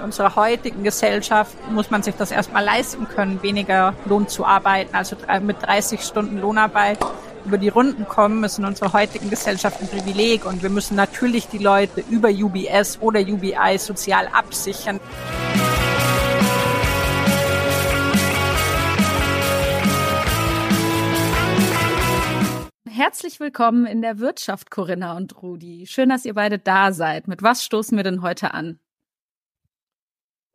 in 0.00 0.04
unserer 0.04 0.34
heutigen 0.34 0.82
Gesellschaft 0.82 1.54
muss 1.70 1.90
man 1.90 2.02
sich 2.02 2.14
das 2.14 2.30
erstmal 2.30 2.64
leisten 2.64 3.06
können, 3.06 3.42
weniger 3.42 3.94
Lohn 4.06 4.28
zu 4.28 4.46
arbeiten, 4.46 4.94
also 4.94 5.14
mit 5.42 5.62
30 5.62 6.00
Stunden 6.00 6.40
Lohnarbeit 6.40 6.98
über 7.44 7.58
die 7.58 7.68
Runden 7.68 8.06
kommen, 8.08 8.42
ist 8.44 8.58
in 8.58 8.64
unserer 8.64 8.94
heutigen 8.94 9.28
Gesellschaft 9.28 9.80
ein 9.80 9.88
Privileg 9.88 10.46
und 10.46 10.62
wir 10.62 10.70
müssen 10.70 10.96
natürlich 10.96 11.48
die 11.48 11.58
Leute 11.58 12.02
über 12.08 12.30
UBS 12.30 12.98
oder 13.00 13.20
UBI 13.20 13.76
sozial 13.78 14.26
absichern. 14.28 15.00
Herzlich 22.88 23.40
willkommen 23.40 23.86
in 23.86 24.02
der 24.02 24.18
Wirtschaft, 24.18 24.70
Corinna 24.70 25.16
und 25.16 25.42
Rudi. 25.42 25.86
Schön, 25.86 26.08
dass 26.08 26.24
ihr 26.24 26.34
beide 26.34 26.58
da 26.58 26.92
seid. 26.92 27.28
Mit 27.28 27.42
was 27.42 27.64
stoßen 27.64 27.96
wir 27.96 28.04
denn 28.04 28.22
heute 28.22 28.52
an? 28.54 28.78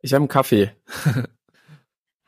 Ich 0.06 0.14
habe 0.14 0.22
einen 0.22 0.28
Kaffee. 0.28 0.70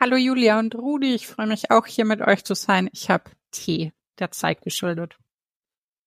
Hallo 0.01 0.17
Julia 0.17 0.59
und 0.59 0.75
Rudi, 0.75 1.15
ich 1.15 1.29
freue 1.29 1.47
mich 1.47 1.71
auch 1.71 1.87
hier 1.87 2.05
mit 2.07 2.21
euch 2.21 2.43
zu 2.43 2.55
sein. 2.55 2.91
Ich 2.93 3.09
habe 3.09 3.31
Tee 3.53 3.93
der 4.19 4.33
Zeit 4.33 4.63
geschuldet. 4.63 5.17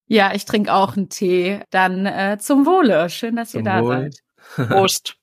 Ja, 0.05 0.33
ich 0.33 0.43
trinke 0.43 0.73
auch 0.73 0.97
einen 0.97 1.07
Tee. 1.07 1.61
Dann 1.69 2.05
äh, 2.05 2.37
zum 2.41 2.65
Wohle. 2.65 3.09
Schön, 3.09 3.37
dass 3.37 3.51
zum 3.51 3.61
ihr 3.61 3.63
da 3.63 3.81
Wohl. 3.81 4.11
seid. 4.57 4.67
Prost. 4.67 5.15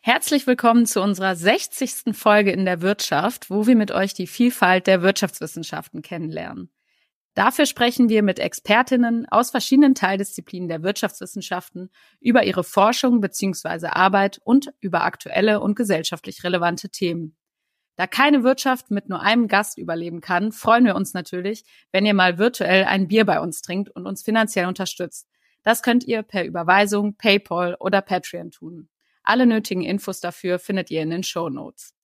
Herzlich 0.00 0.46
willkommen 0.46 0.86
zu 0.86 1.02
unserer 1.02 1.36
60. 1.36 2.16
Folge 2.16 2.50
in 2.50 2.64
der 2.64 2.80
Wirtschaft, 2.80 3.50
wo 3.50 3.66
wir 3.66 3.76
mit 3.76 3.90
euch 3.90 4.14
die 4.14 4.26
Vielfalt 4.26 4.86
der 4.86 5.02
Wirtschaftswissenschaften 5.02 6.00
kennenlernen. 6.00 6.70
Dafür 7.34 7.66
sprechen 7.66 8.08
wir 8.08 8.22
mit 8.22 8.38
Expertinnen 8.38 9.26
aus 9.28 9.50
verschiedenen 9.50 9.96
Teildisziplinen 9.96 10.68
der 10.68 10.84
Wirtschaftswissenschaften 10.84 11.90
über 12.20 12.44
ihre 12.44 12.62
Forschung 12.62 13.20
bzw. 13.20 13.88
Arbeit 13.88 14.40
und 14.44 14.72
über 14.78 15.02
aktuelle 15.02 15.60
und 15.60 15.74
gesellschaftlich 15.74 16.44
relevante 16.44 16.90
Themen. 16.90 17.36
Da 17.96 18.06
keine 18.06 18.44
Wirtschaft 18.44 18.90
mit 18.90 19.08
nur 19.08 19.20
einem 19.20 19.48
Gast 19.48 19.78
überleben 19.78 20.20
kann, 20.20 20.52
freuen 20.52 20.84
wir 20.84 20.94
uns 20.94 21.12
natürlich, 21.12 21.64
wenn 21.90 22.06
ihr 22.06 22.14
mal 22.14 22.38
virtuell 22.38 22.84
ein 22.84 23.08
Bier 23.08 23.24
bei 23.24 23.40
uns 23.40 23.62
trinkt 23.62 23.90
und 23.90 24.06
uns 24.06 24.22
finanziell 24.22 24.66
unterstützt. 24.66 25.28
Das 25.64 25.82
könnt 25.82 26.04
ihr 26.04 26.22
per 26.22 26.44
Überweisung, 26.44 27.16
PayPal 27.16 27.76
oder 27.80 28.00
Patreon 28.00 28.50
tun. 28.50 28.88
Alle 29.22 29.46
nötigen 29.46 29.82
Infos 29.82 30.20
dafür 30.20 30.58
findet 30.58 30.90
ihr 30.90 31.02
in 31.02 31.10
den 31.10 31.22
Show 31.22 31.48
Notes. 31.48 31.94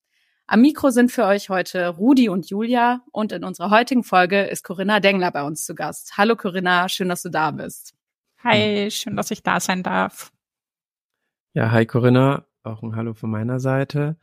Am 0.52 0.62
Mikro 0.62 0.90
sind 0.90 1.12
für 1.12 1.26
euch 1.26 1.48
heute 1.48 1.86
Rudi 1.86 2.28
und 2.28 2.50
Julia 2.50 3.04
und 3.12 3.30
in 3.30 3.44
unserer 3.44 3.70
heutigen 3.70 4.02
Folge 4.02 4.42
ist 4.42 4.64
Corinna 4.64 4.98
Dengler 4.98 5.30
bei 5.30 5.44
uns 5.44 5.64
zu 5.64 5.76
Gast. 5.76 6.14
Hallo 6.18 6.34
Corinna, 6.34 6.88
schön, 6.88 7.08
dass 7.08 7.22
du 7.22 7.28
da 7.28 7.52
bist. 7.52 7.94
Hi, 8.42 8.90
schön, 8.90 9.14
dass 9.14 9.30
ich 9.30 9.44
da 9.44 9.60
sein 9.60 9.84
darf. 9.84 10.32
Ja, 11.54 11.70
hi 11.70 11.86
Corinna, 11.86 12.46
auch 12.64 12.82
ein 12.82 12.96
Hallo 12.96 13.14
von 13.14 13.30
meiner 13.30 13.60
Seite. 13.60 14.16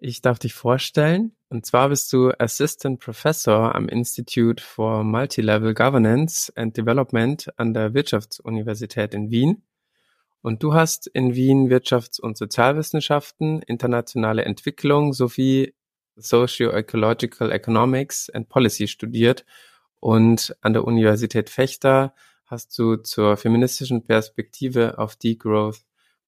Ich 0.00 0.22
darf 0.22 0.40
dich 0.40 0.54
vorstellen. 0.54 1.36
Und 1.50 1.66
zwar 1.66 1.88
bist 1.90 2.12
du 2.12 2.32
Assistant 2.36 2.98
Professor 2.98 3.72
am 3.72 3.88
Institute 3.88 4.60
for 4.60 5.04
Multilevel 5.04 5.74
Governance 5.74 6.52
and 6.56 6.76
Development 6.76 7.48
an 7.58 7.74
der 7.74 7.94
Wirtschaftsuniversität 7.94 9.14
in 9.14 9.30
Wien. 9.30 9.62
Und 10.42 10.62
du 10.62 10.74
hast 10.74 11.06
in 11.06 11.34
Wien 11.34 11.70
Wirtschafts- 11.70 12.20
und 12.20 12.36
Sozialwissenschaften, 12.36 13.62
internationale 13.62 14.44
Entwicklung 14.44 15.12
sowie 15.12 15.74
Socio-Ecological 16.16 17.52
Economics 17.52 18.30
and 18.30 18.48
Policy 18.48 18.88
studiert. 18.88 19.44
Und 20.00 20.56
an 20.62 20.72
der 20.72 20.84
Universität 20.84 21.50
Fechter 21.50 22.14
hast 22.46 22.76
du 22.78 22.96
zur 22.96 23.36
feministischen 23.36 24.02
Perspektive 24.02 24.98
auf 24.98 25.16
Degrowth 25.16 25.84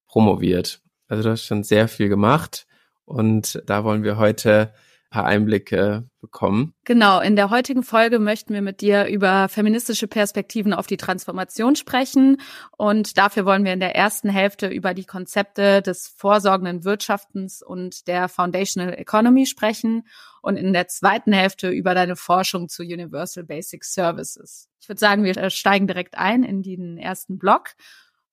promoviert. 0.07 0.81
Also 1.07 1.23
du 1.23 1.29
hast 1.31 1.45
schon 1.45 1.63
sehr 1.63 1.87
viel 1.87 2.07
gemacht. 2.07 2.67
Und 3.05 3.61
da 3.65 3.83
wollen 3.83 4.03
wir 4.03 4.17
heute 4.17 4.73
paar 5.13 5.25
Einblicke 5.25 6.09
bekommen. 6.21 6.73
Genau, 6.85 7.19
in 7.19 7.35
der 7.35 7.51
heutigen 7.51 7.83
Folge 7.83 8.17
möchten 8.17 8.51
wir 8.51 8.63
mit 8.63 8.81
dir 8.81 9.05
über 9.05 9.47
feministische 9.47 10.07
Perspektiven 10.07 10.73
auf 10.73 10.87
die 10.87 10.97
Transformation 10.97 11.75
sprechen. 11.75 12.41
Und 12.77 13.19
dafür 13.19 13.45
wollen 13.45 13.63
wir 13.63 13.73
in 13.73 13.79
der 13.79 13.95
ersten 13.95 14.27
Hälfte 14.29 14.67
über 14.67 14.95
die 14.95 15.05
Konzepte 15.05 15.83
des 15.83 16.07
vorsorgenden 16.07 16.83
Wirtschaftens 16.83 17.61
und 17.61 18.07
der 18.07 18.27
Foundational 18.27 18.95
Economy 18.95 19.45
sprechen 19.45 20.07
und 20.41 20.57
in 20.57 20.73
der 20.73 20.87
zweiten 20.87 21.31
Hälfte 21.31 21.69
über 21.69 21.93
deine 21.93 22.15
Forschung 22.15 22.67
zu 22.67 22.81
Universal 22.81 23.43
Basic 23.43 23.85
Services. 23.85 24.67
Ich 24.81 24.89
würde 24.89 24.99
sagen, 24.99 25.23
wir 25.23 25.49
steigen 25.51 25.85
direkt 25.85 26.17
ein 26.17 26.43
in 26.43 26.63
den 26.63 26.97
ersten 26.97 27.37
Block. 27.37 27.75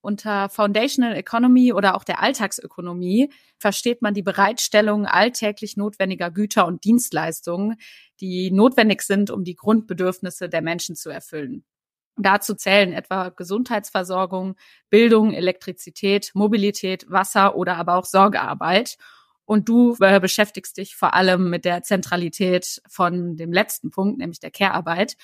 Unter 0.03 0.49
Foundational 0.49 1.15
Economy 1.15 1.73
oder 1.75 1.95
auch 1.95 2.05
der 2.05 2.23
Alltagsökonomie 2.23 3.31
versteht 3.59 4.01
man 4.01 4.15
die 4.15 4.23
Bereitstellung 4.23 5.05
alltäglich 5.05 5.77
notwendiger 5.77 6.31
Güter 6.31 6.67
und 6.67 6.85
Dienstleistungen, 6.85 7.77
die 8.21 8.51
notwendig 8.51 9.03
sind, 9.03 9.31
um 9.31 9.45
die 9.45 9.57
Grundbedürfnisse 9.57 10.49
der 10.49 10.63
Menschen 10.63 10.97
zu 10.97 11.11
erfüllen. 11.11 11.65
Dazu 12.17 12.55
zählen 12.55 12.93
etwa 12.93 13.29
Gesundheitsversorgung, 13.29 14.57
Bildung, 14.89 15.33
Elektrizität, 15.33 16.31
Mobilität, 16.35 17.11
Wasser 17.11 17.57
oder 17.57 17.77
aber 17.77 17.97
auch 17.97 18.05
Sorgearbeit. 18.05 18.97
Und 19.45 19.69
du 19.69 19.97
äh, 20.01 20.21
beschäftigst 20.21 20.77
dich 20.77 20.97
vor 20.97 21.15
allem 21.15 21.51
mit 21.51 21.65
der 21.65 21.83
Zentralität 21.83 22.81
von 22.89 23.37
dem 23.37 23.53
letzten 23.53 23.91
Punkt, 23.91 24.19
nämlich 24.19 24.39
der 24.39 24.51
Care-Arbeit 24.51 25.17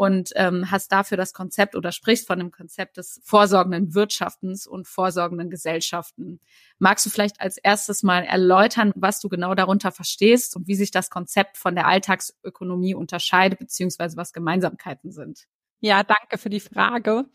und 0.00 0.30
ähm, 0.36 0.70
hast 0.70 0.92
dafür 0.92 1.18
das 1.18 1.34
Konzept 1.34 1.76
oder 1.76 1.92
sprichst 1.92 2.26
von 2.26 2.38
dem 2.38 2.50
Konzept 2.50 2.96
des 2.96 3.20
vorsorgenden 3.22 3.94
Wirtschaftens 3.94 4.66
und 4.66 4.88
vorsorgenden 4.88 5.50
Gesellschaften. 5.50 6.40
Magst 6.78 7.04
du 7.04 7.10
vielleicht 7.10 7.38
als 7.38 7.58
erstes 7.58 8.02
mal 8.02 8.24
erläutern, 8.24 8.92
was 8.94 9.20
du 9.20 9.28
genau 9.28 9.54
darunter 9.54 9.92
verstehst 9.92 10.56
und 10.56 10.68
wie 10.68 10.74
sich 10.74 10.90
das 10.90 11.10
Konzept 11.10 11.58
von 11.58 11.74
der 11.74 11.86
Alltagsökonomie 11.86 12.94
unterscheidet, 12.94 13.58
beziehungsweise 13.58 14.16
was 14.16 14.32
Gemeinsamkeiten 14.32 15.12
sind? 15.12 15.44
Ja, 15.80 16.02
danke 16.02 16.38
für 16.38 16.48
die 16.48 16.60
Frage. 16.60 17.26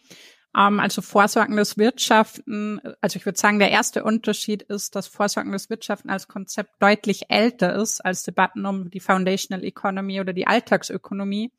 Ähm, 0.57 0.79
also 0.79 1.03
vorsorgendes 1.03 1.77
Wirtschaften, 1.77 2.81
also 2.99 3.17
ich 3.17 3.27
würde 3.27 3.37
sagen, 3.37 3.59
der 3.59 3.69
erste 3.69 4.03
Unterschied 4.03 4.63
ist, 4.63 4.95
dass 4.95 5.05
vorsorgendes 5.05 5.69
Wirtschaften 5.69 6.09
als 6.09 6.27
Konzept 6.27 6.71
deutlich 6.81 7.29
älter 7.29 7.75
ist 7.75 8.03
als 8.03 8.23
Debatten 8.23 8.65
um 8.65 8.89
die 8.89 9.01
Foundational 9.01 9.63
Economy 9.63 10.19
oder 10.19 10.33
die 10.33 10.47
Alltagsökonomie. 10.47 11.51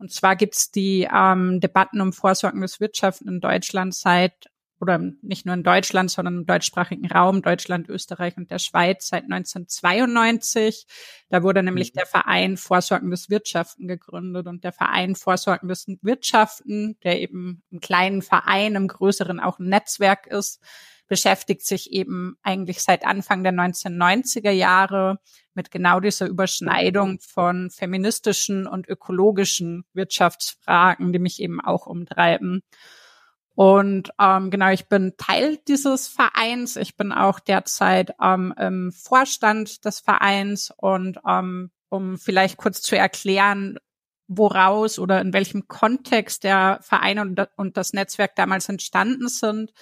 Und 0.00 0.10
zwar 0.10 0.34
gibt's 0.34 0.70
die 0.70 1.06
ähm, 1.14 1.60
Debatten 1.60 2.00
um 2.00 2.14
vorsorgendes 2.14 2.80
Wirtschaften 2.80 3.28
in 3.28 3.40
Deutschland 3.40 3.94
seit, 3.94 4.48
oder 4.80 4.98
nicht 5.20 5.44
nur 5.44 5.54
in 5.54 5.62
Deutschland, 5.62 6.10
sondern 6.10 6.38
im 6.38 6.46
deutschsprachigen 6.46 7.06
Raum, 7.06 7.42
Deutschland, 7.42 7.90
Österreich 7.90 8.38
und 8.38 8.50
der 8.50 8.58
Schweiz 8.58 9.08
seit 9.08 9.24
1992. 9.24 10.86
Da 11.28 11.42
wurde 11.42 11.62
nämlich 11.62 11.92
mhm. 11.92 11.98
der 11.98 12.06
Verein 12.06 12.56
Vorsorgendes 12.56 13.28
Wirtschaften 13.28 13.86
gegründet 13.88 14.46
und 14.46 14.64
der 14.64 14.72
Verein 14.72 15.16
Vorsorgendes 15.16 15.86
Wirtschaften, 16.00 16.96
der 17.04 17.20
eben 17.20 17.62
im 17.70 17.80
kleinen 17.80 18.22
Verein, 18.22 18.76
im 18.76 18.88
größeren 18.88 19.38
auch 19.38 19.58
ein 19.58 19.68
Netzwerk 19.68 20.26
ist, 20.28 20.62
beschäftigt 21.10 21.66
sich 21.66 21.90
eben 21.90 22.36
eigentlich 22.44 22.82
seit 22.84 23.04
Anfang 23.04 23.42
der 23.42 23.52
1990er 23.52 24.52
Jahre 24.52 25.18
mit 25.54 25.72
genau 25.72 25.98
dieser 25.98 26.28
Überschneidung 26.28 27.18
von 27.18 27.68
feministischen 27.68 28.68
und 28.68 28.88
ökologischen 28.88 29.84
Wirtschaftsfragen, 29.92 31.12
die 31.12 31.18
mich 31.18 31.42
eben 31.42 31.60
auch 31.60 31.86
umtreiben. 31.86 32.62
Und 33.56 34.10
ähm, 34.20 34.50
genau, 34.50 34.70
ich 34.70 34.86
bin 34.86 35.14
Teil 35.18 35.58
dieses 35.66 36.06
Vereins. 36.06 36.76
Ich 36.76 36.96
bin 36.96 37.10
auch 37.10 37.40
derzeit 37.40 38.14
ähm, 38.22 38.54
im 38.56 38.92
Vorstand 38.92 39.84
des 39.84 39.98
Vereins 39.98 40.72
und 40.76 41.18
ähm, 41.28 41.72
um 41.88 42.18
vielleicht 42.18 42.56
kurz 42.56 42.82
zu 42.82 42.96
erklären, 42.96 43.78
woraus 44.28 45.00
oder 45.00 45.20
in 45.20 45.32
welchem 45.32 45.66
Kontext 45.66 46.44
der 46.44 46.78
Verein 46.82 47.18
und, 47.18 47.48
und 47.56 47.76
das 47.76 47.94
Netzwerk 47.94 48.36
damals 48.36 48.68
entstanden 48.68 49.26
sind 49.26 49.72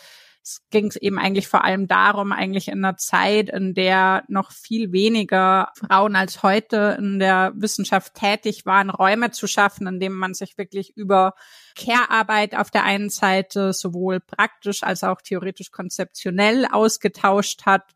es 0.48 0.62
ging 0.70 0.90
eben 1.00 1.18
eigentlich 1.18 1.46
vor 1.46 1.62
allem 1.62 1.88
darum, 1.88 2.32
eigentlich 2.32 2.68
in 2.68 2.82
einer 2.82 2.96
Zeit, 2.96 3.50
in 3.50 3.74
der 3.74 4.24
noch 4.28 4.50
viel 4.50 4.92
weniger 4.92 5.70
Frauen 5.74 6.16
als 6.16 6.42
heute 6.42 6.96
in 6.98 7.18
der 7.18 7.52
Wissenschaft 7.54 8.14
tätig 8.14 8.64
waren, 8.64 8.88
Räume 8.88 9.30
zu 9.30 9.46
schaffen, 9.46 9.86
in 9.86 10.00
denen 10.00 10.14
man 10.14 10.32
sich 10.32 10.56
wirklich 10.56 10.96
über 10.96 11.34
Care-Arbeit 11.76 12.56
auf 12.56 12.70
der 12.70 12.84
einen 12.84 13.10
Seite 13.10 13.74
sowohl 13.74 14.20
praktisch 14.20 14.82
als 14.82 15.04
auch 15.04 15.20
theoretisch 15.20 15.70
konzeptionell 15.70 16.64
ausgetauscht 16.64 17.66
hat, 17.66 17.92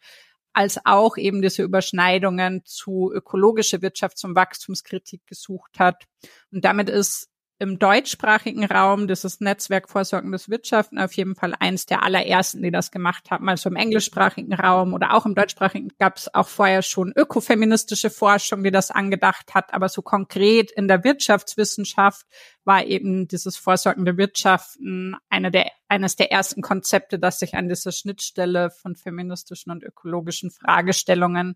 als 0.52 0.84
auch 0.84 1.16
eben 1.16 1.40
diese 1.40 1.62
Überschneidungen 1.62 2.66
zu 2.66 3.10
ökologischer 3.14 3.78
Wirtschafts- 3.78 4.26
und 4.26 4.36
Wachstumskritik 4.36 5.26
gesucht 5.26 5.78
hat. 5.78 6.04
Und 6.50 6.66
damit 6.66 6.90
ist 6.90 7.31
im 7.62 7.78
deutschsprachigen 7.78 8.64
Raum 8.64 9.06
dieses 9.06 9.40
Netzwerk 9.40 9.88
Vorsorgendes 9.88 10.48
Wirtschaften 10.48 10.98
auf 10.98 11.12
jeden 11.12 11.36
Fall 11.36 11.54
eins 11.60 11.86
der 11.86 12.02
allerersten, 12.02 12.60
die 12.60 12.72
das 12.72 12.90
gemacht 12.90 13.30
haben. 13.30 13.48
Also 13.48 13.68
im 13.68 13.76
englischsprachigen 13.76 14.52
Raum 14.52 14.94
oder 14.94 15.14
auch 15.14 15.26
im 15.26 15.36
deutschsprachigen 15.36 15.90
gab 15.96 16.16
es 16.16 16.34
auch 16.34 16.48
vorher 16.48 16.82
schon 16.82 17.12
ökofeministische 17.14 18.10
Forschung, 18.10 18.64
die 18.64 18.72
das 18.72 18.90
angedacht 18.90 19.54
hat. 19.54 19.72
Aber 19.72 19.88
so 19.88 20.02
konkret 20.02 20.72
in 20.72 20.88
der 20.88 21.04
Wirtschaftswissenschaft 21.04 22.26
war 22.64 22.84
eben 22.84 23.28
dieses 23.28 23.56
vorsorgende 23.56 24.16
Wirtschaften 24.16 25.14
eine 25.28 25.52
der, 25.52 25.70
eines 25.86 26.16
der 26.16 26.32
ersten 26.32 26.62
Konzepte, 26.62 27.20
das 27.20 27.38
sich 27.38 27.54
an 27.54 27.68
dieser 27.68 27.92
Schnittstelle 27.92 28.70
von 28.70 28.96
feministischen 28.96 29.70
und 29.70 29.84
ökologischen 29.84 30.50
Fragestellungen 30.50 31.54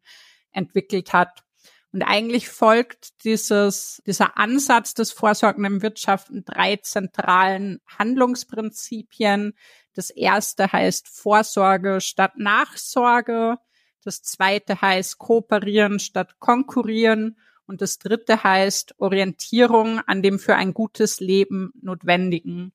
entwickelt 0.52 1.12
hat. 1.12 1.42
Und 1.96 2.02
eigentlich 2.02 2.50
folgt 2.50 3.24
dieses, 3.24 4.02
dieser 4.06 4.36
Ansatz 4.36 4.92
des 4.92 5.12
vorsorgenden 5.12 5.80
Wirtschaften 5.80 6.44
drei 6.44 6.76
zentralen 6.76 7.80
Handlungsprinzipien. 7.86 9.54
Das 9.94 10.10
erste 10.10 10.70
heißt 10.70 11.08
Vorsorge 11.08 12.02
statt 12.02 12.32
Nachsorge. 12.36 13.56
Das 14.04 14.22
zweite 14.22 14.82
heißt 14.82 15.16
Kooperieren 15.16 15.98
statt 15.98 16.38
Konkurrieren. 16.38 17.38
Und 17.66 17.80
das 17.80 17.98
dritte 17.98 18.44
heißt 18.44 18.96
Orientierung 18.98 20.00
an 20.00 20.20
dem 20.20 20.38
für 20.38 20.54
ein 20.54 20.74
gutes 20.74 21.20
Leben 21.20 21.72
Notwendigen. 21.80 22.74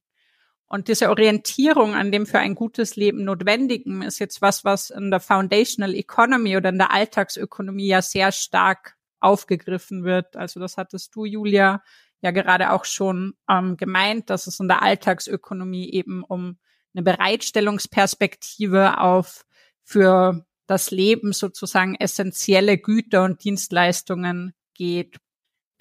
Und 0.66 0.88
diese 0.88 1.12
Orientierung 1.12 1.94
an 1.94 2.12
dem 2.12 2.26
für 2.26 2.40
ein 2.40 2.56
gutes 2.56 2.96
Leben 2.96 3.26
Notwendigen 3.26 4.02
ist 4.02 4.18
jetzt 4.18 4.42
was, 4.42 4.66
was 4.66 4.90
in 4.90 5.12
der 5.12 5.20
Foundational 5.20 5.94
Economy 5.94 6.58
oder 6.58 6.70
in 6.70 6.80
der 6.80 6.92
Alltagsökonomie 6.92 7.86
ja 7.86 8.02
sehr 8.02 8.32
stark 8.32 8.98
aufgegriffen 9.22 10.04
wird. 10.04 10.36
Also 10.36 10.60
das 10.60 10.78
hattest 10.78 11.16
du, 11.16 11.26
Julia, 11.26 11.82
ja 12.22 12.32
gerade 12.32 12.72
auch 12.72 12.86
schon 12.86 13.34
ähm, 13.50 13.78
gemeint, 13.78 14.30
dass 14.30 14.48
es 14.48 14.60
in 14.60 14.68
der 14.68 14.82
Alltagsökonomie 14.82 15.92
eben 15.92 16.24
um 16.24 16.58
eine 16.94 17.04
Bereitstellungsperspektive 17.04 19.00
auf 19.00 19.46
für 19.84 20.46
das 20.68 20.92
Leben 20.92 21.34
sozusagen 21.34 21.96
essentielle 21.96 22.78
Güter 22.78 23.24
und 23.24 23.44
Dienstleistungen 23.44 24.54
geht. 24.74 25.18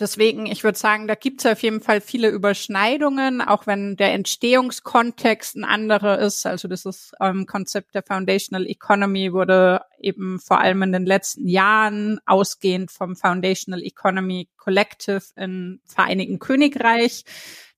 Deswegen, 0.00 0.46
ich 0.46 0.64
würde 0.64 0.78
sagen, 0.78 1.06
da 1.06 1.14
gibt 1.14 1.44
es 1.44 1.52
auf 1.52 1.62
jeden 1.62 1.82
Fall 1.82 2.00
viele 2.00 2.30
Überschneidungen, 2.30 3.42
auch 3.42 3.66
wenn 3.66 3.96
der 3.96 4.14
Entstehungskontext 4.14 5.56
ein 5.56 5.64
anderer 5.64 6.18
ist. 6.18 6.46
Also 6.46 6.68
dieses 6.68 7.12
ähm, 7.20 7.44
Konzept 7.44 7.94
der 7.94 8.02
Foundational 8.02 8.66
Economy 8.66 9.34
wurde 9.34 9.82
eben 9.98 10.40
vor 10.40 10.58
allem 10.58 10.82
in 10.82 10.92
den 10.92 11.04
letzten 11.04 11.46
Jahren 11.46 12.18
ausgehend 12.24 12.90
vom 12.90 13.14
Foundational 13.14 13.82
Economy 13.82 14.48
Collective 14.56 15.22
im 15.36 15.82
Vereinigten 15.84 16.38
Königreich 16.38 17.24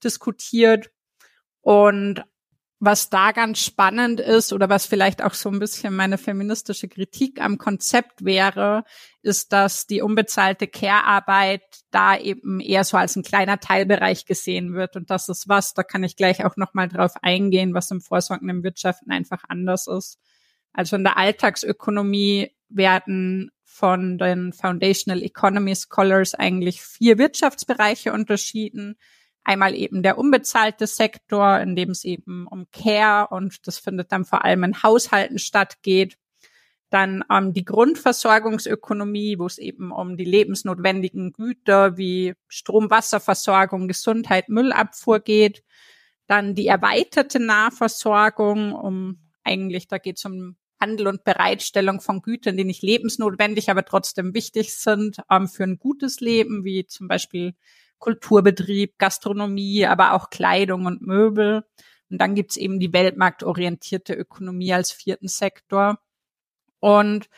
diskutiert. 0.05 0.93
Und 1.61 2.25
was 2.85 3.11
da 3.11 3.31
ganz 3.31 3.61
spannend 3.61 4.19
ist 4.19 4.53
oder 4.53 4.69
was 4.69 4.87
vielleicht 4.87 5.23
auch 5.23 5.35
so 5.35 5.49
ein 5.49 5.61
bisschen 5.61 5.95
meine 5.95 6.19
feministische 6.19 6.89
Kritik 6.89 7.41
am 7.41 7.57
Konzept 7.57 8.25
wäre, 8.25 8.83
ist, 9.23 9.53
dass 9.53 9.87
die 9.87 10.03
unbezahlte 10.03 10.67
Care-Arbeit 10.67 11.63
da 11.93 12.19
eben 12.19 12.59
eher 12.59 12.83
so 12.83 12.97
als 12.97 13.15
ein 13.15 13.23
kleiner 13.23 13.61
Teilbereich 13.61 14.27
gesehen 14.27 14.75
wird. 14.75 14.97
Und 14.97 15.11
das 15.11 15.29
ist 15.29 15.49
was, 15.49 15.75
da 15.75 15.85
kann 15.85 16.03
ich 16.03 16.17
gleich 16.17 16.45
auch 16.45 16.57
nochmal 16.57 16.89
drauf 16.89 17.13
eingehen, 17.23 17.73
was 17.73 17.89
im 17.93 18.01
vorsorgenden 18.01 18.65
Wirtschaften 18.65 19.13
einfach 19.13 19.45
anders 19.47 19.87
ist. 19.87 20.19
Also 20.73 20.97
in 20.97 21.05
der 21.05 21.17
Alltagsökonomie 21.17 22.51
werden 22.69 23.53
von 23.65 24.19
den 24.19 24.53
Foundational 24.53 25.23
Economy 25.23 25.77
Scholars 25.77 26.35
eigentlich 26.35 26.83
vier 26.83 27.17
Wirtschaftsbereiche 27.17 28.13
unterschieden 28.13 28.97
Einmal 29.45 29.75
eben 29.75 30.03
der 30.03 30.19
unbezahlte 30.19 30.87
Sektor, 30.87 31.59
in 31.59 31.75
dem 31.75 31.91
es 31.91 32.05
eben 32.05 32.47
um 32.47 32.67
Care 32.71 33.29
und 33.31 33.67
das 33.67 33.79
findet 33.79 34.13
dann 34.13 34.25
vor 34.25 34.45
allem 34.45 34.63
in 34.65 34.83
Haushalten 34.83 35.39
statt 35.39 35.83
geht. 35.83 36.17
Dann 36.91 37.25
ähm, 37.31 37.53
die 37.53 37.65
Grundversorgungsökonomie, 37.65 39.39
wo 39.39 39.47
es 39.47 39.59
eben 39.59 39.91
um 39.91 40.17
die 40.17 40.27
lebensnotwendigen 40.27 41.33
Güter 41.33 41.97
wie 41.97 42.35
Strom, 42.49 42.91
Wasserversorgung, 42.91 43.89
Gesundheit, 43.89 44.49
Müllabfuhr 44.49 45.21
geht. 45.21 45.65
Dann 46.27 46.55
die 46.55 46.67
erweiterte 46.67 47.41
Nahversorgung, 47.41 48.73
um 48.75 49.19
eigentlich, 49.43 49.89
da 49.89 49.99
geht 49.99 50.19
es 50.19 50.25
um 50.25 50.57
Handel 50.83 51.07
und 51.07 51.25
Bereitstellung 51.25 52.01
von 52.01 52.23
Gütern, 52.23 52.57
die 52.57 52.65
nicht 52.65 52.83
lebensnotwendig, 52.83 53.71
aber 53.71 53.85
trotzdem 53.85 54.35
wichtig 54.35 54.75
sind 54.75 55.19
ähm, 55.31 55.49
für 55.49 55.65
ein 55.65 55.79
gutes 55.79 56.21
Leben, 56.21 56.65
wie 56.65 56.87
zum 56.87 57.09
Beispiel 57.09 57.55
Kulturbetrieb, 58.03 58.99
Gastronomie, 58.99 59.87
aber 59.87 60.15
auch 60.15 60.29
Kleidung 60.29 60.87
und 60.87 61.03
Möbel. 61.03 61.65
Und 62.11 62.19
dann 62.19 62.35
gibt's 62.35 62.57
eben 62.57 62.81
die 62.81 62.93
weltmarktorientierte 62.93 64.13
Ökonomie 64.13 64.73
als 64.75 64.91
vierten 64.91 65.29
Sektor. 65.29 66.01
Und 66.81 67.29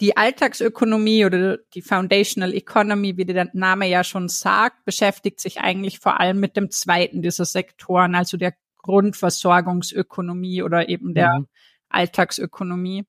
die 0.00 0.16
Alltagsökonomie 0.16 1.26
oder 1.26 1.58
die 1.74 1.82
Foundational 1.82 2.54
Economy, 2.54 3.18
wie 3.18 3.26
der 3.26 3.50
Name 3.52 3.88
ja 3.88 4.04
schon 4.04 4.30
sagt, 4.30 4.86
beschäftigt 4.86 5.38
sich 5.38 5.60
eigentlich 5.60 5.98
vor 5.98 6.18
allem 6.18 6.40
mit 6.40 6.56
dem 6.56 6.70
zweiten 6.70 7.20
dieser 7.20 7.44
Sektoren, 7.44 8.14
also 8.14 8.38
der 8.38 8.54
Grundversorgungsökonomie 8.78 10.62
oder 10.62 10.88
eben 10.88 11.12
der 11.12 11.40
mhm. 11.40 11.46
Alltagsökonomie. 11.90 13.04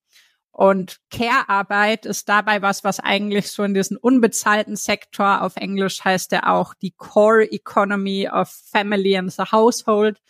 Und 0.58 0.98
Care-Arbeit 1.12 2.04
ist 2.04 2.28
dabei 2.28 2.62
was, 2.62 2.82
was 2.82 2.98
eigentlich 2.98 3.52
so 3.52 3.62
in 3.62 3.74
diesen 3.74 3.96
unbezahlten 3.96 4.74
Sektor, 4.74 5.42
auf 5.42 5.54
Englisch 5.54 6.04
heißt 6.04 6.32
er 6.32 6.52
auch 6.52 6.74
die 6.74 6.90
Core 6.90 7.44
Economy 7.44 8.28
of 8.28 8.48
Family 8.48 9.16
and 9.16 9.32
the 9.32 9.44
Household 9.52 10.20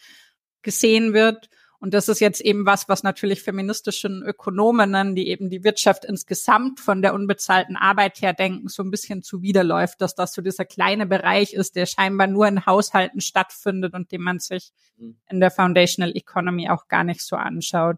gesehen 0.60 1.14
wird. 1.14 1.48
Und 1.78 1.94
das 1.94 2.10
ist 2.10 2.20
jetzt 2.20 2.42
eben 2.42 2.66
was, 2.66 2.90
was 2.90 3.02
natürlich 3.02 3.42
feministischen 3.42 4.22
Ökonominnen, 4.22 5.14
die 5.14 5.28
eben 5.28 5.48
die 5.48 5.64
Wirtschaft 5.64 6.04
insgesamt 6.04 6.78
von 6.78 7.00
der 7.00 7.14
unbezahlten 7.14 7.76
Arbeit 7.76 8.20
her 8.20 8.34
denken, 8.34 8.68
so 8.68 8.82
ein 8.82 8.90
bisschen 8.90 9.22
zuwiderläuft, 9.22 9.98
dass 10.02 10.14
das 10.14 10.34
so 10.34 10.42
dieser 10.42 10.66
kleine 10.66 11.06
Bereich 11.06 11.54
ist, 11.54 11.74
der 11.74 11.86
scheinbar 11.86 12.26
nur 12.26 12.46
in 12.46 12.66
Haushalten 12.66 13.22
stattfindet 13.22 13.94
und 13.94 14.12
den 14.12 14.20
man 14.20 14.40
sich 14.40 14.72
mhm. 14.98 15.16
in 15.30 15.40
der 15.40 15.50
Foundational 15.50 16.14
Economy 16.14 16.68
auch 16.68 16.86
gar 16.86 17.04
nicht 17.04 17.22
so 17.22 17.36
anschaut. 17.36 17.96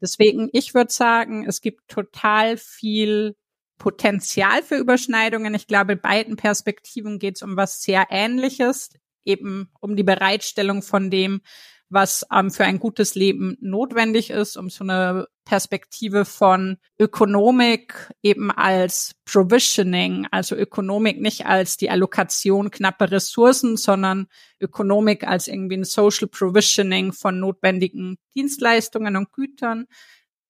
Deswegen, 0.00 0.48
ich 0.52 0.74
würde 0.74 0.92
sagen, 0.92 1.46
es 1.46 1.60
gibt 1.60 1.88
total 1.88 2.56
viel 2.56 3.36
Potenzial 3.78 4.62
für 4.62 4.76
Überschneidungen. 4.76 5.54
Ich 5.54 5.66
glaube, 5.66 5.94
in 5.94 6.00
beiden 6.00 6.36
Perspektiven 6.36 7.18
geht 7.18 7.36
es 7.36 7.42
um 7.42 7.56
was 7.56 7.82
sehr 7.82 8.06
Ähnliches, 8.10 8.90
eben 9.24 9.70
um 9.80 9.96
die 9.96 10.02
Bereitstellung 10.02 10.82
von 10.82 11.10
dem, 11.10 11.42
was 11.88 12.26
ähm, 12.32 12.50
für 12.50 12.64
ein 12.64 12.78
gutes 12.78 13.14
Leben 13.14 13.56
notwendig 13.60 14.30
ist, 14.30 14.56
um 14.56 14.70
so 14.70 14.84
eine 14.84 15.26
Perspektive 15.44 16.24
von 16.24 16.78
Ökonomik 16.98 18.10
eben 18.22 18.50
als 18.50 19.14
Provisioning, 19.24 20.26
also 20.32 20.56
Ökonomik 20.56 21.20
nicht 21.20 21.46
als 21.46 21.76
die 21.76 21.88
Allokation 21.88 22.70
knapper 22.70 23.12
Ressourcen, 23.12 23.76
sondern 23.76 24.26
Ökonomik 24.60 25.26
als 25.26 25.46
irgendwie 25.46 25.76
ein 25.76 25.84
Social 25.84 26.28
Provisioning 26.28 27.12
von 27.12 27.38
notwendigen 27.38 28.16
Dienstleistungen 28.34 29.16
und 29.16 29.32
Gütern. 29.32 29.86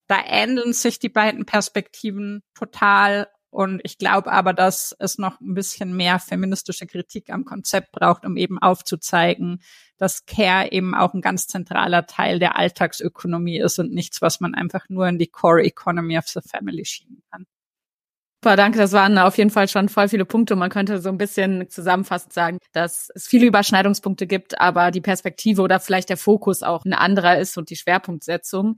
Da 0.06 0.24
ähneln 0.24 0.72
sich 0.72 0.98
die 0.98 1.08
beiden 1.08 1.44
Perspektiven 1.44 2.42
total 2.54 3.28
und 3.50 3.80
ich 3.84 3.98
glaube 3.98 4.32
aber, 4.32 4.52
dass 4.52 4.94
es 4.98 5.18
noch 5.18 5.40
ein 5.40 5.54
bisschen 5.54 5.96
mehr 5.96 6.18
feministische 6.18 6.86
Kritik 6.86 7.30
am 7.30 7.44
Konzept 7.44 7.92
braucht, 7.92 8.24
um 8.24 8.36
eben 8.36 8.58
aufzuzeigen, 8.58 9.62
dass 9.96 10.26
Care 10.26 10.72
eben 10.72 10.94
auch 10.94 11.14
ein 11.14 11.20
ganz 11.20 11.46
zentraler 11.46 12.06
Teil 12.06 12.38
der 12.38 12.56
Alltagsökonomie 12.56 13.58
ist 13.58 13.78
und 13.78 13.92
nichts, 13.92 14.20
was 14.20 14.40
man 14.40 14.54
einfach 14.54 14.88
nur 14.88 15.08
in 15.08 15.18
die 15.18 15.28
Core 15.28 15.62
Economy 15.62 16.18
of 16.18 16.28
the 16.28 16.40
Family 16.40 16.84
schieben 16.84 17.22
kann. 17.30 17.46
Super, 18.46 18.56
danke. 18.56 18.78
Das 18.78 18.92
waren 18.92 19.18
auf 19.18 19.38
jeden 19.38 19.50
Fall 19.50 19.66
schon 19.66 19.88
voll 19.88 20.08
viele 20.08 20.24
Punkte. 20.24 20.54
Man 20.54 20.70
könnte 20.70 21.00
so 21.00 21.08
ein 21.08 21.18
bisschen 21.18 21.68
zusammenfassend 21.68 22.32
sagen, 22.32 22.58
dass 22.72 23.10
es 23.14 23.26
viele 23.26 23.46
Überschneidungspunkte 23.46 24.26
gibt, 24.28 24.60
aber 24.60 24.92
die 24.92 25.00
Perspektive 25.00 25.62
oder 25.62 25.80
vielleicht 25.80 26.10
der 26.10 26.16
Fokus 26.16 26.62
auch 26.62 26.84
ein 26.84 26.92
anderer 26.92 27.38
ist 27.38 27.58
und 27.58 27.70
die 27.70 27.76
Schwerpunktsetzung. 27.76 28.76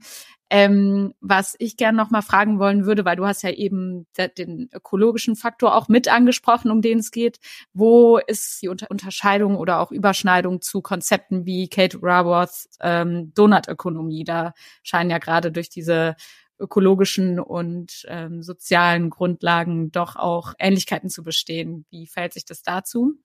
Ähm, 0.51 1.13
was 1.19 1.55
ich 1.59 1.77
gerne 1.77 1.97
noch 1.97 2.09
mal 2.09 2.23
fragen 2.23 2.57
wollen 2.59 2.85
würde, 2.85 3.05
weil 3.05 3.15
du 3.15 3.25
hast 3.25 3.43
ja 3.43 3.51
eben 3.51 4.07
den 4.37 4.69
ökologischen 4.73 5.35
Faktor 5.35 5.75
auch 5.75 5.87
mit 5.89 6.07
angesprochen, 6.07 6.71
um 6.71 6.81
den 6.81 6.99
es 6.99 7.11
geht. 7.11 7.39
Wo 7.73 8.17
ist 8.17 8.61
die 8.61 8.67
Unter 8.67 8.89
Unterscheidung 8.89 9.55
oder 9.55 9.79
auch 9.79 9.91
Überschneidung 9.91 10.61
zu 10.61 10.81
Konzepten 10.81 11.45
wie 11.45 11.67
Kate 11.69 11.99
Raworths 12.01 12.69
ähm, 12.81 13.31
Donutökonomie? 13.35 14.23
Da 14.23 14.53
scheinen 14.81 15.11
ja 15.11 15.19
gerade 15.19 15.51
durch 15.51 15.69
diese 15.69 16.15
ökologischen 16.59 17.39
und 17.39 18.05
ähm, 18.07 18.43
sozialen 18.43 19.09
Grundlagen 19.09 19.91
doch 19.91 20.15
auch 20.15 20.53
Ähnlichkeiten 20.59 21.09
zu 21.09 21.23
bestehen. 21.23 21.85
Wie 21.89 22.07
fällt 22.07 22.33
sich 22.33 22.45
das 22.45 22.63
dazu? 22.63 23.15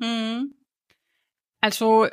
Hm. 0.00 0.54
Also 1.60 2.08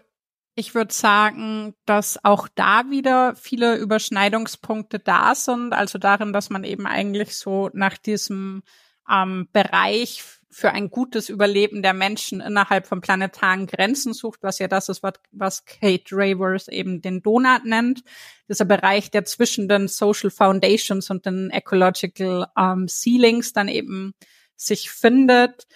ich 0.58 0.74
würde 0.74 0.92
sagen, 0.92 1.76
dass 1.86 2.24
auch 2.26 2.48
da 2.56 2.90
wieder 2.90 3.36
viele 3.36 3.76
Überschneidungspunkte 3.76 4.98
da 4.98 5.36
sind. 5.36 5.72
Also 5.72 6.00
darin, 6.00 6.34
dass 6.34 6.50
man 6.50 6.64
eben 6.64 6.88
eigentlich 6.88 7.36
so 7.36 7.70
nach 7.74 7.96
diesem 7.96 8.64
ähm, 9.08 9.48
Bereich 9.54 10.24
für 10.50 10.72
ein 10.72 10.90
gutes 10.90 11.30
Überleben 11.30 11.84
der 11.84 11.94
Menschen 11.94 12.42
innerhalb 12.42 12.88
von 12.88 13.02
planetaren 13.02 13.68
Grenzen 13.68 14.14
sucht, 14.14 14.40
was 14.42 14.58
ja 14.58 14.68
das 14.68 14.90
ist, 14.90 15.04
was, 15.04 15.14
was 15.32 15.66
Kate 15.66 16.06
Ravers 16.12 16.70
eben 16.70 17.04
den 17.04 17.22
Donut 17.22 17.64
nennt. 17.64 18.02
Dieser 18.50 18.66
Bereich, 18.66 19.12
der 19.12 19.26
zwischen 19.26 19.70
den 19.70 19.88
Social 19.88 20.32
Foundations 20.32 21.12
und 21.12 21.28
den 21.28 21.52
Ecological 21.52 22.48
ähm, 22.58 22.88
Ceilings 22.88 23.54
dann 23.54 23.68
eben 23.68 24.16
sich 24.56 24.90
findet. 24.90 25.68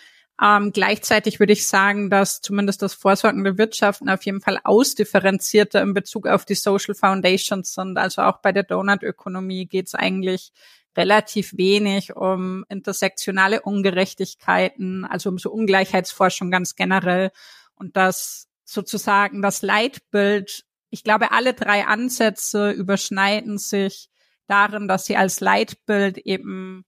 Ähm, 0.43 0.71
gleichzeitig 0.71 1.39
würde 1.39 1.53
ich 1.53 1.67
sagen, 1.67 2.09
dass 2.09 2.41
zumindest 2.41 2.81
das 2.81 2.95
vorsorgende 2.95 3.59
Wirtschaften 3.59 4.09
auf 4.09 4.23
jeden 4.23 4.41
Fall 4.41 4.59
ausdifferenzierter 4.63 5.81
in 5.81 5.93
Bezug 5.93 6.25
auf 6.25 6.45
die 6.45 6.55
Social 6.55 6.95
Foundations 6.95 7.75
sind. 7.75 7.97
Also 7.97 8.23
auch 8.23 8.39
bei 8.39 8.51
der 8.51 8.63
Donut-Ökonomie 8.63 9.67
geht 9.67 9.87
es 9.87 9.95
eigentlich 9.95 10.51
relativ 10.97 11.55
wenig 11.57 12.15
um 12.15 12.65
intersektionale 12.69 13.61
Ungerechtigkeiten, 13.61 15.05
also 15.05 15.29
um 15.29 15.37
so 15.37 15.51
Ungleichheitsforschung 15.51 16.49
ganz 16.49 16.75
generell. 16.75 17.31
Und 17.75 17.95
das 17.95 18.47
sozusagen 18.65 19.43
das 19.43 19.61
Leitbild, 19.61 20.65
ich 20.89 21.03
glaube, 21.03 21.31
alle 21.31 21.53
drei 21.53 21.85
Ansätze 21.85 22.71
überschneiden 22.71 23.59
sich 23.59 24.09
darin, 24.47 24.87
dass 24.87 25.05
sie 25.05 25.15
als 25.15 25.39
Leitbild 25.39 26.17
eben 26.17 26.83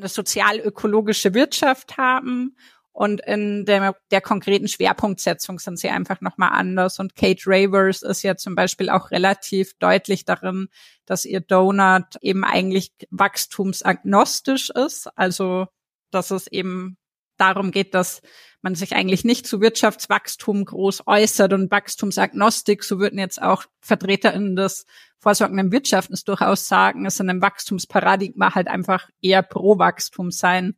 eine 0.00 0.08
sozial-ökologische 0.08 1.34
Wirtschaft 1.34 1.96
haben 1.96 2.56
und 2.92 3.20
in 3.20 3.64
der, 3.64 3.96
der 4.10 4.20
konkreten 4.20 4.68
Schwerpunktsetzung 4.68 5.58
sind 5.58 5.78
sie 5.78 5.88
einfach 5.88 6.20
nochmal 6.20 6.50
anders. 6.52 6.98
Und 6.98 7.14
Kate 7.14 7.44
Ravers 7.46 8.02
ist 8.02 8.22
ja 8.22 8.36
zum 8.36 8.54
Beispiel 8.54 8.90
auch 8.90 9.10
relativ 9.10 9.74
deutlich 9.78 10.24
darin, 10.24 10.68
dass 11.06 11.24
ihr 11.24 11.40
Donut 11.40 12.16
eben 12.20 12.44
eigentlich 12.44 12.92
wachstumsagnostisch 13.10 14.70
ist. 14.70 15.06
Also, 15.16 15.68
dass 16.10 16.30
es 16.30 16.48
eben 16.48 16.98
darum 17.40 17.70
geht, 17.70 17.94
dass 17.94 18.22
man 18.62 18.74
sich 18.74 18.94
eigentlich 18.94 19.24
nicht 19.24 19.46
zu 19.46 19.60
Wirtschaftswachstum 19.60 20.64
groß 20.64 21.06
äußert 21.06 21.52
und 21.52 21.70
Wachstumsagnostik, 21.70 22.84
so 22.84 22.98
würden 22.98 23.18
jetzt 23.18 23.40
auch 23.40 23.64
VertreterInnen 23.80 24.56
des 24.56 24.86
vorsorgenden 25.18 25.72
Wirtschaftens 25.72 26.24
durchaus 26.24 26.68
sagen, 26.68 27.06
es 27.06 27.20
in 27.20 27.30
einem 27.30 27.42
Wachstumsparadigma 27.42 28.54
halt 28.54 28.68
einfach 28.68 29.08
eher 29.20 29.42
pro 29.42 29.78
Wachstum 29.78 30.30
sein. 30.30 30.76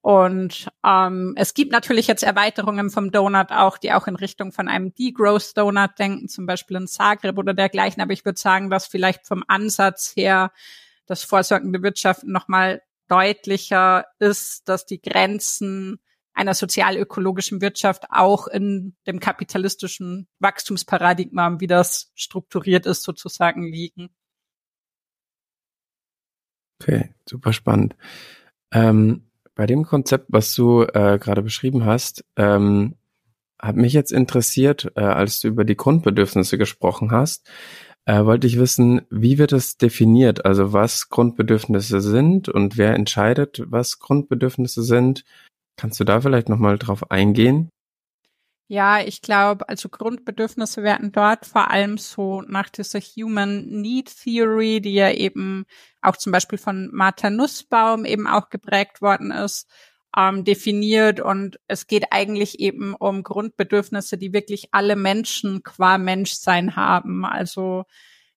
Und 0.00 0.68
ähm, 0.86 1.34
es 1.36 1.54
gibt 1.54 1.72
natürlich 1.72 2.06
jetzt 2.06 2.22
Erweiterungen 2.22 2.90
vom 2.90 3.10
Donut 3.10 3.50
auch, 3.50 3.78
die 3.78 3.92
auch 3.92 4.06
in 4.06 4.16
Richtung 4.16 4.52
von 4.52 4.68
einem 4.68 4.94
Degrowth 4.94 5.56
Donut 5.56 5.98
denken, 5.98 6.28
zum 6.28 6.46
Beispiel 6.46 6.76
in 6.76 6.86
Zagreb 6.86 7.36
oder 7.36 7.52
dergleichen. 7.52 8.00
Aber 8.00 8.12
ich 8.12 8.24
würde 8.24 8.38
sagen, 8.38 8.70
dass 8.70 8.86
vielleicht 8.86 9.26
vom 9.26 9.44
Ansatz 9.48 10.12
her 10.16 10.52
das 11.06 11.24
vorsorgende 11.24 11.82
Wirtschaften 11.82 12.30
nochmal 12.30 12.82
deutlicher 13.08 14.06
ist, 14.18 14.68
dass 14.68 14.86
die 14.86 15.00
Grenzen 15.00 15.98
einer 16.34 16.54
sozial-ökologischen 16.54 17.60
Wirtschaft 17.60 18.04
auch 18.10 18.46
in 18.46 18.94
dem 19.06 19.18
kapitalistischen 19.18 20.28
Wachstumsparadigma, 20.38 21.58
wie 21.58 21.66
das 21.66 22.12
strukturiert 22.14 22.86
ist, 22.86 23.02
sozusagen 23.02 23.64
liegen. 23.64 24.10
Okay, 26.80 27.12
super 27.28 27.52
spannend. 27.52 27.96
Ähm, 28.70 29.24
bei 29.56 29.66
dem 29.66 29.84
Konzept, 29.84 30.26
was 30.28 30.54
du 30.54 30.82
äh, 30.82 31.18
gerade 31.18 31.42
beschrieben 31.42 31.84
hast, 31.84 32.24
ähm, 32.36 32.94
hat 33.58 33.74
mich 33.74 33.92
jetzt 33.92 34.12
interessiert, 34.12 34.92
äh, 34.94 35.00
als 35.00 35.40
du 35.40 35.48
über 35.48 35.64
die 35.64 35.76
Grundbedürfnisse 35.76 36.58
gesprochen 36.58 37.10
hast, 37.10 37.50
äh, 38.08 38.24
wollte 38.24 38.46
ich 38.46 38.58
wissen, 38.58 39.02
wie 39.10 39.36
wird 39.36 39.52
es 39.52 39.76
definiert? 39.76 40.46
Also 40.46 40.72
was 40.72 41.10
Grundbedürfnisse 41.10 42.00
sind 42.00 42.48
und 42.48 42.78
wer 42.78 42.94
entscheidet, 42.94 43.62
was 43.66 43.98
Grundbedürfnisse 43.98 44.82
sind? 44.82 45.26
Kannst 45.76 46.00
du 46.00 46.04
da 46.04 46.22
vielleicht 46.22 46.48
nochmal 46.48 46.78
drauf 46.78 47.10
eingehen? 47.10 47.68
Ja, 48.66 49.00
ich 49.00 49.20
glaube, 49.20 49.68
also 49.68 49.90
Grundbedürfnisse 49.90 50.82
werden 50.82 51.12
dort 51.12 51.44
vor 51.44 51.70
allem 51.70 51.98
so 51.98 52.40
nach 52.42 52.70
dieser 52.70 53.00
Human 53.00 53.66
Need 53.66 54.10
Theory, 54.22 54.80
die 54.80 54.94
ja 54.94 55.10
eben 55.10 55.66
auch 56.00 56.16
zum 56.16 56.32
Beispiel 56.32 56.58
von 56.58 56.88
Martha 56.90 57.28
Nussbaum 57.28 58.06
eben 58.06 58.26
auch 58.26 58.48
geprägt 58.48 59.02
worden 59.02 59.32
ist, 59.32 59.68
ähm, 60.18 60.44
definiert. 60.44 61.20
Und 61.20 61.60
es 61.68 61.86
geht 61.86 62.06
eigentlich 62.10 62.58
eben 62.58 62.94
um 62.94 63.22
Grundbedürfnisse, 63.22 64.18
die 64.18 64.32
wirklich 64.32 64.68
alle 64.72 64.96
Menschen 64.96 65.62
qua 65.62 65.96
Menschsein 65.96 66.74
haben. 66.74 67.24
Also 67.24 67.84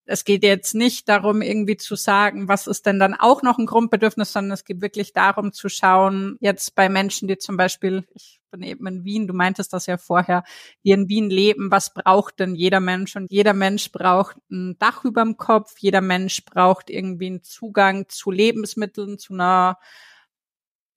es 0.05 0.25
geht 0.25 0.43
jetzt 0.43 0.75
nicht 0.75 1.07
darum, 1.09 1.41
irgendwie 1.41 1.77
zu 1.77 1.95
sagen, 1.95 2.47
was 2.47 2.67
ist 2.67 2.85
denn 2.85 2.99
dann 2.99 3.13
auch 3.13 3.43
noch 3.43 3.57
ein 3.57 3.65
Grundbedürfnis, 3.65 4.33
sondern 4.33 4.51
es 4.51 4.65
geht 4.65 4.81
wirklich 4.81 5.13
darum 5.13 5.53
zu 5.53 5.69
schauen, 5.69 6.37
jetzt 6.41 6.75
bei 6.75 6.89
Menschen, 6.89 7.27
die 7.27 7.37
zum 7.37 7.55
Beispiel, 7.55 8.05
ich 8.13 8.41
bin 8.51 8.61
eben 8.63 8.85
in 8.87 9.05
Wien, 9.05 9.27
du 9.27 9.33
meintest 9.33 9.71
das 9.73 9.85
ja 9.85 9.97
vorher, 9.97 10.43
die 10.83 10.91
in 10.91 11.07
Wien 11.07 11.29
leben, 11.29 11.71
was 11.71 11.93
braucht 11.93 12.39
denn 12.39 12.55
jeder 12.55 12.81
Mensch? 12.81 13.15
Und 13.15 13.31
jeder 13.31 13.53
Mensch 13.53 13.91
braucht 13.91 14.35
ein 14.51 14.77
Dach 14.79 15.05
überm 15.05 15.37
Kopf, 15.37 15.75
jeder 15.79 16.01
Mensch 16.01 16.43
braucht 16.45 16.89
irgendwie 16.89 17.27
einen 17.27 17.43
Zugang 17.43 18.09
zu 18.09 18.31
Lebensmitteln, 18.31 19.17
zu 19.17 19.33
einer 19.33 19.77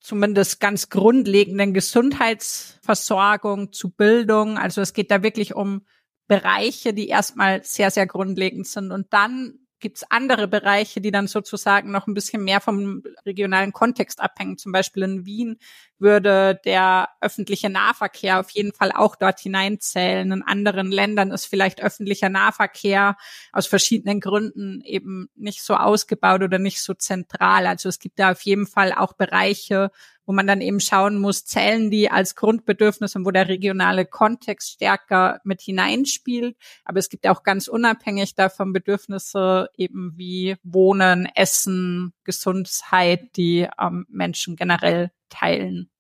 zumindest 0.05 0.61
ganz 0.61 0.91
grundlegenden 0.91 1.73
Gesundheitsversorgung, 1.73 3.73
zu 3.73 3.89
Bildung. 3.89 4.59
Also 4.59 4.83
es 4.83 4.93
geht 4.93 5.11
da 5.11 5.23
wirklich 5.23 5.55
um 5.55 5.87
Bereiche, 6.29 6.93
die 6.93 7.09
erstmal 7.09 7.65
sehr, 7.65 7.91
sehr 7.91 8.07
grundlegend 8.07 8.67
sind. 8.67 8.93
Und 8.93 9.15
dann 9.15 9.64
gibt 9.85 9.99
es 9.99 10.11
andere 10.11 10.49
Bereiche, 10.49 11.03
die 11.03 11.11
dann 11.11 11.29
sozusagen 11.29 11.91
noch 11.91 12.07
ein 12.07 12.15
bisschen 12.15 12.43
mehr 12.43 12.63
vom 12.63 13.03
regionalen 13.27 13.71
Kontext 13.71 14.19
abhängen. 14.19 14.57
Zum 14.57 14.73
Beispiel 14.73 15.03
in 15.03 15.27
Wien 15.27 15.59
würde 15.99 16.59
der 16.65 17.11
öffentliche 17.21 17.69
Nahverkehr 17.69 18.41
auf 18.41 18.49
jeden 18.49 18.73
Fall 18.73 18.93
auch 18.93 19.15
dort 19.15 19.41
hineinzählen. 19.41 20.33
In 20.33 20.43
anderen 20.43 20.91
Ländern 20.91 21.33
ist 21.33 21.45
vielleicht 21.45 21.83
öffentlicher 21.83 22.31
Nahverkehr 22.31 23.19
aus 23.53 23.67
verschiedenen 23.67 24.21
Gründen 24.21 24.81
eben 24.81 25.29
nicht 25.37 25.63
so 25.63 25.75
ausgebaut 25.75 26.43
oder 26.43 26.59
nicht 26.59 26.83
so 26.83 26.95
zentral. 26.95 27.67
Also 27.67 27.91
es 27.91 27.99
gibt 27.99 28.19
da 28.19 28.33
auf 28.33 28.41
jeden 28.41 28.67
Fall 28.67 28.95
auch 28.95 29.13
Bereiche, 29.13 29.91
wo 30.27 30.33
man 30.33 30.47
dann 30.47 30.61
eben 30.61 30.81
schauen 30.81 31.19
muss, 31.19 31.45
zählen 31.45 31.91
die 31.91 32.11
als 32.11 32.35
Grundbedürfnis 32.35 33.17
und 33.17 33.25
wo 33.25 33.31
der 33.31 33.49
regionale 33.49 34.07
Kontext 34.07 34.73
stärker 34.73 35.41
mit 35.45 35.61
hineinspielt. 35.61 36.57
Aber 36.85 36.99
es 36.99 37.09
gibt 37.09 37.27
auch 37.27 37.43
ganz 37.43 37.69
unabhängig 37.69 38.35
davon 38.35 38.73
Bedürfnisse 38.73 39.69
eben 39.77 40.13
wie 40.17 40.57
Wohnen, 40.63 41.29
Essen, 41.35 42.13
Gesundheit, 42.25 43.37
die 43.37 43.69
ähm, 43.81 44.07
Menschen 44.09 44.57
generell 44.57 45.11
teilen. 45.29 45.91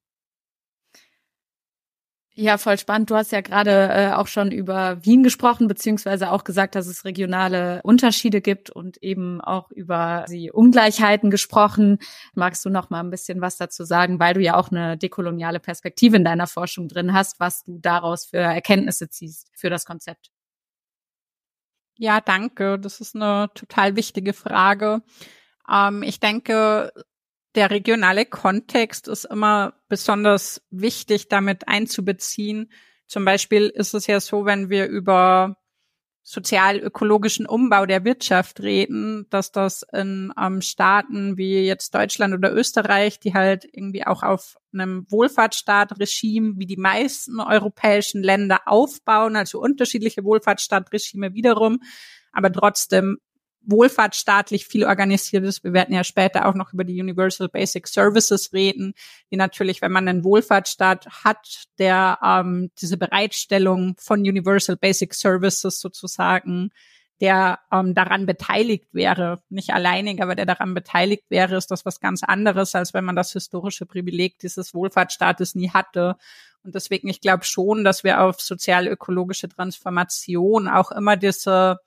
Ja, 2.37 2.59
voll 2.59 2.79
spannend. 2.79 3.11
Du 3.11 3.15
hast 3.15 3.31
ja 3.31 3.43
gerade 3.43 3.71
äh, 3.93 4.13
auch 4.13 4.27
schon 4.27 4.51
über 4.51 5.05
Wien 5.05 5.23
gesprochen, 5.23 5.69
beziehungsweise 5.69 6.33
auch 6.33 6.43
gesagt, 6.43 6.75
dass 6.75 6.89
es 6.89 7.05
regionale 7.05 7.81
Unterschiede 7.85 8.41
gibt 8.41 8.71
und 8.71 9.01
eben 9.05 9.41
auch 9.41 9.71
über 9.71 10.25
die 10.29 10.51
Ungleichheiten 10.51 11.31
gesprochen. 11.31 11.99
Magst 12.35 12.65
du 12.65 12.71
noch 12.71 12.91
mal 12.91 12.99
ein 13.01 13.11
bisschen 13.11 13.41
was 13.41 13.57
dazu 13.57 13.85
sagen, 13.85 14.19
weil 14.19 14.35
du 14.35 14.41
ja 14.41 14.57
auch 14.57 14.73
eine 14.73 14.99
dekoloniale 14.99 15.61
Perspektive 15.61 16.17
in 16.17 16.25
deiner 16.25 16.49
Forschung 16.49 16.89
drin 16.89 17.13
hast, 17.13 17.39
was 17.39 17.63
du 17.63 17.79
daraus 17.79 18.25
für 18.27 18.39
Erkenntnisse 18.39 19.09
ziehst 19.09 19.49
für 19.55 19.71
das 19.71 19.85
Konzept? 19.85 20.33
Ja, 21.97 22.21
danke. 22.21 22.81
Das 22.81 23.01
ist 23.01 23.15
eine 23.15 23.49
total 23.55 23.95
wichtige 23.95 24.33
Frage. 24.33 25.03
Ähm, 25.71 26.03
ich 26.03 26.19
denke, 26.19 26.93
der 27.55 27.71
regionale 27.71 28.27
Kontext 28.27 29.09
ist 29.09 29.25
immer 29.25 29.75
besonders 29.89 30.63
wichtig, 30.71 31.29
damit 31.29 31.69
einzubeziehen. 31.69 32.71
Zum 33.07 33.25
Beispiel 33.25 33.69
ist 33.69 33.95
es 33.95 34.07
ja 34.07 34.21
so, 34.21 34.45
wenn 34.45 34.71
wir 34.71 34.87
über 34.87 35.57
sozial-ökologischen 36.27 37.45
Umbau 37.45 37.85
der 37.85 38.05
Wirtschaft 38.05 38.61
reden, 38.61 39.27
dass 39.29 39.53
das 39.53 39.85
in 39.93 40.33
ähm, 40.41 40.63
Staaten 40.63 41.37
wie 41.37 41.67
jetzt 41.67 41.95
Deutschland 41.95 42.33
oder 42.33 42.51
Österreich, 42.51 43.21
die 43.21 43.35
halt 43.35 43.67
irgendwie 43.71 44.07
auch 44.07 44.23
auf 44.23 44.57
einem 44.73 45.05
Wohlfahrtsstaatregime 45.11 46.55
wie 46.57 46.65
die 46.67 46.79
meisten 46.79 47.41
europäischen 47.41 48.23
Länder 48.23 48.63
aufbauen, 48.65 49.37
also 49.37 49.61
unterschiedliche 49.61 50.25
Wohlfahrtsstaatregime 50.25 51.35
wiederum, 51.35 51.81
aber 52.33 52.51
trotzdem 52.51 53.19
wohlfahrtsstaatlich 53.67 54.67
viel 54.67 54.85
organisiert 54.85 55.45
ist. 55.45 55.65
Wir 55.65 55.73
werden 55.73 55.95
ja 55.95 56.05
später 56.05 56.47
auch 56.47 56.55
noch 56.55 56.73
über 56.73 56.85
die 56.85 57.01
Universal 57.01 57.49
Basic 57.49 57.87
Services 57.89 58.53
reden, 58.53 58.95
die 59.31 59.37
natürlich, 59.37 59.83
wenn 59.83 59.93
man 59.93 60.09
einen 60.09 60.25
Wohlfahrtsstaat 60.25 61.25
hat, 61.25 61.65
der 61.79 62.19
ähm, 62.23 62.71
diese 62.81 62.97
Bereitstellung 62.97 63.97
von 63.99 64.21
Universal 64.21 64.77
Basic 64.77 65.15
Services 65.15 65.81
sozusagen 65.81 66.71
der 67.21 67.61
ähm, 67.73 67.95
daran 67.95 68.27
beteiligt 68.27 68.89
wäre, 68.93 69.43
nicht 69.49 69.71
alleinig, 69.73 70.21
aber 70.21 70.35
der 70.35 70.47
daran 70.47 70.75
beteiligt 70.75 71.25
wäre, 71.29 71.57
ist 71.57 71.71
das 71.71 71.87
was 71.87 72.01
ganz 72.01 72.23
anderes, 72.23 72.75
als 72.75 72.93
wenn 72.93 73.05
man 73.05 73.17
das 73.17 73.33
historische 73.33 73.87
Privileg 73.87 74.39
dieses 74.41 74.75
Wohlfahrtsstaates 74.75 75.55
nie 75.55 75.71
hatte. 75.71 76.17
Und 76.65 76.75
deswegen, 76.75 77.09
ich 77.09 77.21
glaube 77.21 77.45
schon, 77.45 77.85
dass 77.85 78.05
wir 78.05 78.21
auf 78.21 78.41
sozial-ökologische 78.41 79.49
Transformation 79.49 80.67
auch 80.67 80.91
immer 80.91 81.17
diese 81.17 81.79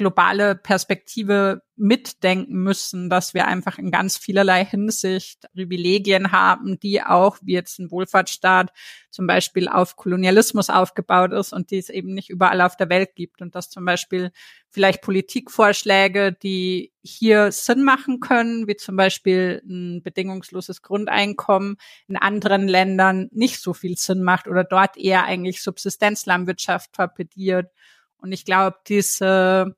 globale 0.00 0.54
Perspektive 0.54 1.60
mitdenken 1.76 2.62
müssen, 2.62 3.10
dass 3.10 3.34
wir 3.34 3.46
einfach 3.46 3.76
in 3.76 3.90
ganz 3.90 4.16
vielerlei 4.16 4.64
Hinsicht 4.64 5.44
Privilegien 5.52 6.32
haben, 6.32 6.80
die 6.80 7.02
auch, 7.02 7.36
wie 7.42 7.52
jetzt 7.52 7.78
ein 7.78 7.90
Wohlfahrtsstaat 7.90 8.72
zum 9.10 9.26
Beispiel 9.26 9.68
auf 9.68 9.96
Kolonialismus 9.96 10.70
aufgebaut 10.70 11.32
ist 11.34 11.52
und 11.52 11.70
die 11.70 11.76
es 11.76 11.90
eben 11.90 12.14
nicht 12.14 12.30
überall 12.30 12.62
auf 12.62 12.78
der 12.78 12.88
Welt 12.88 13.14
gibt 13.14 13.42
und 13.42 13.54
dass 13.54 13.68
zum 13.68 13.84
Beispiel 13.84 14.30
vielleicht 14.70 15.02
Politikvorschläge, 15.02 16.32
die 16.32 16.94
hier 17.02 17.52
Sinn 17.52 17.84
machen 17.84 18.20
können, 18.20 18.68
wie 18.68 18.76
zum 18.76 18.96
Beispiel 18.96 19.62
ein 19.68 20.02
bedingungsloses 20.02 20.80
Grundeinkommen, 20.80 21.76
in 22.08 22.16
anderen 22.16 22.68
Ländern 22.68 23.28
nicht 23.32 23.60
so 23.60 23.74
viel 23.74 23.98
Sinn 23.98 24.22
macht 24.22 24.48
oder 24.48 24.64
dort 24.64 24.96
eher 24.96 25.24
eigentlich 25.24 25.62
Subsistenzlandwirtschaft 25.62 26.94
torpediert. 26.94 27.70
Und 28.16 28.32
ich 28.32 28.46
glaube, 28.46 28.78
diese 28.86 29.76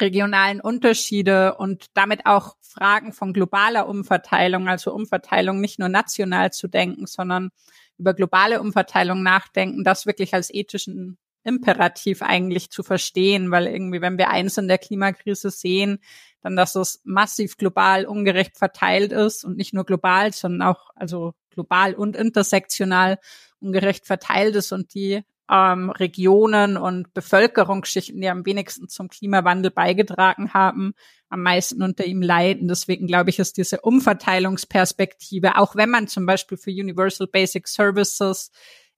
regionalen 0.00 0.60
Unterschiede 0.60 1.54
und 1.56 1.86
damit 1.94 2.26
auch 2.26 2.56
Fragen 2.60 3.12
von 3.12 3.32
globaler 3.32 3.88
Umverteilung, 3.88 4.68
also 4.68 4.92
Umverteilung 4.92 5.60
nicht 5.60 5.78
nur 5.78 5.88
national 5.88 6.52
zu 6.52 6.68
denken, 6.68 7.06
sondern 7.06 7.50
über 7.98 8.14
globale 8.14 8.60
Umverteilung 8.60 9.22
nachdenken, 9.22 9.84
das 9.84 10.06
wirklich 10.06 10.34
als 10.34 10.52
ethischen 10.52 11.18
Imperativ 11.46 12.22
eigentlich 12.22 12.70
zu 12.70 12.82
verstehen, 12.82 13.50
weil 13.50 13.66
irgendwie, 13.66 14.00
wenn 14.00 14.16
wir 14.16 14.30
eins 14.30 14.56
in 14.56 14.66
der 14.66 14.78
Klimakrise 14.78 15.50
sehen, 15.50 15.98
dann, 16.40 16.56
dass 16.56 16.74
es 16.74 17.02
massiv 17.04 17.58
global 17.58 18.06
ungerecht 18.06 18.56
verteilt 18.56 19.12
ist 19.12 19.44
und 19.44 19.58
nicht 19.58 19.74
nur 19.74 19.84
global, 19.84 20.32
sondern 20.32 20.66
auch, 20.68 20.88
also 20.94 21.34
global 21.50 21.94
und 21.94 22.16
intersektional 22.16 23.18
ungerecht 23.60 24.06
verteilt 24.06 24.56
ist 24.56 24.72
und 24.72 24.94
die 24.94 25.22
ähm, 25.50 25.90
Regionen 25.90 26.76
und 26.76 27.12
Bevölkerungsschichten, 27.14 28.20
die 28.20 28.28
am 28.28 28.46
wenigsten 28.46 28.88
zum 28.88 29.08
Klimawandel 29.08 29.70
beigetragen 29.70 30.54
haben, 30.54 30.94
am 31.28 31.42
meisten 31.42 31.82
unter 31.82 32.04
ihm 32.04 32.22
leiden. 32.22 32.68
Deswegen 32.68 33.06
glaube 33.06 33.30
ich, 33.30 33.38
ist 33.38 33.56
diese 33.56 33.80
Umverteilungsperspektive, 33.80 35.56
auch 35.58 35.76
wenn 35.76 35.90
man 35.90 36.08
zum 36.08 36.26
Beispiel 36.26 36.56
für 36.56 36.70
Universal 36.70 37.26
Basic 37.26 37.68
Services 37.68 38.50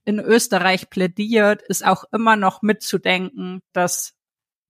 in 0.05 0.21
Österreich 0.21 0.88
plädiert, 0.88 1.62
ist 1.62 1.85
auch 1.85 2.05
immer 2.12 2.37
noch 2.37 2.62
mitzudenken, 2.62 3.61
dass 3.73 4.15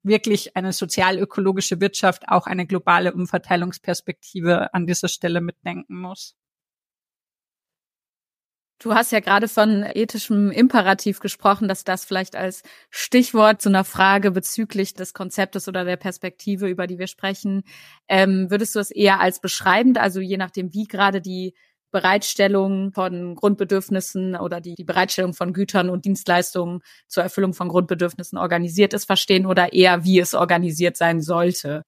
wirklich 0.02 0.56
eine 0.56 0.73
sozial-ökologische 0.73 1.80
Wirtschaft 1.80 2.28
auch 2.28 2.47
eine 2.47 2.66
globale 2.66 3.12
Umverteilungsperspektive 3.12 4.73
an 4.73 4.87
dieser 4.87 5.09
Stelle 5.09 5.40
mitdenken 5.40 5.99
muss. 5.99 6.37
Du 8.78 8.95
hast 8.95 9.11
ja 9.11 9.21
gerade 9.21 9.49
von 9.49 9.85
ethischem 9.95 10.50
Imperativ 10.50 11.21
gesprochen, 11.21 11.66
dass 11.66 11.83
das 11.85 12.04
vielleicht 12.04 12.37
als 12.37 12.62
Stichwort 12.90 13.62
zu 13.62 13.71
einer 13.71 13.85
Frage 13.85 14.30
bezüglich 14.33 14.92
des 14.92 15.14
Konzeptes 15.14 15.66
oder 15.66 15.85
der 15.85 15.97
Perspektive, 15.97 16.68
über 16.68 16.87
die 16.87 16.99
wir 16.99 17.06
sprechen, 17.06 17.62
ähm, 18.09 18.50
würdest 18.50 18.75
du 18.75 18.78
es 18.78 18.90
eher 18.90 19.18
als 19.21 19.40
beschreibend, 19.40 19.97
also 19.99 20.21
je 20.21 20.37
nachdem, 20.37 20.75
wie 20.75 20.85
gerade 20.85 21.23
die 21.23 21.54
Bereitstellung 21.90 22.92
von 22.92 23.35
Grundbedürfnissen 23.37 24.37
oder 24.37 24.61
die, 24.61 24.75
die 24.75 24.85
Bereitstellung 24.85 25.33
von 25.33 25.54
Gütern 25.54 25.88
und 25.88 26.04
Dienstleistungen 26.04 26.80
zur 27.06 27.23
Erfüllung 27.23 27.54
von 27.54 27.68
Grundbedürfnissen 27.68 28.37
organisiert 28.37 28.92
ist, 28.92 29.06
verstehen 29.06 29.47
oder 29.47 29.73
eher, 29.73 30.04
wie 30.04 30.18
es 30.21 30.35
organisiert 30.35 30.99
sein 30.99 31.23
sollte? 31.23 31.83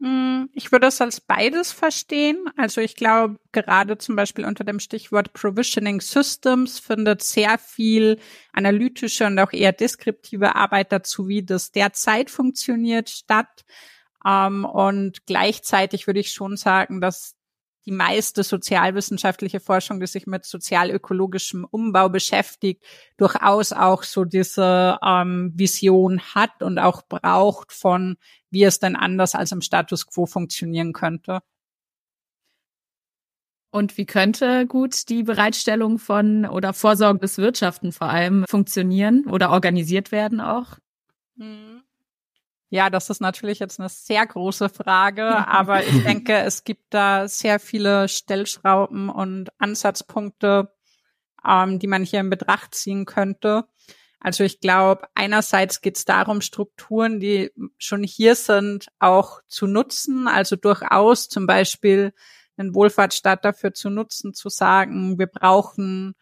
Hm, 0.00 0.48
ich 0.52 0.70
würde 0.70 0.86
es 0.86 1.00
als 1.00 1.20
beides 1.20 1.72
verstehen. 1.72 2.44
Also 2.56 2.80
ich 2.80 2.94
glaube, 2.94 3.36
gerade 3.50 3.98
zum 3.98 4.14
Beispiel 4.14 4.44
unter 4.44 4.62
dem 4.62 4.78
Stichwort 4.78 5.32
Provisioning 5.32 6.00
Systems 6.00 6.78
findet 6.78 7.22
sehr 7.22 7.58
viel 7.58 8.20
analytische 8.52 9.26
und 9.26 9.38
auch 9.40 9.52
eher 9.52 9.72
deskriptive 9.72 10.54
Arbeit 10.54 10.92
dazu, 10.92 11.26
wie 11.26 11.42
das 11.44 11.72
derzeit 11.72 12.30
funktioniert, 12.30 13.10
statt. 13.10 13.64
Ähm, 14.24 14.64
und 14.64 15.26
gleichzeitig 15.26 16.06
würde 16.06 16.20
ich 16.20 16.30
schon 16.30 16.56
sagen, 16.56 17.00
dass 17.00 17.34
die 17.86 17.92
meiste 17.92 18.42
sozialwissenschaftliche 18.44 19.60
Forschung, 19.60 19.98
die 19.98 20.06
sich 20.06 20.26
mit 20.26 20.44
sozialökologischem 20.44 21.64
Umbau 21.64 22.10
beschäftigt, 22.10 22.84
durchaus 23.16 23.72
auch 23.72 24.02
so 24.02 24.26
diese 24.26 24.98
ähm, 25.02 25.52
Vision 25.54 26.20
hat 26.34 26.62
und 26.62 26.78
auch 26.78 27.02
braucht 27.08 27.72
von, 27.72 28.18
wie 28.50 28.64
es 28.64 28.78
denn 28.78 28.96
anders 28.96 29.34
als 29.34 29.52
im 29.52 29.60
Status 29.60 30.06
quo 30.06 30.26
funktionieren 30.26 30.92
könnte. 30.92 31.40
Und 33.70 33.98
wie 33.98 34.06
könnte 34.06 34.66
gut 34.66 35.08
die 35.10 35.22
Bereitstellung 35.22 35.98
von 35.98 36.46
oder 36.46 36.72
vorsorgendes 36.72 37.36
Wirtschaften 37.36 37.92
vor 37.92 38.08
allem 38.08 38.44
funktionieren 38.48 39.26
oder 39.26 39.50
organisiert 39.50 40.10
werden 40.10 40.40
auch? 40.40 40.78
Hm. 41.36 41.82
Ja, 42.70 42.90
das 42.90 43.08
ist 43.08 43.20
natürlich 43.20 43.60
jetzt 43.60 43.80
eine 43.80 43.88
sehr 43.88 44.26
große 44.26 44.68
Frage, 44.68 45.24
aber 45.48 45.84
ich 45.84 46.02
denke, 46.04 46.34
es 46.34 46.64
gibt 46.64 46.92
da 46.92 47.28
sehr 47.28 47.60
viele 47.60 48.08
Stellschrauben 48.08 49.08
und 49.08 49.48
Ansatzpunkte, 49.58 50.70
ähm, 51.46 51.78
die 51.78 51.86
man 51.86 52.04
hier 52.04 52.20
in 52.20 52.30
Betracht 52.30 52.74
ziehen 52.74 53.04
könnte. 53.04 53.64
Also 54.20 54.44
ich 54.44 54.60
glaube, 54.60 55.08
einerseits 55.14 55.80
geht 55.80 55.96
es 55.96 56.04
darum, 56.04 56.40
Strukturen, 56.40 57.20
die 57.20 57.52
schon 57.78 58.02
hier 58.02 58.34
sind, 58.34 58.88
auch 58.98 59.40
zu 59.46 59.66
nutzen. 59.66 60.26
Also 60.26 60.56
durchaus 60.56 61.28
zum 61.28 61.46
Beispiel 61.46 62.12
einen 62.56 62.74
Wohlfahrtsstaat 62.74 63.44
dafür 63.44 63.72
zu 63.74 63.90
nutzen, 63.90 64.34
zu 64.34 64.48
sagen, 64.48 65.18
wir 65.18 65.28
brauchen 65.28 66.14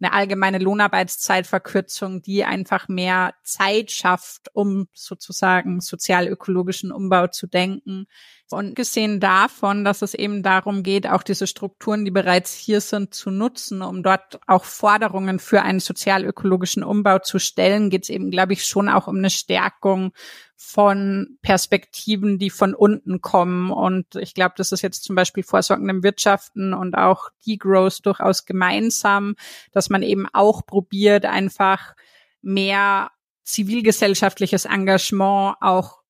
eine 0.00 0.12
allgemeine 0.12 0.58
Lohnarbeitszeitverkürzung, 0.58 2.20
die 2.20 2.44
einfach 2.44 2.88
mehr 2.88 3.34
Zeit 3.44 3.90
schafft, 3.90 4.48
um 4.52 4.88
sozusagen 4.92 5.80
sozial-ökologischen 5.80 6.90
Umbau 6.92 7.28
zu 7.28 7.46
denken. 7.46 8.06
Und 8.50 8.76
gesehen 8.76 9.20
davon, 9.20 9.84
dass 9.84 10.02
es 10.02 10.12
eben 10.12 10.42
darum 10.42 10.82
geht, 10.82 11.08
auch 11.08 11.22
diese 11.22 11.46
Strukturen, 11.46 12.04
die 12.04 12.10
bereits 12.10 12.52
hier 12.52 12.82
sind, 12.82 13.14
zu 13.14 13.30
nutzen, 13.30 13.80
um 13.80 14.02
dort 14.02 14.38
auch 14.46 14.64
Forderungen 14.64 15.38
für 15.38 15.62
einen 15.62 15.80
sozial-ökologischen 15.80 16.84
Umbau 16.84 17.18
zu 17.20 17.38
stellen, 17.38 17.88
geht 17.88 18.02
es 18.04 18.10
eben, 18.10 18.30
glaube 18.30 18.52
ich, 18.52 18.66
schon 18.66 18.90
auch 18.90 19.08
um 19.08 19.16
eine 19.16 19.30
Stärkung 19.30 20.12
von 20.56 21.38
Perspektiven, 21.40 22.38
die 22.38 22.50
von 22.50 22.74
unten 22.74 23.22
kommen. 23.22 23.70
Und 23.70 24.14
ich 24.16 24.34
glaube, 24.34 24.54
das 24.58 24.72
ist 24.72 24.82
jetzt 24.82 25.04
zum 25.04 25.16
Beispiel 25.16 25.42
vorsorgendem 25.42 26.02
Wirtschaften 26.02 26.74
und 26.74 26.94
auch 26.94 27.30
Degrowth 27.46 28.04
durchaus 28.04 28.44
gemeinsam, 28.44 29.36
dass 29.72 29.88
man 29.88 30.02
eben 30.02 30.26
auch 30.34 30.66
probiert, 30.66 31.24
einfach 31.24 31.94
mehr 32.42 33.10
zivilgesellschaftliches 33.42 34.66
Engagement 34.66 35.56
auch 35.60 36.03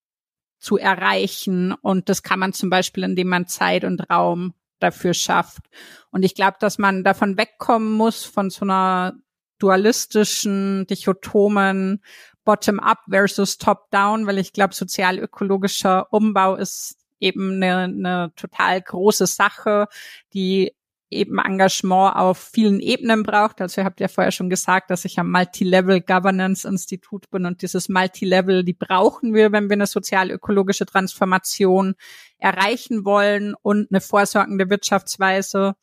zu 0.65 0.79
erreichen. 0.79 1.73
Und 1.73 2.09
das 2.09 2.23
kann 2.23 2.39
man 2.39 2.55
zum 2.55 2.71
Beispiel, 2.71 3.05
indem 3.05 3.29
man 3.29 3.47
Zeit 3.47 3.85
und 3.85 4.11
Raum 4.11 4.55
dafür 4.81 5.15
schafft. 5.15 5.63
Und 6.11 6.23
ich 6.23 6.35
glaube, 6.35 6.57
dass 6.59 6.79
man 6.79 7.05
davon 7.05 7.37
wegkommen 7.37 7.93
muss, 7.93 8.25
von 8.25 8.51
so 8.51 8.65
einer 8.65 9.15
dualistischen, 9.59 10.87
dichotomen 10.87 12.03
Bottom-up 12.45 12.99
versus 13.09 13.59
Top-down, 13.59 14.27
weil 14.27 14.39
ich 14.39 14.53
glaube, 14.53 14.75
sozial-ökologischer 14.75 16.13
Umbau 16.13 16.57
ist 16.57 16.97
eben 17.21 17.63
eine, 17.63 17.85
eine 17.85 18.33
total 18.37 18.81
große 18.83 19.27
Sache, 19.27 19.89
die 20.33 20.75
eben 21.15 21.39
Engagement 21.39 22.17
auf 22.17 22.39
vielen 22.39 22.81
Ebenen 22.81 23.23
braucht. 23.23 23.61
Also 23.61 23.81
ihr 23.81 23.85
habt 23.85 24.01
ja 24.01 24.09
vorher 24.09 24.33
schon 24.33 24.51
gesagt, 24.51 24.91
dass 24.91 25.05
ich 25.05 25.19
am 25.19 25.31
Multilevel 25.31 26.01
Governance 26.01 26.67
Institut 26.67 27.31
bin 27.31 27.47
und 27.47 27.63
dieses 27.63 27.89
Multilevel, 27.89 28.65
die 28.65 28.75
brauchen 28.75 29.33
wir, 29.33 29.53
wenn 29.53 29.69
wir 29.69 29.75
eine 29.75 29.87
sozial-ökologische 29.87 30.87
Transformation 30.87 31.95
erreichen 32.39 33.05
wollen 33.05 33.55
und 33.63 33.89
eine 33.91 34.01
vorsorgende 34.01 34.69
Wirtschaftsweise. 34.69 35.75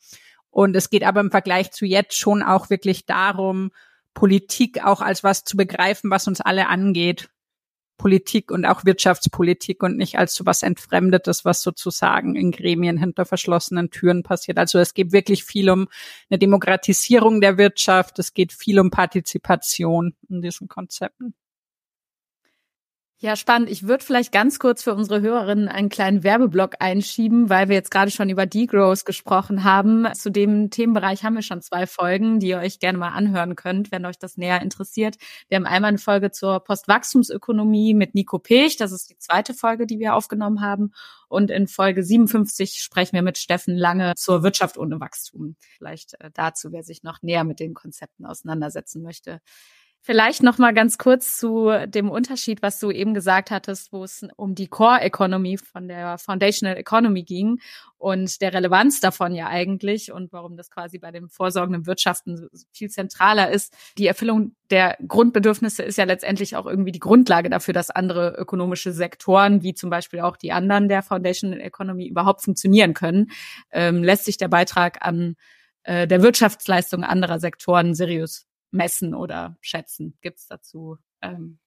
Und 0.50 0.76
es 0.76 0.90
geht 0.90 1.04
aber 1.04 1.20
im 1.20 1.30
Vergleich 1.30 1.72
zu 1.72 1.86
jetzt 1.86 2.16
schon 2.16 2.42
auch 2.42 2.70
wirklich 2.70 3.06
darum, 3.06 3.70
Politik 4.14 4.84
auch 4.84 5.00
als 5.00 5.24
was 5.24 5.44
zu 5.44 5.56
begreifen, 5.56 6.10
was 6.10 6.28
uns 6.28 6.40
alle 6.40 6.68
angeht. 6.68 7.30
Politik 8.02 8.50
und 8.50 8.64
auch 8.64 8.84
Wirtschaftspolitik 8.84 9.80
und 9.84 9.96
nicht 9.96 10.18
als 10.18 10.34
so 10.34 10.44
was 10.44 10.64
Entfremdetes, 10.64 11.44
was 11.44 11.62
sozusagen 11.62 12.34
in 12.34 12.50
Gremien 12.50 12.98
hinter 12.98 13.24
verschlossenen 13.24 13.90
Türen 13.90 14.24
passiert. 14.24 14.58
Also 14.58 14.80
es 14.80 14.92
geht 14.92 15.12
wirklich 15.12 15.44
viel 15.44 15.70
um 15.70 15.86
eine 16.28 16.40
Demokratisierung 16.40 17.40
der 17.40 17.58
Wirtschaft, 17.58 18.18
es 18.18 18.34
geht 18.34 18.52
viel 18.52 18.80
um 18.80 18.90
Partizipation 18.90 20.16
in 20.28 20.42
diesen 20.42 20.66
Konzepten. 20.66 21.34
Ja, 23.24 23.36
spannend. 23.36 23.70
Ich 23.70 23.86
würde 23.86 24.04
vielleicht 24.04 24.32
ganz 24.32 24.58
kurz 24.58 24.82
für 24.82 24.96
unsere 24.96 25.20
Hörerinnen 25.20 25.68
einen 25.68 25.90
kleinen 25.90 26.24
Werbeblock 26.24 26.74
einschieben, 26.80 27.48
weil 27.48 27.68
wir 27.68 27.76
jetzt 27.76 27.92
gerade 27.92 28.10
schon 28.10 28.28
über 28.28 28.46
Degrowth 28.46 29.06
gesprochen 29.06 29.62
haben. 29.62 30.12
Zu 30.14 30.30
dem 30.30 30.70
Themenbereich 30.70 31.22
haben 31.22 31.34
wir 31.34 31.42
schon 31.42 31.62
zwei 31.62 31.86
Folgen, 31.86 32.40
die 32.40 32.48
ihr 32.48 32.58
euch 32.58 32.80
gerne 32.80 32.98
mal 32.98 33.10
anhören 33.10 33.54
könnt, 33.54 33.92
wenn 33.92 34.06
euch 34.06 34.18
das 34.18 34.38
näher 34.38 34.60
interessiert. 34.60 35.18
Wir 35.46 35.54
haben 35.54 35.66
einmal 35.66 35.90
eine 35.90 35.98
Folge 35.98 36.32
zur 36.32 36.58
Postwachstumsökonomie 36.64 37.94
mit 37.94 38.16
Nico 38.16 38.40
Pech. 38.40 38.76
Das 38.76 38.90
ist 38.90 39.08
die 39.08 39.18
zweite 39.18 39.54
Folge, 39.54 39.86
die 39.86 40.00
wir 40.00 40.16
aufgenommen 40.16 40.60
haben. 40.60 40.90
Und 41.28 41.52
in 41.52 41.68
Folge 41.68 42.02
57 42.02 42.82
sprechen 42.82 43.12
wir 43.12 43.22
mit 43.22 43.38
Steffen 43.38 43.76
Lange 43.76 44.14
zur 44.16 44.42
Wirtschaft 44.42 44.78
ohne 44.78 44.98
Wachstum. 44.98 45.54
Vielleicht 45.78 46.20
äh, 46.20 46.32
dazu, 46.34 46.72
wer 46.72 46.82
sich 46.82 47.04
noch 47.04 47.22
näher 47.22 47.44
mit 47.44 47.60
den 47.60 47.72
Konzepten 47.72 48.26
auseinandersetzen 48.26 49.00
möchte. 49.00 49.40
Vielleicht 50.04 50.42
noch 50.42 50.58
mal 50.58 50.74
ganz 50.74 50.98
kurz 50.98 51.38
zu 51.38 51.70
dem 51.86 52.10
Unterschied, 52.10 52.60
was 52.60 52.80
du 52.80 52.90
eben 52.90 53.14
gesagt 53.14 53.52
hattest, 53.52 53.92
wo 53.92 54.02
es 54.02 54.26
um 54.34 54.56
die 54.56 54.66
Core 54.66 55.00
Economy 55.00 55.58
von 55.58 55.86
der 55.86 56.18
Foundational 56.18 56.76
Economy 56.76 57.22
ging 57.22 57.60
und 57.98 58.40
der 58.40 58.52
Relevanz 58.52 58.98
davon 58.98 59.32
ja 59.32 59.46
eigentlich 59.46 60.10
und 60.10 60.32
warum 60.32 60.56
das 60.56 60.70
quasi 60.72 60.98
bei 60.98 61.12
dem 61.12 61.28
vorsorgenden 61.28 61.86
Wirtschaften 61.86 62.48
viel 62.72 62.90
zentraler 62.90 63.52
ist. 63.52 63.76
Die 63.96 64.08
Erfüllung 64.08 64.56
der 64.70 64.98
Grundbedürfnisse 65.06 65.84
ist 65.84 65.98
ja 65.98 66.04
letztendlich 66.04 66.56
auch 66.56 66.66
irgendwie 66.66 66.90
die 66.90 66.98
Grundlage 66.98 67.48
dafür, 67.48 67.72
dass 67.72 67.90
andere 67.90 68.34
ökonomische 68.36 68.90
Sektoren, 68.90 69.62
wie 69.62 69.74
zum 69.74 69.88
Beispiel 69.88 70.18
auch 70.18 70.36
die 70.36 70.50
anderen 70.50 70.88
der 70.88 71.04
Foundational 71.04 71.60
Economy, 71.60 72.08
überhaupt 72.08 72.42
funktionieren 72.42 72.92
können. 72.94 73.30
Ähm, 73.70 74.02
lässt 74.02 74.24
sich 74.24 74.36
der 74.36 74.48
Beitrag 74.48 75.06
an 75.06 75.36
äh, 75.84 76.08
der 76.08 76.22
Wirtschaftsleistung 76.22 77.04
anderer 77.04 77.38
Sektoren 77.38 77.94
seriös 77.94 78.48
messen 78.72 79.14
oder 79.14 79.56
schätzen? 79.60 80.18
Gibt 80.20 80.38
es 80.38 80.46
dazu 80.46 80.98
ähm, 81.20 81.58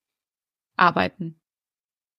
Arbeiten? 0.75 1.39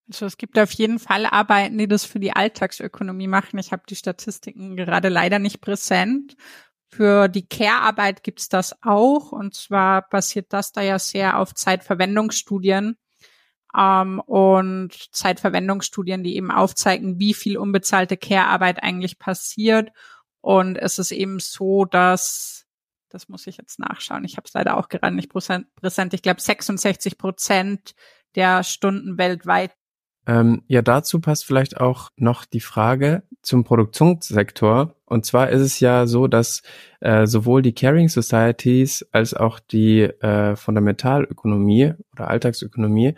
Also 0.08 0.26
es 0.26 0.36
gibt 0.36 0.58
auf 0.58 0.70
jeden 0.72 0.98
Fall 0.98 1.26
Arbeiten, 1.26 1.78
die 1.78 1.88
das 1.88 2.04
für 2.04 2.20
die 2.20 2.32
Alltagsökonomie 2.32 3.26
machen. 3.26 3.58
Ich 3.58 3.72
habe 3.72 3.82
die 3.88 3.96
Statistiken 3.96 4.76
gerade 4.76 5.08
leider 5.08 5.38
nicht 5.38 5.60
präsent. 5.60 6.36
Für 6.88 7.28
die 7.28 7.46
Care-Arbeit 7.46 8.22
gibt's 8.22 8.48
das 8.48 8.82
auch. 8.82 9.32
Und 9.32 9.54
zwar 9.54 10.08
basiert 10.08 10.52
das 10.52 10.70
da 10.72 10.80
ja 10.80 10.98
sehr 10.98 11.38
auf 11.38 11.54
Zeitverwendungsstudien 11.54 12.96
ähm, 13.76 14.20
und 14.20 14.92
Zeitverwendungsstudien, 15.12 16.22
die 16.22 16.36
eben 16.36 16.52
aufzeigen, 16.52 17.18
wie 17.18 17.34
viel 17.34 17.58
unbezahlte 17.58 18.16
Care-Arbeit 18.16 18.82
eigentlich 18.84 19.18
passiert. 19.18 19.90
Und 20.40 20.78
es 20.78 21.00
ist 21.00 21.10
eben 21.10 21.40
so, 21.40 21.84
dass 21.84 22.65
das 23.16 23.30
muss 23.30 23.46
ich 23.46 23.56
jetzt 23.56 23.78
nachschauen. 23.78 24.24
Ich 24.24 24.36
habe 24.36 24.44
es 24.46 24.52
leider 24.52 24.76
auch 24.76 24.90
gerade 24.90 25.14
nicht 25.14 25.30
präsent. 25.30 26.12
Ich 26.12 26.22
glaube 26.22 26.40
66 26.40 27.16
Prozent 27.16 27.94
der 28.34 28.62
Stunden 28.62 29.16
weltweit. 29.16 29.72
Ähm, 30.26 30.62
ja, 30.66 30.82
dazu 30.82 31.20
passt 31.20 31.46
vielleicht 31.46 31.80
auch 31.80 32.10
noch 32.16 32.44
die 32.44 32.60
Frage 32.60 33.22
zum 33.42 33.64
Produktionssektor. 33.64 34.96
Und 35.06 35.24
zwar 35.24 35.48
ist 35.48 35.62
es 35.62 35.80
ja 35.80 36.06
so, 36.06 36.26
dass 36.26 36.62
äh, 37.00 37.26
sowohl 37.26 37.62
die 37.62 37.74
Caring 37.74 38.08
Societies 38.08 39.06
als 39.12 39.32
auch 39.32 39.60
die 39.60 40.02
äh, 40.02 40.56
Fundamentalökonomie 40.56 41.94
oder 42.12 42.28
Alltagsökonomie, 42.28 43.14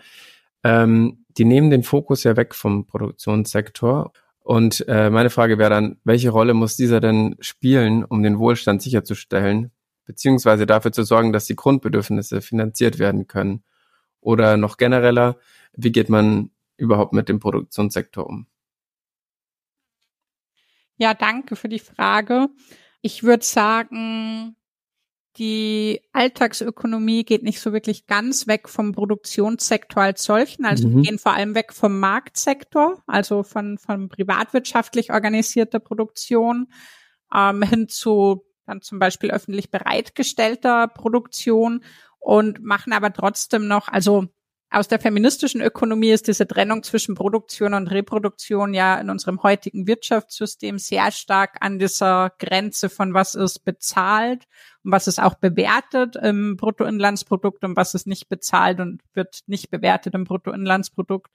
ähm, 0.62 1.24
die 1.30 1.44
nehmen 1.44 1.70
den 1.70 1.82
Fokus 1.82 2.22
ja 2.24 2.37
weg 2.37 2.54
vom 2.54 2.87
Produktionssektor. 2.87 4.12
Und 4.40 4.87
äh, 4.87 5.11
meine 5.11 5.30
Frage 5.30 5.58
wäre 5.58 5.70
dann, 5.70 5.96
welche 6.04 6.30
Rolle 6.30 6.54
muss 6.54 6.76
dieser 6.76 7.00
denn 7.00 7.37
spielen, 7.40 8.04
um 8.04 8.22
den 8.22 8.38
Wohlstand 8.38 8.80
sicherzustellen? 8.82 9.72
Beziehungsweise 10.09 10.64
dafür 10.64 10.90
zu 10.90 11.05
sorgen, 11.05 11.35
dass 11.35 11.44
die 11.44 11.55
Grundbedürfnisse 11.55 12.40
finanziert 12.40 12.99
werden 12.99 13.29
können? 13.29 13.62
Oder 14.21 14.57
noch 14.57 14.79
genereller, 14.79 15.37
wie 15.75 15.92
geht 15.92 16.09
man 16.09 16.51
überhaupt 16.79 17.12
mit 17.12 17.29
dem 17.29 17.38
Produktionssektor 17.38 18.27
um? 18.27 18.47
Ja, 20.97 21.12
danke 21.12 21.57
für 21.57 21.68
die 21.68 21.79
Frage. 21.79 22.49
Ich 23.03 23.23
würde 23.23 23.44
sagen, 23.44 24.57
die 25.37 26.01
Alltagsökonomie 26.12 27.25
geht 27.25 27.42
nicht 27.42 27.61
so 27.61 27.75
wirklich 27.75 28.07
ganz 28.07 28.47
weg 28.47 28.68
vom 28.68 28.92
Produktionssektor 28.92 30.03
als 30.03 30.25
solchen. 30.25 30.64
Also 30.64 30.88
mhm. 30.88 30.97
wir 30.97 31.03
gehen 31.03 31.18
vor 31.18 31.35
allem 31.35 31.55
weg 31.55 31.75
vom 31.75 32.01
Marktsektor, 32.01 33.03
also 33.07 33.42
von, 33.42 33.77
von 33.77 34.09
privatwirtschaftlich 34.09 35.12
organisierter 35.12 35.81
Produktion 35.81 36.73
ähm, 37.33 37.62
hin 37.62 37.88
zu 37.88 38.47
dann 38.68 38.83
zum 38.83 38.98
Beispiel 38.98 39.31
öffentlich 39.31 39.70
bereitgestellter 39.70 40.88
Produktion 40.88 41.83
und 42.18 42.62
machen 42.62 42.92
aber 42.92 43.12
trotzdem 43.12 43.66
noch, 43.66 43.88
also 43.88 44.28
aus 44.70 44.87
der 44.87 45.00
feministischen 45.00 45.62
Ökonomie 45.62 46.11
ist 46.11 46.28
diese 46.28 46.46
Trennung 46.46 46.83
zwischen 46.83 47.14
Produktion 47.14 47.72
und 47.72 47.88
Reproduktion 47.88 48.74
ja 48.74 49.00
in 49.00 49.09
unserem 49.09 49.42
heutigen 49.42 49.87
Wirtschaftssystem 49.87 50.78
sehr 50.78 51.11
stark 51.11 51.57
an 51.61 51.78
dieser 51.78 52.33
Grenze 52.38 52.90
von 52.90 53.14
was 53.14 53.35
ist 53.35 53.64
bezahlt 53.64 54.44
und 54.85 54.92
was 54.92 55.07
ist 55.07 55.20
auch 55.20 55.37
bewertet 55.37 56.16
im 56.16 56.59
Bruttoinlandsprodukt 56.59 57.64
und 57.64 57.76
was 57.76 57.94
ist 57.94 58.07
nicht 58.07 58.28
bezahlt 58.28 58.81
und 58.81 59.00
wird 59.14 59.40
nicht 59.46 59.70
bewertet 59.70 60.14
im 60.14 60.24
Bruttoinlandsprodukt. 60.24 61.33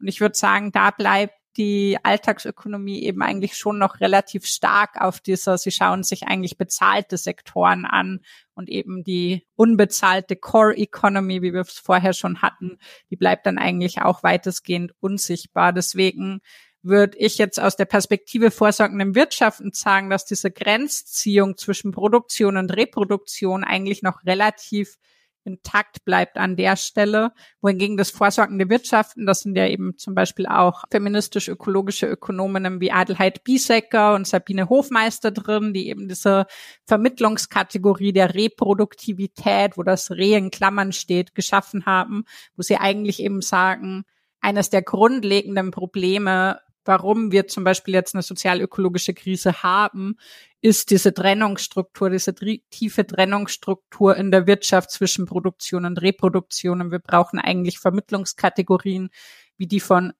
Und 0.00 0.06
ich 0.06 0.20
würde 0.20 0.36
sagen, 0.36 0.70
da 0.70 0.92
bleibt 0.92 1.34
die 1.56 1.98
Alltagsökonomie 2.02 3.02
eben 3.02 3.22
eigentlich 3.22 3.56
schon 3.56 3.78
noch 3.78 4.00
relativ 4.00 4.46
stark 4.46 5.00
auf 5.00 5.20
dieser, 5.20 5.58
sie 5.58 5.70
schauen 5.70 6.02
sich 6.02 6.24
eigentlich 6.24 6.58
bezahlte 6.58 7.16
Sektoren 7.16 7.84
an 7.84 8.20
und 8.54 8.68
eben 8.68 9.04
die 9.04 9.46
unbezahlte 9.54 10.36
Core 10.36 10.76
Economy, 10.76 11.42
wie 11.42 11.52
wir 11.52 11.62
es 11.62 11.78
vorher 11.78 12.12
schon 12.12 12.42
hatten, 12.42 12.78
die 13.10 13.16
bleibt 13.16 13.46
dann 13.46 13.58
eigentlich 13.58 14.02
auch 14.02 14.22
weitestgehend 14.22 14.92
unsichtbar. 15.00 15.72
Deswegen 15.72 16.40
würde 16.82 17.18
ich 17.18 17.38
jetzt 17.38 17.58
aus 17.58 17.76
der 17.76 17.84
Perspektive 17.84 18.50
vorsorgenden 18.50 19.14
Wirtschaften 19.14 19.72
sagen, 19.72 20.08
dass 20.08 20.24
diese 20.24 20.50
Grenzziehung 20.50 21.56
zwischen 21.56 21.90
Produktion 21.90 22.56
und 22.56 22.74
Reproduktion 22.76 23.64
eigentlich 23.64 24.02
noch 24.02 24.24
relativ 24.24 24.96
intakt 25.46 26.04
bleibt 26.04 26.36
an 26.36 26.56
der 26.56 26.76
Stelle, 26.76 27.32
wohingegen 27.60 27.96
das 27.96 28.10
vorsorgende 28.10 28.68
Wirtschaften, 28.68 29.26
das 29.26 29.40
sind 29.40 29.56
ja 29.56 29.66
eben 29.66 29.96
zum 29.96 30.14
Beispiel 30.14 30.46
auch 30.46 30.84
feministisch-ökologische 30.90 32.06
Ökonominnen 32.06 32.80
wie 32.80 32.92
Adelheid 32.92 33.44
Biesecker 33.44 34.14
und 34.14 34.26
Sabine 34.26 34.68
Hofmeister 34.68 35.30
drin, 35.30 35.72
die 35.72 35.88
eben 35.88 36.08
diese 36.08 36.46
Vermittlungskategorie 36.84 38.12
der 38.12 38.34
Reproduktivität, 38.34 39.78
wo 39.78 39.82
das 39.82 40.10
Re 40.10 40.36
in 40.36 40.50
Klammern 40.50 40.92
steht, 40.92 41.34
geschaffen 41.34 41.86
haben, 41.86 42.24
wo 42.56 42.62
sie 42.62 42.76
eigentlich 42.76 43.22
eben 43.22 43.40
sagen, 43.40 44.04
eines 44.40 44.70
der 44.70 44.82
grundlegenden 44.82 45.70
Probleme 45.70 46.60
warum 46.86 47.32
wir 47.32 47.46
zum 47.48 47.64
Beispiel 47.64 47.94
jetzt 47.94 48.14
eine 48.14 48.22
sozialökologische 48.22 49.14
Krise 49.14 49.62
haben, 49.62 50.16
ist 50.60 50.90
diese 50.90 51.14
Trennungsstruktur, 51.14 52.10
diese 52.10 52.34
tiefe 52.34 53.06
Trennungsstruktur 53.06 54.16
in 54.16 54.30
der 54.30 54.46
Wirtschaft 54.46 54.90
zwischen 54.90 55.26
Produktion 55.26 55.84
und 55.84 56.00
Reproduktion. 56.02 56.80
Und 56.80 56.90
wir 56.90 56.98
brauchen 56.98 57.38
eigentlich 57.38 57.78
Vermittlungskategorien 57.78 59.10
wie 59.56 59.66
die 59.66 59.80
von 59.80 60.12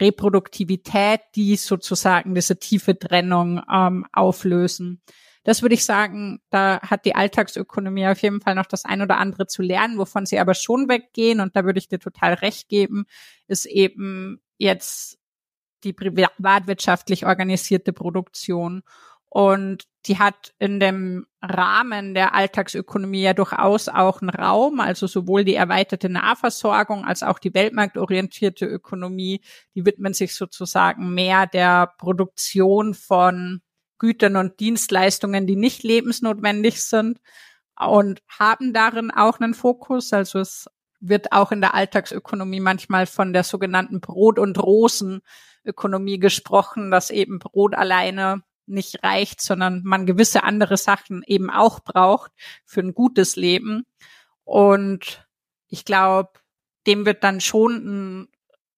Reproduktivität, 0.00 1.20
die 1.34 1.56
sozusagen 1.56 2.34
diese 2.34 2.58
tiefe 2.58 2.98
Trennung 2.98 3.62
ähm, 3.72 4.06
auflösen. 4.12 5.02
Das 5.44 5.62
würde 5.62 5.74
ich 5.74 5.84
sagen, 5.84 6.40
da 6.50 6.80
hat 6.82 7.06
die 7.06 7.14
Alltagsökonomie 7.14 8.06
auf 8.06 8.20
jeden 8.20 8.40
Fall 8.40 8.54
noch 8.54 8.66
das 8.66 8.84
ein 8.84 9.00
oder 9.00 9.16
andere 9.16 9.46
zu 9.46 9.62
lernen, 9.62 9.96
wovon 9.96 10.26
sie 10.26 10.38
aber 10.38 10.54
schon 10.54 10.88
weggehen. 10.88 11.40
Und 11.40 11.56
da 11.56 11.64
würde 11.64 11.78
ich 11.78 11.88
dir 11.88 11.98
total 11.98 12.34
recht 12.34 12.68
geben, 12.68 13.06
ist 13.46 13.64
eben 13.64 14.42
jetzt 14.58 15.17
die 15.84 15.92
privatwirtschaftlich 15.92 17.26
organisierte 17.26 17.92
Produktion. 17.92 18.82
Und 19.30 19.84
die 20.06 20.18
hat 20.18 20.54
in 20.58 20.80
dem 20.80 21.26
Rahmen 21.42 22.14
der 22.14 22.34
Alltagsökonomie 22.34 23.22
ja 23.22 23.34
durchaus 23.34 23.88
auch 23.88 24.22
einen 24.22 24.30
Raum, 24.30 24.80
also 24.80 25.06
sowohl 25.06 25.44
die 25.44 25.54
erweiterte 25.54 26.08
Nahversorgung 26.08 27.04
als 27.04 27.22
auch 27.22 27.38
die 27.38 27.52
weltmarktorientierte 27.52 28.64
Ökonomie, 28.64 29.42
die 29.74 29.84
widmen 29.84 30.14
sich 30.14 30.34
sozusagen 30.34 31.12
mehr 31.12 31.46
der 31.46 31.92
Produktion 31.98 32.94
von 32.94 33.60
Gütern 33.98 34.36
und 34.36 34.60
Dienstleistungen, 34.60 35.46
die 35.46 35.56
nicht 35.56 35.82
lebensnotwendig 35.82 36.82
sind 36.82 37.20
und 37.78 38.22
haben 38.28 38.72
darin 38.72 39.10
auch 39.10 39.40
einen 39.40 39.54
Fokus. 39.54 40.12
Also 40.12 40.40
es 40.40 40.68
wird 41.00 41.32
auch 41.32 41.52
in 41.52 41.60
der 41.60 41.74
Alltagsökonomie 41.74 42.60
manchmal 42.60 43.06
von 43.06 43.32
der 43.32 43.44
sogenannten 43.44 44.00
Brot- 44.00 44.38
und 44.38 44.56
Rosenökonomie 45.68 46.18
gesprochen, 46.18 46.90
dass 46.90 47.10
eben 47.10 47.38
Brot 47.38 47.74
alleine 47.74 48.42
nicht 48.66 49.02
reicht, 49.02 49.40
sondern 49.40 49.82
man 49.84 50.06
gewisse 50.06 50.42
andere 50.42 50.76
Sachen 50.76 51.22
eben 51.26 51.50
auch 51.50 51.80
braucht 51.80 52.32
für 52.64 52.80
ein 52.80 52.94
gutes 52.94 53.36
Leben. 53.36 53.86
Und 54.44 55.26
ich 55.68 55.84
glaube, 55.84 56.30
dem 56.86 57.06
wird 57.06 57.24
dann 57.24 57.40
schon 57.40 57.74
ein 57.74 58.28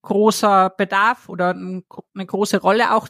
großer 0.02 0.70
Bedarf 0.70 1.28
oder 1.28 1.50
eine 1.50 1.82
große 2.26 2.60
Rolle 2.60 2.94
auch 2.94 3.08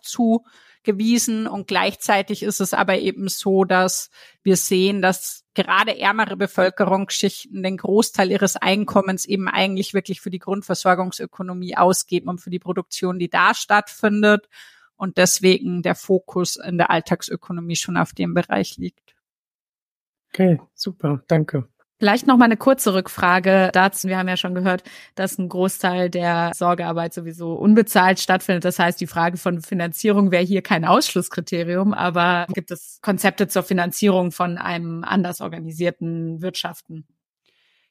zugewiesen. 0.85 1.47
Und 1.47 1.67
gleichzeitig 1.67 2.43
ist 2.43 2.61
es 2.61 2.75
aber 2.75 2.99
eben 2.99 3.29
so, 3.29 3.65
dass 3.65 4.11
wir 4.43 4.57
sehen, 4.57 5.03
dass 5.03 5.45
gerade 5.55 5.99
ärmere 5.99 6.37
Bevölkerungsschichten 6.37 7.63
den 7.63 7.77
Großteil 7.77 8.31
ihres 8.31 8.57
Einkommens 8.57 9.25
eben 9.25 9.49
eigentlich 9.49 9.95
wirklich 9.95 10.21
für 10.21 10.31
die 10.31 10.39
Grundversorgungsökonomie 10.39 11.77
ausgeben 11.77 12.29
und 12.29 12.41
für 12.41 12.51
die 12.51 12.59
Produktion, 12.59 13.19
die 13.19 13.29
da 13.29 13.55
stattfindet 13.55 14.49
und 14.97 15.17
deswegen 15.17 15.83
der 15.83 15.95
Fokus 15.95 16.57
in 16.57 16.79
der 16.79 16.91
Alltagsökonomie 16.91 17.77
schon 17.77 17.97
auf 17.97 18.13
dem 18.13 18.35
Bereich 18.35 18.77
liegt. 18.77 19.15
Okay, 20.33 20.61
super, 20.75 21.23
danke. 21.27 21.69
Vielleicht 22.01 22.27
noch 22.27 22.39
mal 22.39 22.47
eine 22.47 22.57
kurze 22.57 22.95
Rückfrage 22.95 23.69
dazu. 23.75 24.09
Wir 24.09 24.17
haben 24.17 24.27
ja 24.27 24.39
schon 24.39 24.55
gehört, 24.55 24.85
dass 25.17 25.37
ein 25.37 25.51
Großteil 25.51 26.09
der 26.09 26.53
Sorgearbeit 26.55 27.13
sowieso 27.13 27.53
unbezahlt 27.53 28.19
stattfindet. 28.19 28.65
Das 28.65 28.79
heißt, 28.79 28.99
die 29.03 29.07
Frage 29.07 29.37
von 29.37 29.61
Finanzierung 29.61 30.31
wäre 30.31 30.43
hier 30.43 30.63
kein 30.63 30.87
Ausschlusskriterium, 30.87 31.93
aber 31.93 32.47
gibt 32.55 32.71
es 32.71 33.01
Konzepte 33.03 33.49
zur 33.49 33.65
Finanzierung 33.65 34.33
von 34.33 34.57
einem 34.57 35.05
anders 35.05 35.43
organisierten 35.43 36.41
Wirtschaften? 36.41 37.07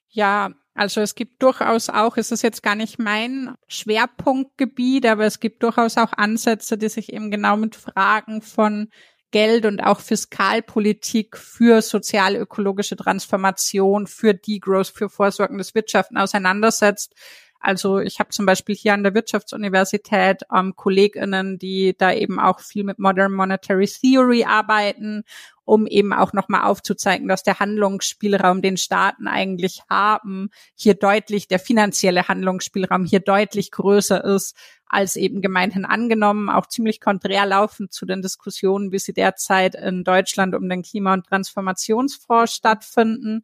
Ja, 0.08 0.54
also 0.74 1.02
es 1.02 1.14
gibt 1.14 1.44
durchaus 1.44 1.90
auch, 1.90 2.18
es 2.18 2.32
ist 2.32 2.42
jetzt 2.42 2.64
gar 2.64 2.74
nicht 2.74 2.98
mein 2.98 3.54
Schwerpunktgebiet, 3.68 5.06
aber 5.06 5.26
es 5.26 5.40
gibt 5.40 5.62
durchaus 5.62 5.98
auch 5.98 6.14
Ansätze, 6.14 6.80
die 6.80 6.90
sich 6.90 7.14
eben 7.14 7.30
genau 7.30 7.58
mit 7.58 7.76
Fragen 7.76 8.42
von 8.42 8.90
Geld 9.32 9.66
und 9.66 9.82
auch 9.82 10.00
Fiskalpolitik 10.00 11.38
für 11.38 11.82
sozial-ökologische 11.82 12.96
Transformation, 12.96 14.08
für 14.08 14.34
Degrowth, 14.34 14.88
für 14.88 15.10
vorsorgendes 15.10 15.76
Wirtschaften 15.76 16.18
auseinandersetzt. 16.18 17.14
Also 17.60 18.00
ich 18.00 18.20
habe 18.20 18.30
zum 18.30 18.46
Beispiel 18.46 18.76
hier 18.76 18.94
an 18.94 19.04
der 19.04 19.14
Wirtschaftsuniversität 19.14 20.44
ähm, 20.54 20.76
KollegInnen, 20.76 21.60
die 21.60 21.96
da 21.98 22.14
eben 22.14 22.40
auch 22.40 22.62
viel 22.62 22.86
mit 22.86 23.00
Modern 23.00 23.34
Monetary 23.34 23.86
Theory 23.86 24.46
arbeiten, 24.46 25.24
um 25.66 25.86
eben 25.86 26.14
auch 26.14 26.32
nochmal 26.32 26.64
aufzuzeigen, 26.64 27.28
dass 27.28 27.44
der 27.44 27.60
Handlungsspielraum, 27.60 28.62
den 28.62 28.78
Staaten 28.78 29.28
eigentlich 29.28 29.82
haben, 29.90 30.50
hier 30.74 30.96
deutlich, 30.96 31.48
der 31.48 31.60
finanzielle 31.60 32.28
Handlungsspielraum 32.28 33.06
hier 33.06 33.20
deutlich 33.20 33.72
größer 33.72 34.24
ist, 34.24 34.56
als 34.88 35.16
eben 35.16 35.42
gemeinhin 35.42 35.86
angenommen, 35.86 36.50
auch 36.50 36.66
ziemlich 36.66 37.00
konträr 37.00 37.46
laufend 37.46 37.94
zu 37.94 38.06
den 38.06 38.22
Diskussionen, 38.22 38.92
wie 38.92 39.00
sie 39.00 39.14
derzeit 39.14 39.76
in 39.76 40.04
Deutschland 40.04 40.56
um 40.56 40.68
den 40.68 40.82
Klima- 40.82 41.14
und 41.14 41.28
Transformationsfonds 41.28 42.54
stattfinden. 42.54 43.44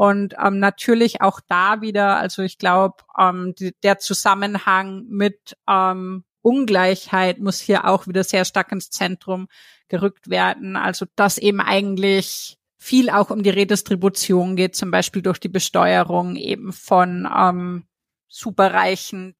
Und 0.00 0.34
ähm, 0.42 0.60
natürlich 0.60 1.20
auch 1.20 1.40
da 1.46 1.82
wieder, 1.82 2.16
also 2.16 2.40
ich 2.40 2.56
glaube, 2.56 3.04
ähm, 3.18 3.54
der 3.82 3.98
Zusammenhang 3.98 5.04
mit 5.10 5.58
ähm, 5.68 6.24
Ungleichheit 6.40 7.38
muss 7.38 7.60
hier 7.60 7.84
auch 7.86 8.06
wieder 8.06 8.24
sehr 8.24 8.46
stark 8.46 8.72
ins 8.72 8.88
Zentrum 8.88 9.48
gerückt 9.88 10.30
werden. 10.30 10.76
Also 10.76 11.04
dass 11.16 11.36
eben 11.36 11.60
eigentlich 11.60 12.56
viel 12.78 13.10
auch 13.10 13.28
um 13.28 13.42
die 13.42 13.50
Redistribution 13.50 14.56
geht, 14.56 14.74
zum 14.74 14.90
Beispiel 14.90 15.20
durch 15.20 15.38
die 15.38 15.50
Besteuerung 15.50 16.36
eben 16.36 16.72
von 16.72 17.28
ähm, 17.30 17.84
Superreichen. 18.26 19.34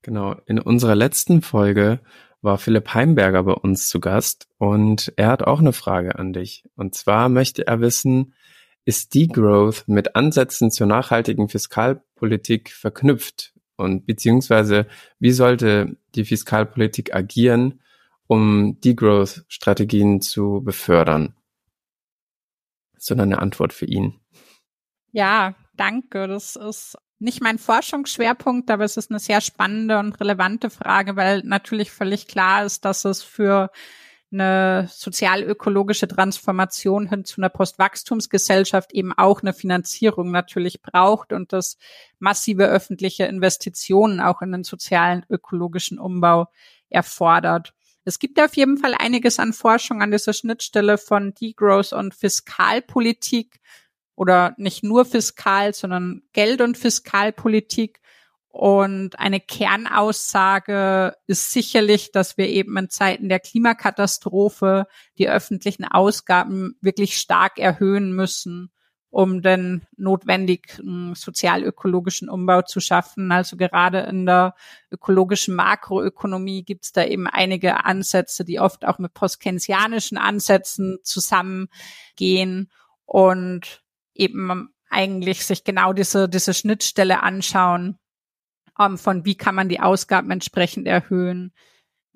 Genau, 0.00 0.34
in 0.46 0.58
unserer 0.58 0.94
letzten 0.94 1.42
Folge 1.42 2.00
war 2.40 2.56
Philipp 2.56 2.94
Heimberger 2.94 3.42
bei 3.42 3.52
uns 3.52 3.86
zu 3.90 4.00
Gast 4.00 4.48
und 4.56 5.12
er 5.16 5.28
hat 5.28 5.42
auch 5.42 5.60
eine 5.60 5.74
Frage 5.74 6.18
an 6.18 6.32
dich. 6.32 6.64
Und 6.74 6.94
zwar 6.94 7.28
möchte 7.28 7.66
er 7.66 7.80
wissen, 7.80 8.32
ist 8.84 9.14
Degrowth 9.14 9.84
mit 9.86 10.14
Ansätzen 10.16 10.70
zur 10.70 10.86
nachhaltigen 10.86 11.48
Fiskalpolitik 11.48 12.70
verknüpft? 12.70 13.54
Und 13.76 14.06
beziehungsweise 14.06 14.86
wie 15.18 15.32
sollte 15.32 15.96
die 16.14 16.24
Fiskalpolitik 16.24 17.14
agieren, 17.14 17.80
um 18.26 18.80
Degrowth-Strategien 18.80 20.20
zu 20.20 20.62
befördern? 20.62 21.34
Sondern 22.96 23.32
eine 23.32 23.42
Antwort 23.42 23.72
für 23.72 23.86
ihn. 23.86 24.20
Ja, 25.12 25.54
danke. 25.76 26.28
Das 26.28 26.56
ist 26.56 26.96
nicht 27.18 27.42
mein 27.42 27.58
Forschungsschwerpunkt, 27.58 28.70
aber 28.70 28.84
es 28.84 28.96
ist 28.96 29.10
eine 29.10 29.18
sehr 29.18 29.40
spannende 29.40 29.98
und 29.98 30.20
relevante 30.20 30.70
Frage, 30.70 31.16
weil 31.16 31.42
natürlich 31.44 31.90
völlig 31.90 32.26
klar 32.28 32.64
ist, 32.64 32.84
dass 32.84 33.04
es 33.04 33.22
für 33.22 33.70
eine 34.34 34.88
sozial-ökologische 34.92 36.08
Transformation 36.08 37.08
hin 37.08 37.24
zu 37.24 37.40
einer 37.40 37.48
Postwachstumsgesellschaft 37.48 38.92
eben 38.92 39.12
auch 39.12 39.42
eine 39.42 39.54
Finanzierung 39.54 40.30
natürlich 40.30 40.82
braucht 40.82 41.32
und 41.32 41.52
das 41.52 41.78
massive 42.18 42.66
öffentliche 42.66 43.24
Investitionen 43.24 44.20
auch 44.20 44.42
in 44.42 44.52
den 44.52 44.64
sozialen 44.64 45.24
ökologischen 45.30 45.98
Umbau 45.98 46.48
erfordert. 46.90 47.72
Es 48.04 48.18
gibt 48.18 48.38
auf 48.40 48.54
jeden 48.56 48.76
Fall 48.76 48.94
einiges 48.98 49.38
an 49.38 49.54
Forschung 49.54 50.02
an 50.02 50.10
dieser 50.10 50.34
Schnittstelle 50.34 50.98
von 50.98 51.32
Degrowth 51.32 51.92
und 51.92 52.14
Fiskalpolitik 52.14 53.60
oder 54.14 54.54
nicht 54.58 54.84
nur 54.84 55.04
Fiskal, 55.04 55.74
sondern 55.74 56.22
Geld- 56.32 56.60
und 56.60 56.76
Fiskalpolitik. 56.76 58.00
Und 58.54 59.18
eine 59.18 59.40
Kernaussage 59.40 61.16
ist 61.26 61.50
sicherlich, 61.50 62.12
dass 62.12 62.36
wir 62.36 62.46
eben 62.46 62.76
in 62.76 62.88
Zeiten 62.88 63.28
der 63.28 63.40
Klimakatastrophe 63.40 64.86
die 65.18 65.28
öffentlichen 65.28 65.84
Ausgaben 65.84 66.76
wirklich 66.80 67.16
stark 67.16 67.58
erhöhen 67.58 68.12
müssen, 68.12 68.70
um 69.10 69.42
den 69.42 69.84
notwendigen 69.96 71.16
sozialökologischen 71.16 72.28
Umbau 72.28 72.62
zu 72.62 72.78
schaffen. 72.78 73.32
Also 73.32 73.56
gerade 73.56 74.02
in 74.02 74.24
der 74.24 74.54
ökologischen 74.92 75.56
Makroökonomie 75.56 76.62
gibt 76.62 76.84
es 76.84 76.92
da 76.92 77.04
eben 77.04 77.26
einige 77.26 77.84
Ansätze, 77.84 78.44
die 78.44 78.60
oft 78.60 78.84
auch 78.84 79.00
mit 79.00 79.14
postkensianischen 79.14 80.16
Ansätzen 80.16 80.98
zusammengehen 81.02 82.70
und 83.04 83.82
eben 84.14 84.68
eigentlich 84.90 85.44
sich 85.44 85.64
genau 85.64 85.92
diese, 85.92 86.28
diese 86.28 86.54
Schnittstelle 86.54 87.20
anschauen 87.24 87.98
ähm, 88.78 88.98
von 88.98 89.24
wie 89.24 89.36
kann 89.36 89.54
man 89.54 89.68
die 89.68 89.80
Ausgaben 89.80 90.30
entsprechend 90.30 90.86
erhöhen. 90.86 91.52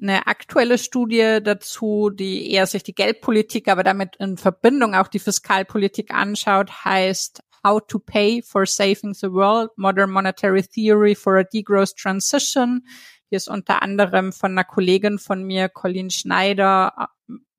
Eine 0.01 0.27
aktuelle 0.27 0.79
Studie 0.79 1.41
dazu, 1.43 2.11
die 2.11 2.53
eher 2.53 2.67
sich 2.67 2.85
die 2.85 2.95
Geldpolitik, 2.95 3.69
aber 3.69 3.83
damit 3.83 4.17
in 4.17 4.37
Verbindung 4.37 4.95
auch 4.95 5.09
die 5.09 5.19
Fiskalpolitik 5.19 6.15
anschaut, 6.15 6.85
heißt 6.85 7.43
How 7.65 7.81
to 7.87 7.99
Pay 7.99 8.43
for 8.43 8.65
Saving 8.67 9.15
the 9.15 9.33
World, 9.33 9.71
Modern 9.77 10.11
Monetary 10.11 10.63
Theory 10.63 11.17
for 11.17 11.39
a 11.39 11.43
Degrowth 11.43 11.97
Transition. 11.97 12.87
Die 13.31 13.37
ist 13.37 13.49
unter 13.49 13.83
anderem 13.83 14.33
von 14.33 14.53
einer 14.53 14.65
Kollegin 14.65 15.19
von 15.19 15.43
mir, 15.43 15.69
Colleen 15.69 16.11
Schneider, 16.11 17.11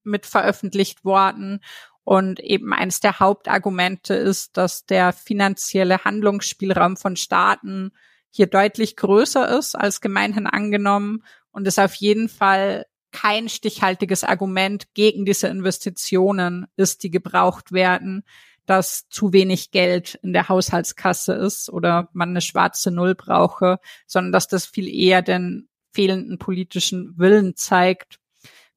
mit 0.04 0.26
veröffentlicht 0.26 1.04
worden. 1.04 1.62
Und 2.04 2.40
eben 2.40 2.74
eines 2.74 3.02
der 3.02 3.20
Hauptargumente 3.20 4.16
ist, 4.16 4.58
dass 4.58 4.86
der 4.86 5.14
finanzielle 5.14 6.04
Handlungsspielraum 6.06 6.98
von 6.98 7.16
Staaten 7.16 7.92
hier 8.30 8.48
deutlich 8.48 8.96
größer 8.96 9.58
ist 9.58 9.76
als 9.76 10.02
gemeinhin 10.02 10.48
angenommen 10.48 11.24
und 11.52 11.68
es 11.68 11.80
auf 11.80 11.96
jeden 11.96 12.30
Fall 12.30 12.86
kein 13.12 13.50
stichhaltiges 13.50 14.24
Argument 14.24 14.94
gegen 14.94 15.26
diese 15.26 15.48
Investitionen 15.48 16.68
ist, 16.76 17.04
die 17.04 17.10
gebraucht 17.10 17.72
werden, 17.72 18.24
dass 18.66 19.10
zu 19.10 19.34
wenig 19.34 19.72
Geld 19.72 20.20
in 20.22 20.32
der 20.32 20.48
Haushaltskasse 20.48 21.34
ist 21.34 21.72
oder 21.72 22.10
man 22.14 22.30
eine 22.30 22.42
schwarze 22.42 22.92
Null 22.92 23.16
brauche, 23.16 23.80
sondern 24.06 24.32
dass 24.32 24.48
das 24.48 24.68
viel 24.68 24.88
eher 24.88 25.24
den 25.24 25.70
fehlenden 25.92 26.38
politischen 26.38 27.18
Willen 27.18 27.56
zeigt. 27.56 28.20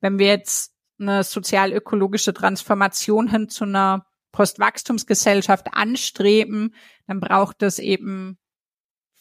Wenn 0.00 0.18
wir 0.18 0.28
jetzt 0.28 0.72
eine 0.98 1.24
sozial-ökologische 1.24 2.32
Transformation 2.32 3.28
hin 3.28 3.50
zu 3.50 3.64
einer 3.64 4.06
Postwachstumsgesellschaft 4.32 5.74
anstreben, 5.74 6.74
dann 7.06 7.20
braucht 7.20 7.62
es 7.62 7.78
eben 7.78 8.38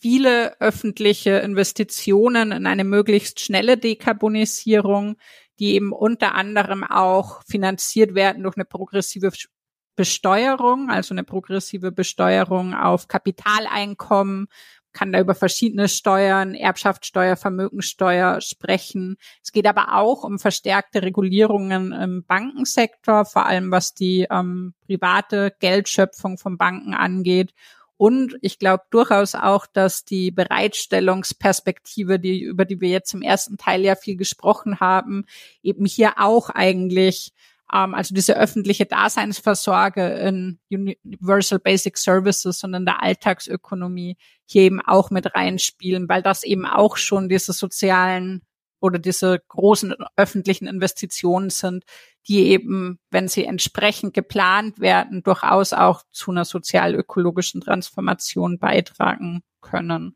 viele 0.02 0.60
öffentliche 0.60 1.38
Investitionen 1.38 2.52
in 2.52 2.66
eine 2.66 2.84
möglichst 2.84 3.40
schnelle 3.40 3.78
Dekarbonisierung, 3.78 5.18
die 5.60 5.76
eben 5.76 5.94
unter 5.94 6.34
anderem 6.34 6.84
auch 6.84 7.44
finanziert 7.48 8.16
werden 8.16 8.44
durch 8.44 8.58
eine 8.58 8.66
progressive 8.66 9.32
Besteuerung, 9.96 10.90
also 10.90 11.14
eine 11.14 11.24
progressive 11.24 11.92
Besteuerung 11.92 12.74
auf 12.74 13.08
Kapitaleinkommen, 13.08 14.48
kann 14.94 15.14
da 15.14 15.20
über 15.20 15.36
verschiedene 15.36 15.88
Steuern, 15.88 16.56
Erbschaftssteuer, 16.56 17.38
Vermögensteuer 17.38 18.42
sprechen. 18.42 19.18
Es 19.44 19.52
geht 19.52 19.68
aber 19.68 19.96
auch 19.96 20.24
um 20.24 20.40
verstärkte 20.40 21.04
Regulierungen 21.04 21.94
im 21.94 22.26
Bankensektor, 22.26 23.26
vor 23.26 23.46
allem 23.46 23.72
was 23.72 23.94
die 23.94 24.28
ähm, 24.30 24.74
private 24.86 25.54
Geldschöpfung 25.60 26.38
von 26.38 26.58
Banken 26.58 26.94
angeht 26.94 27.54
und 28.02 28.36
ich 28.42 28.58
glaube 28.58 28.86
durchaus 28.90 29.36
auch, 29.36 29.68
dass 29.68 30.06
die 30.06 30.32
Bereitstellungsperspektive, 30.32 32.20
die, 32.20 32.42
über 32.42 32.66
die 32.66 32.82
wir 32.82 32.90
jetzt 32.90 33.14
im 33.14 33.22
ersten 33.22 33.58
Teil 33.58 33.82
ja 33.82 33.94
viel 33.94 34.16
gesprochen 34.16 34.80
haben, 34.80 35.26
eben 35.62 35.86
hier 35.86 36.14
auch 36.18 36.50
eigentlich 36.50 37.32
ähm, 37.72 37.94
also 37.94 38.16
diese 38.16 38.36
öffentliche 38.36 38.88
Daseinsversorge 38.88 40.04
in 40.04 40.58
Universal 40.72 41.60
Basic 41.60 41.96
Services 41.96 42.64
und 42.64 42.74
in 42.74 42.88
der 42.88 43.04
Alltagsökonomie 43.04 44.18
hier 44.48 44.64
eben 44.64 44.82
auch 44.82 45.12
mit 45.12 45.36
reinspielen, 45.36 46.10
weil 46.10 46.24
das 46.24 46.42
eben 46.42 46.66
auch 46.66 46.98
schon 46.98 47.30
diese 47.30 47.54
sozialen 47.54 48.42
oder 48.82 49.00
diese 49.00 49.40
großen 49.48 49.96
öffentlichen 50.18 50.68
Investitionen 50.68 51.50
sind, 51.50 51.86
die 52.28 52.48
eben, 52.48 53.00
wenn 53.10 53.28
sie 53.28 53.46
entsprechend 53.46 54.14
geplant 54.14 54.80
werden, 54.80 55.24
durchaus 55.24 55.72
auch 55.74 56.04
zu 56.12 56.32
einer 56.32 56.46
sozial-ökologischen 56.46 57.62
Transformation 57.62 58.60
beitragen 58.60 59.44
können. 59.62 60.16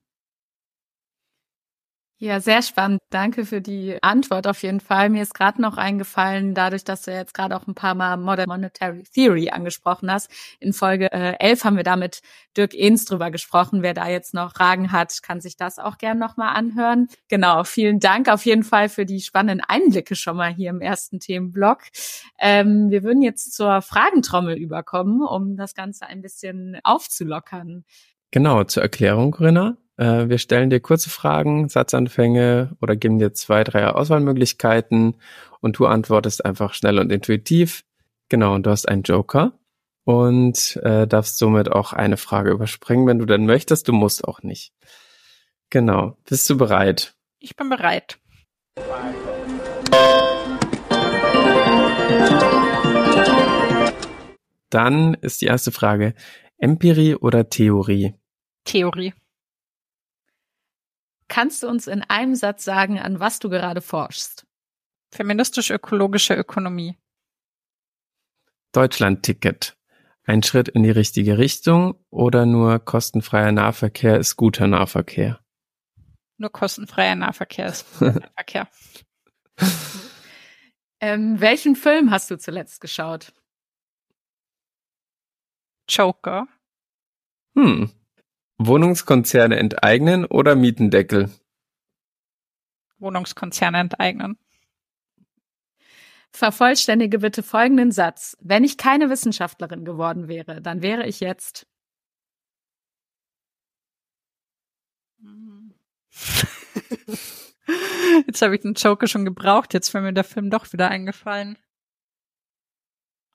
Ja, 2.17 2.39
sehr 2.39 2.61
spannend. 2.61 3.01
Danke 3.09 3.45
für 3.45 3.59
die 3.59 4.01
Antwort 4.01 4.47
auf 4.47 4.63
jeden 4.63 4.79
Fall. 4.79 5.09
Mir 5.09 5.21
ist 5.21 5.33
gerade 5.33 5.61
noch 5.61 5.75
eingefallen, 5.75 6.53
dadurch, 6.53 6.85
dass 6.85 7.01
du 7.01 7.11
jetzt 7.11 7.33
gerade 7.33 7.57
auch 7.57 7.67
ein 7.67 7.75
paar 7.75 7.93
Mal 7.93 8.15
Modern 8.15 8.47
Monetary 8.47 9.03
Theory 9.03 9.49
angesprochen 9.49 10.09
hast. 10.09 10.31
In 10.61 10.71
Folge 10.71 11.11
äh, 11.11 11.35
11 11.39 11.65
haben 11.65 11.75
wir 11.75 11.83
da 11.83 11.97
mit 11.97 12.21
Dirk 12.55 12.73
Ehns 12.73 13.03
drüber 13.03 13.31
gesprochen. 13.31 13.81
Wer 13.81 13.93
da 13.93 14.07
jetzt 14.07 14.33
noch 14.33 14.53
Fragen 14.53 14.93
hat, 14.93 15.23
kann 15.23 15.41
sich 15.41 15.57
das 15.57 15.77
auch 15.77 15.97
gern 15.97 16.17
nochmal 16.17 16.55
anhören. 16.55 17.09
Genau, 17.27 17.65
vielen 17.65 17.99
Dank 17.99 18.29
auf 18.29 18.45
jeden 18.45 18.63
Fall 18.63 18.87
für 18.87 19.05
die 19.05 19.19
spannenden 19.19 19.65
Einblicke 19.67 20.15
schon 20.15 20.37
mal 20.37 20.53
hier 20.53 20.69
im 20.69 20.79
ersten 20.79 21.19
Themenblock. 21.19 21.81
Ähm, 22.39 22.91
wir 22.91 23.03
würden 23.03 23.23
jetzt 23.23 23.53
zur 23.53 23.81
Fragentrommel 23.81 24.55
überkommen, 24.55 25.21
um 25.21 25.57
das 25.57 25.75
Ganze 25.75 26.05
ein 26.05 26.21
bisschen 26.21 26.79
aufzulockern. 26.83 27.83
Genau, 28.31 28.63
zur 28.63 28.83
Erklärung, 28.83 29.31
Corinna. 29.31 29.75
Äh, 29.97 30.29
wir 30.29 30.37
stellen 30.37 30.69
dir 30.69 30.79
kurze 30.79 31.09
Fragen, 31.09 31.69
Satzanfänge 31.69 32.75
oder 32.81 32.95
geben 32.95 33.19
dir 33.19 33.33
zwei, 33.33 33.63
drei 33.63 33.87
Auswahlmöglichkeiten 33.87 35.15
und 35.61 35.77
du 35.79 35.85
antwortest 35.85 36.45
einfach 36.45 36.73
schnell 36.73 36.99
und 36.99 37.11
intuitiv. 37.11 37.83
Genau, 38.29 38.55
und 38.55 38.65
du 38.65 38.71
hast 38.71 38.89
einen 38.89 39.03
Joker 39.03 39.53
und 40.03 40.77
äh, 40.83 41.07
darfst 41.07 41.37
somit 41.37 41.71
auch 41.71 41.93
eine 41.93 42.17
Frage 42.17 42.51
überspringen, 42.51 43.07
wenn 43.07 43.19
du 43.19 43.25
denn 43.25 43.45
möchtest. 43.45 43.87
Du 43.87 43.93
musst 43.93 44.25
auch 44.25 44.41
nicht. 44.43 44.73
Genau. 45.69 46.17
Bist 46.27 46.49
du 46.49 46.57
bereit? 46.57 47.15
Ich 47.39 47.55
bin 47.55 47.69
bereit. 47.69 48.19
Dann 54.69 55.13
ist 55.15 55.41
die 55.41 55.45
erste 55.45 55.71
Frage 55.71 56.13
Empirie 56.57 57.15
oder 57.15 57.49
Theorie? 57.49 58.13
Theorie. 58.65 59.13
Kannst 61.27 61.63
du 61.63 61.67
uns 61.67 61.87
in 61.87 62.01
einem 62.03 62.35
Satz 62.35 62.63
sagen, 62.63 62.99
an 62.99 63.19
was 63.19 63.39
du 63.39 63.49
gerade 63.49 63.81
forschst? 63.81 64.45
Feministisch-ökologische 65.13 66.35
Ökonomie. 66.35 66.97
Deutschland-Ticket. 68.73 69.77
Ein 70.23 70.43
Schritt 70.43 70.67
in 70.69 70.83
die 70.83 70.91
richtige 70.91 71.37
Richtung 71.37 71.95
oder 72.09 72.45
nur 72.45 72.79
kostenfreier 72.79 73.51
Nahverkehr 73.51 74.17
ist 74.17 74.35
guter 74.35 74.67
Nahverkehr? 74.67 75.39
Nur 76.37 76.51
kostenfreier 76.51 77.15
Nahverkehr 77.15 77.67
ist 77.67 77.85
guter 77.93 78.13
Nahverkehr. 78.19 78.67
ähm, 80.99 81.39
welchen 81.39 81.75
Film 81.75 82.11
hast 82.11 82.29
du 82.31 82.37
zuletzt 82.37 82.81
geschaut? 82.81 83.33
Joker. 85.87 86.47
Hm, 87.55 87.91
Wohnungskonzerne 88.57 89.57
enteignen 89.57 90.25
oder 90.25 90.55
Mietendeckel? 90.55 91.29
Wohnungskonzerne 92.97 93.79
enteignen. 93.79 94.37
Vervollständige 96.31 97.19
bitte 97.19 97.43
folgenden 97.43 97.91
Satz. 97.91 98.37
Wenn 98.41 98.63
ich 98.63 98.77
keine 98.77 99.09
Wissenschaftlerin 99.09 99.85
geworden 99.85 100.27
wäre, 100.27 100.61
dann 100.61 100.81
wäre 100.81 101.07
ich 101.07 101.19
jetzt. 101.19 101.67
Jetzt 108.27 108.41
habe 108.41 108.55
ich 108.55 108.61
den 108.61 108.75
Joker 108.75 109.07
schon 109.07 109.25
gebraucht, 109.25 109.73
jetzt 109.73 109.93
wäre 109.93 110.03
mir 110.03 110.13
der 110.13 110.23
Film 110.23 110.49
doch 110.49 110.71
wieder 110.71 110.89
eingefallen. 110.89 111.57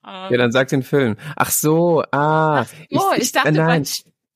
Ja, 0.03 0.35
dann 0.35 0.51
sag 0.51 0.69
den 0.69 0.81
Film. 0.81 1.15
Ach 1.35 1.51
so, 1.51 2.01
ah. 2.11 2.61
Ach, 2.61 2.67
oh, 2.91 3.11
ich, 3.15 3.23
ich, 3.23 3.31
dachte, 3.33 3.51
nein. 3.51 3.85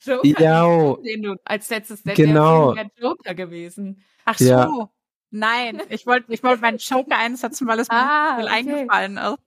Joker, 0.05 0.41
ja, 0.41 0.95
den 0.95 1.21
du 1.21 1.35
als 1.45 1.69
letztes 1.69 2.03
der, 2.03 2.15
genau. 2.15 2.73
der 2.73 2.89
Joker 2.97 3.33
gewesen. 3.33 4.03
Ach 4.25 4.37
so. 4.37 4.45
Ja. 4.45 4.89
Nein, 5.31 5.81
ich 5.89 6.05
wollte 6.05 6.31
ich 6.33 6.43
wollte 6.43 6.61
meinen 6.61 6.77
Joker 6.77 7.17
einsetzen, 7.17 7.67
weil 7.67 7.79
es 7.79 7.89
ah, 7.89 8.35
mir 8.37 8.45
okay. 8.45 8.53
eingefallen 8.53 9.17
ist. 9.17 9.37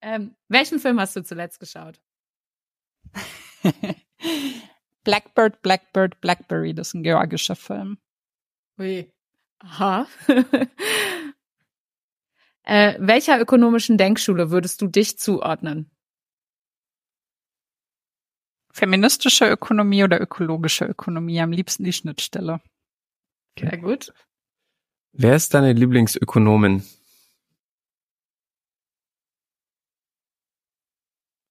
Ähm, 0.00 0.36
welchen 0.48 0.78
Film 0.78 1.00
hast 1.00 1.16
du 1.16 1.24
zuletzt 1.24 1.58
geschaut? 1.60 2.00
Blackbird, 5.04 5.62
Blackbird, 5.62 6.20
Blackberry, 6.20 6.74
das 6.74 6.88
ist 6.88 6.94
ein 6.94 7.02
georgischer 7.02 7.56
Film. 7.56 7.98
Ui. 8.78 9.10
Aha. 9.60 10.06
äh, 12.64 12.94
welcher 12.98 13.40
ökonomischen 13.40 13.96
Denkschule 13.98 14.50
würdest 14.50 14.82
du 14.82 14.88
dich 14.88 15.18
zuordnen? 15.18 15.90
Feministische 18.74 19.48
Ökonomie 19.48 20.02
oder 20.02 20.20
ökologische 20.20 20.84
Ökonomie? 20.84 21.40
Am 21.40 21.52
liebsten 21.52 21.84
die 21.84 21.92
Schnittstelle. 21.92 22.60
Sehr 23.56 23.78
gut. 23.78 24.12
Wer 25.12 25.36
ist 25.36 25.54
deine 25.54 25.72
Lieblingsökonomin? 25.72 26.82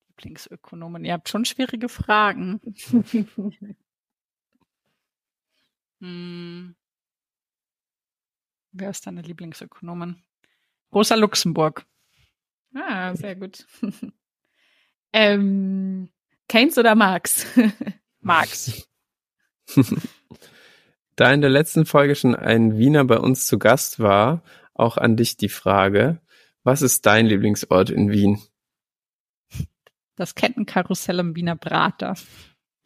Lieblingsökonomin. 0.10 1.06
Ihr 1.06 1.14
habt 1.14 1.30
schon 1.30 1.46
schwierige 1.46 1.88
Fragen. 1.88 2.60
hm. 6.02 6.76
Wer 8.74 8.90
ist 8.90 9.08
deine 9.08 9.22
Lieblingsökonomin? 9.22 10.22
Rosa 10.92 11.16
Luxemburg. 11.16 11.86
Ah, 12.76 13.16
sehr 13.16 13.38
gut. 13.38 13.66
ähm, 15.14 16.10
Keynes 16.47 16.77
oder 16.77 16.95
Marx? 16.95 17.45
Marx. 18.21 18.88
da 21.15 21.32
in 21.32 21.41
der 21.41 21.49
letzten 21.49 21.86
Folge 21.86 22.15
schon 22.15 22.36
ein 22.36 22.77
Wiener 22.77 23.06
bei 23.06 23.19
uns 23.19 23.47
zu 23.47 23.60
Gast 23.60 23.99
war, 23.99 24.43
auch 24.73 24.97
an 24.97 25.15
dich 25.15 25.38
die 25.38 25.49
Frage, 25.49 26.19
was 26.63 26.82
ist 26.82 27.06
dein 27.06 27.25
Lieblingsort 27.25 27.89
in 27.89 28.12
Wien? 28.12 28.41
Das 30.15 30.36
Kettenkarussell 30.36 31.19
im 31.19 31.36
Wiener 31.36 31.56
Prater. 31.56 32.15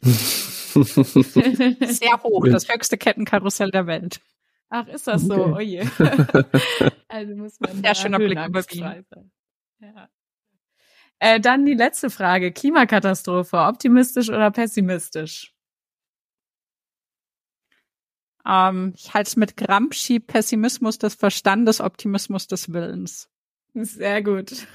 Sehr 0.00 2.22
hoch, 2.22 2.46
das 2.48 2.68
höchste 2.68 2.98
Kettenkarussell 2.98 3.70
der 3.70 3.86
Welt. 3.86 4.20
Ach, 4.70 4.86
ist 4.86 5.06
das 5.06 5.22
so? 5.22 5.34
Okay. 5.34 5.54
Oh 5.54 5.60
je. 5.60 5.80
also 7.08 7.36
muss 7.36 7.58
man 7.60 7.82
Sehr 7.82 7.94
schöner 7.94 8.18
Blick 8.18 8.38
über 8.46 8.62
Wien. 8.64 9.04
Ja. 9.80 10.08
Äh, 11.20 11.40
dann 11.40 11.66
die 11.66 11.74
letzte 11.74 12.10
Frage. 12.10 12.52
Klimakatastrophe, 12.52 13.58
optimistisch 13.58 14.28
oder 14.28 14.50
pessimistisch? 14.50 15.52
Ähm, 18.46 18.94
ich 18.96 19.12
halte 19.14 19.28
es 19.28 19.36
mit 19.36 19.56
Gramsci 19.56 20.20
Pessimismus 20.20 20.98
des 20.98 21.14
Verstandes, 21.14 21.80
Optimismus 21.80 22.46
des 22.46 22.72
Willens. 22.72 23.28
Sehr 23.74 24.22
gut. 24.22 24.66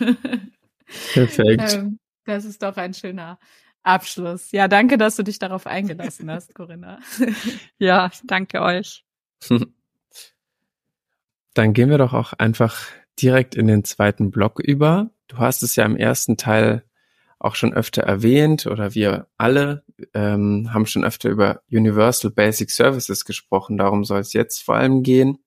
Perfekt. 1.14 1.74
ähm, 1.74 2.00
das 2.26 2.46
ist 2.46 2.62
doch 2.62 2.78
ein 2.78 2.94
schöner 2.94 3.40
Abschluss. 3.82 4.52
Ja, 4.52 4.68
danke, 4.68 4.98
dass 4.98 5.16
du 5.16 5.24
dich 5.24 5.40
darauf 5.40 5.66
eingelassen 5.68 6.30
hast, 6.30 6.54
Corinna. 6.56 7.00
ja, 7.78 8.12
danke 8.24 8.62
euch. 8.62 9.04
Dann 11.54 11.74
gehen 11.74 11.90
wir 11.90 11.98
doch 11.98 12.14
auch 12.14 12.34
einfach 12.34 12.88
direkt 13.22 13.56
in 13.56 13.68
den 13.68 13.84
zweiten 13.84 14.32
Block 14.32 14.60
über. 14.60 15.12
Du 15.34 15.40
hast 15.40 15.64
es 15.64 15.76
ja 15.76 15.86
im 15.86 15.98
ersten 15.98 16.38
Teil 16.38 16.84
auch 17.40 17.56
schon 17.56 17.74
öfter 17.74 18.04
erwähnt 18.04 18.68
oder 18.68 18.94
wir 18.94 19.28
alle 19.38 19.84
ähm, 20.14 20.70
haben 20.74 20.86
schon 20.86 21.04
öfter 21.04 21.30
über 21.30 21.62
Universal 21.72 22.30
Basic 22.30 22.70
Services 22.70 23.26
gesprochen. 23.26 23.78
Darum 23.78 24.06
soll 24.06 24.20
es 24.20 24.34
jetzt 24.34 24.64
vor 24.64 24.76
allem 24.76 25.02
gehen. 25.02 25.40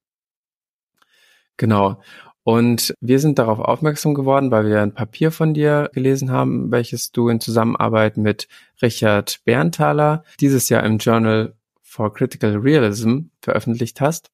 Genau. 1.57 2.03
Und 2.43 2.95
wir 3.01 3.19
sind 3.21 3.39
darauf 3.39 3.61
aufmerksam 3.61 4.15
geworden, 4.15 4.51
weil 4.51 4.67
wir 4.67 4.83
ein 4.83 4.93
Papier 4.93 5.31
von 5.31 5.55
dir 5.55 5.91
gelesen 5.95 6.31
haben, 6.31 6.71
welches 6.71 7.13
du 7.13 7.29
in 7.29 7.41
Zusammenarbeit 7.41 8.17
mit 8.17 8.49
Richard 8.83 9.41
Berntaler 9.45 10.25
dieses 10.41 10.69
Jahr 10.69 10.83
im 10.85 10.99
Journal 10.99 11.55
for 11.83 12.13
Critical 12.13 12.57
Realism 12.57 13.21
veröffentlicht 13.41 14.01
hast. 14.01 14.31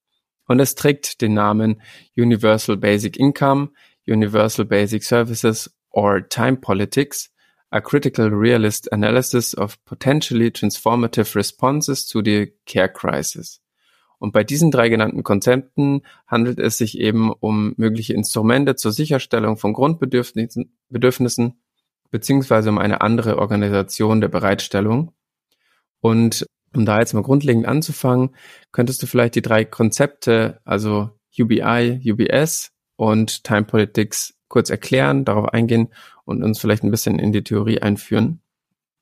Und 0.46 0.60
es 0.60 0.74
trägt 0.74 1.20
den 1.20 1.34
Namen 1.34 1.80
Universal 2.16 2.76
Basic 2.76 3.18
Income, 3.18 3.70
Universal 4.06 4.64
Basic 4.64 5.02
Services 5.04 5.70
or 5.90 6.28
Time 6.28 6.56
Politics, 6.56 7.30
a 7.70 7.80
critical 7.80 8.28
realist 8.28 8.92
analysis 8.92 9.54
of 9.54 9.82
potentially 9.84 10.50
transformative 10.50 11.34
responses 11.34 12.06
to 12.06 12.22
the 12.22 12.52
care 12.66 12.88
crisis. 12.88 13.60
Und 14.18 14.32
bei 14.32 14.44
diesen 14.44 14.70
drei 14.70 14.88
genannten 14.88 15.24
Konzepten 15.24 16.02
handelt 16.28 16.60
es 16.60 16.78
sich 16.78 16.98
eben 16.98 17.32
um 17.32 17.74
mögliche 17.76 18.14
Instrumente 18.14 18.76
zur 18.76 18.92
Sicherstellung 18.92 19.56
von 19.56 19.72
Grundbedürfnissen 19.72 20.76
Bedürfnissen, 20.88 21.60
beziehungsweise 22.10 22.68
um 22.68 22.78
eine 22.78 23.00
andere 23.00 23.38
Organisation 23.38 24.20
der 24.20 24.28
Bereitstellung. 24.28 25.12
Und 26.00 26.46
um 26.74 26.84
da 26.84 27.00
jetzt 27.00 27.14
mal 27.14 27.22
grundlegend 27.22 27.66
anzufangen, 27.66 28.36
könntest 28.70 29.02
du 29.02 29.06
vielleicht 29.06 29.34
die 29.34 29.42
drei 29.42 29.64
Konzepte, 29.64 30.60
also 30.64 31.10
UBI, 31.38 32.00
UBS 32.04 32.71
und 33.02 33.42
Time 33.42 33.64
Politics 33.64 34.38
kurz 34.46 34.70
erklären, 34.70 35.24
darauf 35.24 35.48
eingehen 35.48 35.88
und 36.24 36.44
uns 36.44 36.60
vielleicht 36.60 36.84
ein 36.84 36.92
bisschen 36.92 37.18
in 37.18 37.32
die 37.32 37.42
Theorie 37.42 37.82
einführen? 37.82 38.40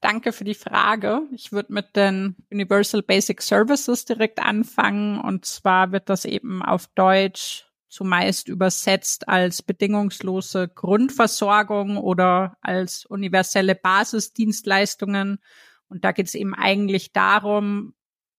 Danke 0.00 0.32
für 0.32 0.44
die 0.44 0.54
Frage. 0.54 1.20
Ich 1.32 1.52
würde 1.52 1.74
mit 1.74 1.94
den 1.96 2.34
Universal 2.50 3.02
Basic 3.02 3.42
Services 3.42 4.06
direkt 4.06 4.38
anfangen. 4.38 5.20
Und 5.20 5.44
zwar 5.44 5.92
wird 5.92 6.08
das 6.08 6.24
eben 6.24 6.62
auf 6.62 6.86
Deutsch 6.94 7.66
zumeist 7.90 8.48
übersetzt 8.48 9.28
als 9.28 9.60
bedingungslose 9.60 10.68
Grundversorgung 10.68 11.98
oder 11.98 12.56
als 12.62 13.04
universelle 13.04 13.74
Basisdienstleistungen. 13.74 15.40
Und 15.88 16.06
da 16.06 16.12
geht 16.12 16.28
es 16.28 16.34
eben 16.34 16.54
eigentlich 16.54 17.12
darum, 17.12 17.92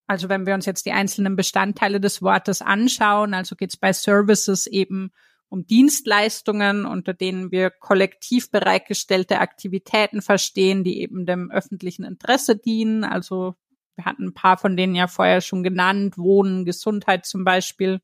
also 0.07 0.27
wenn 0.27 0.47
wir 0.47 0.55
uns 0.55 0.65
jetzt 0.65 0.87
die 0.87 0.91
einzelnen 0.91 1.35
Bestandteile 1.35 1.99
des 1.99 2.23
Wortes 2.23 2.63
anschauen, 2.63 3.35
also 3.35 3.55
geht 3.55 3.69
es 3.69 3.77
bei 3.77 3.93
Services 3.93 4.65
eben 4.65 5.11
um 5.51 5.67
Dienstleistungen, 5.67 6.85
unter 6.85 7.13
denen 7.13 7.51
wir 7.51 7.71
kollektiv 7.71 8.51
bereitgestellte 8.51 9.39
Aktivitäten 9.39 10.21
verstehen, 10.21 10.85
die 10.85 11.01
eben 11.01 11.25
dem 11.25 11.51
öffentlichen 11.51 12.05
Interesse 12.05 12.55
dienen. 12.55 13.03
Also 13.03 13.55
wir 13.95 14.05
hatten 14.05 14.27
ein 14.27 14.33
paar 14.33 14.57
von 14.57 14.77
denen 14.77 14.95
ja 14.95 15.07
vorher 15.07 15.41
schon 15.41 15.61
genannt, 15.61 16.17
Wohnen, 16.17 16.63
Gesundheit 16.63 17.25
zum 17.25 17.43
Beispiel. 17.43 17.99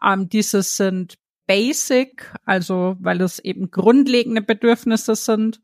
Ähm, 0.00 0.28
diese 0.28 0.62
sind 0.62 1.18
basic, 1.48 2.32
also 2.44 2.96
weil 3.00 3.20
es 3.20 3.40
eben 3.40 3.72
grundlegende 3.72 4.40
Bedürfnisse 4.40 5.16
sind. 5.16 5.60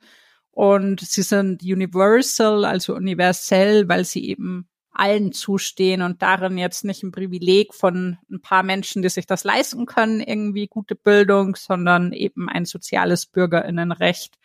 Und 0.51 1.03
sie 1.03 1.23
sind 1.23 1.63
universal, 1.63 2.65
also 2.65 2.97
universell, 2.97 3.89
weil 3.89 4.05
sie 4.05 4.29
eben 4.29 4.69
allen 4.99 5.33
zustehen 5.33 6.03
und 6.03 6.23
darin 6.23 6.59
jetzt 6.59 6.85
nicht 6.85 7.03
ein 7.03 7.13
Privileg 7.13 7.75
von 7.75 8.19
ein 8.31 8.41
paar 8.41 8.63
Menschen, 8.63 9.03
die 9.03 9.09
sich 9.09 9.27
das 9.27 9.45
leisten 9.45 9.87
können, 9.87 10.21
irgendwie 10.21 10.67
gute 10.67 10.95
Bildung, 10.95 11.57
sondern 11.57 12.13
eben 12.13 12.49
ein 12.49 12.65
soziales 12.65 13.27
Bürgerinnenrecht. 13.27 14.39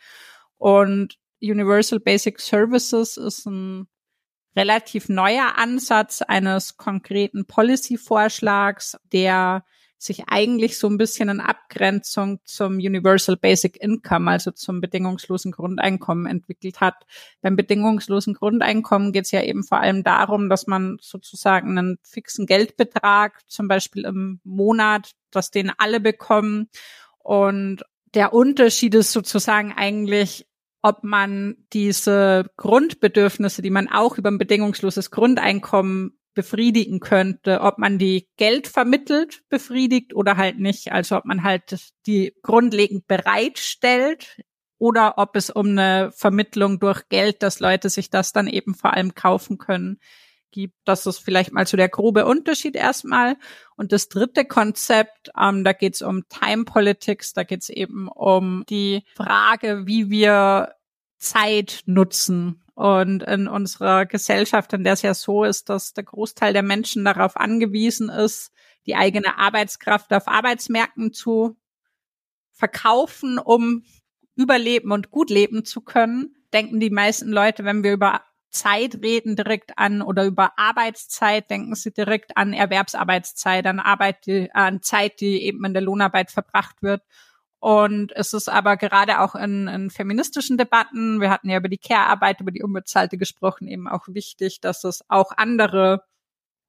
Und 0.56 1.18
Universal 1.40 2.00
Basic 2.00 2.38
Services 2.40 3.16
ist 3.16 3.46
ein 3.46 3.88
relativ 4.54 5.08
neuer 5.08 5.56
Ansatz 5.56 6.22
eines 6.22 6.76
konkreten 6.76 7.46
Policy-Vorschlags, 7.46 8.98
der 9.12 9.64
sich 10.02 10.24
eigentlich 10.28 10.78
so 10.78 10.88
ein 10.88 10.98
bisschen 10.98 11.28
in 11.28 11.40
Abgrenzung 11.40 12.40
zum 12.44 12.74
Universal 12.74 13.36
Basic 13.36 13.80
Income, 13.80 14.30
also 14.30 14.50
zum 14.50 14.80
bedingungslosen 14.80 15.52
Grundeinkommen 15.52 16.26
entwickelt 16.26 16.80
hat. 16.80 16.94
Beim 17.40 17.56
bedingungslosen 17.56 18.34
Grundeinkommen 18.34 19.12
geht 19.12 19.26
es 19.26 19.30
ja 19.30 19.42
eben 19.42 19.62
vor 19.62 19.80
allem 19.80 20.02
darum, 20.02 20.48
dass 20.48 20.66
man 20.66 20.98
sozusagen 21.00 21.78
einen 21.78 21.98
fixen 22.02 22.46
Geldbetrag, 22.46 23.40
zum 23.46 23.68
Beispiel 23.68 24.04
im 24.04 24.40
Monat, 24.44 25.12
dass 25.30 25.50
den 25.50 25.70
alle 25.78 26.00
bekommen. 26.00 26.68
Und 27.18 27.84
der 28.14 28.32
Unterschied 28.32 28.94
ist 28.94 29.12
sozusagen 29.12 29.72
eigentlich, 29.72 30.46
ob 30.82 31.04
man 31.04 31.56
diese 31.72 32.50
Grundbedürfnisse, 32.56 33.62
die 33.62 33.70
man 33.70 33.88
auch 33.88 34.18
über 34.18 34.30
ein 34.30 34.38
bedingungsloses 34.38 35.12
Grundeinkommen 35.12 36.18
befriedigen 36.34 37.00
könnte, 37.00 37.60
ob 37.60 37.78
man 37.78 37.98
die 37.98 38.28
Geld 38.36 38.68
vermittelt 38.68 39.42
befriedigt 39.48 40.14
oder 40.14 40.36
halt 40.36 40.58
nicht. 40.58 40.92
Also 40.92 41.16
ob 41.16 41.24
man 41.24 41.42
halt 41.42 41.78
die 42.06 42.34
grundlegend 42.42 43.06
bereitstellt 43.06 44.40
oder 44.78 45.18
ob 45.18 45.36
es 45.36 45.50
um 45.50 45.68
eine 45.68 46.10
Vermittlung 46.12 46.80
durch 46.80 47.08
Geld, 47.08 47.42
dass 47.42 47.60
Leute 47.60 47.88
sich 47.88 48.10
das 48.10 48.32
dann 48.32 48.48
eben 48.48 48.74
vor 48.74 48.94
allem 48.94 49.14
kaufen 49.14 49.58
können, 49.58 49.98
gibt. 50.52 50.76
Das 50.84 51.06
ist 51.06 51.18
vielleicht 51.18 51.52
mal 51.52 51.66
so 51.66 51.76
der 51.76 51.88
grobe 51.88 52.26
Unterschied 52.26 52.76
erstmal. 52.76 53.36
Und 53.76 53.92
das 53.92 54.08
dritte 54.08 54.44
Konzept, 54.44 55.30
ähm, 55.40 55.64
da 55.64 55.72
geht 55.72 55.94
es 55.94 56.02
um 56.02 56.28
Time 56.28 56.64
Politics, 56.64 57.32
da 57.32 57.42
geht 57.42 57.62
es 57.62 57.68
eben 57.68 58.08
um 58.08 58.64
die 58.68 59.04
Frage, 59.14 59.86
wie 59.86 60.10
wir 60.10 60.74
Zeit 61.18 61.82
nutzen 61.86 62.61
und 62.74 63.22
in 63.22 63.48
unserer 63.48 64.06
Gesellschaft, 64.06 64.72
in 64.72 64.84
der 64.84 64.94
es 64.94 65.02
ja 65.02 65.14
so 65.14 65.44
ist, 65.44 65.68
dass 65.68 65.92
der 65.92 66.04
Großteil 66.04 66.52
der 66.52 66.62
Menschen 66.62 67.04
darauf 67.04 67.36
angewiesen 67.36 68.08
ist, 68.08 68.52
die 68.86 68.96
eigene 68.96 69.38
Arbeitskraft 69.38 70.12
auf 70.12 70.26
Arbeitsmärkten 70.26 71.12
zu 71.12 71.56
verkaufen, 72.52 73.38
um 73.38 73.84
überleben 74.36 74.92
und 74.92 75.10
gut 75.10 75.30
leben 75.30 75.64
zu 75.64 75.82
können, 75.82 76.34
denken 76.52 76.80
die 76.80 76.90
meisten 76.90 77.30
Leute, 77.30 77.64
wenn 77.64 77.82
wir 77.82 77.92
über 77.92 78.22
Zeit 78.50 78.98
reden, 79.02 79.34
direkt 79.34 79.78
an 79.78 80.02
oder 80.02 80.24
über 80.24 80.58
Arbeitszeit, 80.58 81.50
denken 81.50 81.74
sie 81.74 81.92
direkt 81.92 82.36
an 82.36 82.52
Erwerbsarbeitszeit, 82.52 83.66
an 83.66 83.80
Arbeit, 83.80 84.26
die, 84.26 84.50
an 84.52 84.82
Zeit, 84.82 85.20
die 85.20 85.42
eben 85.42 85.64
in 85.64 85.72
der 85.72 85.82
Lohnarbeit 85.82 86.30
verbracht 86.30 86.82
wird. 86.82 87.02
Und 87.62 88.10
es 88.16 88.32
ist 88.32 88.48
aber 88.48 88.76
gerade 88.76 89.20
auch 89.20 89.36
in, 89.36 89.68
in 89.68 89.88
feministischen 89.88 90.58
Debatten, 90.58 91.20
wir 91.20 91.30
hatten 91.30 91.48
ja 91.48 91.58
über 91.58 91.68
die 91.68 91.78
Care-Arbeit, 91.78 92.40
über 92.40 92.50
die 92.50 92.64
Unbezahlte 92.64 93.16
gesprochen, 93.16 93.68
eben 93.68 93.86
auch 93.86 94.08
wichtig, 94.08 94.60
dass 94.60 94.82
es 94.82 95.04
auch 95.06 95.30
andere 95.36 96.02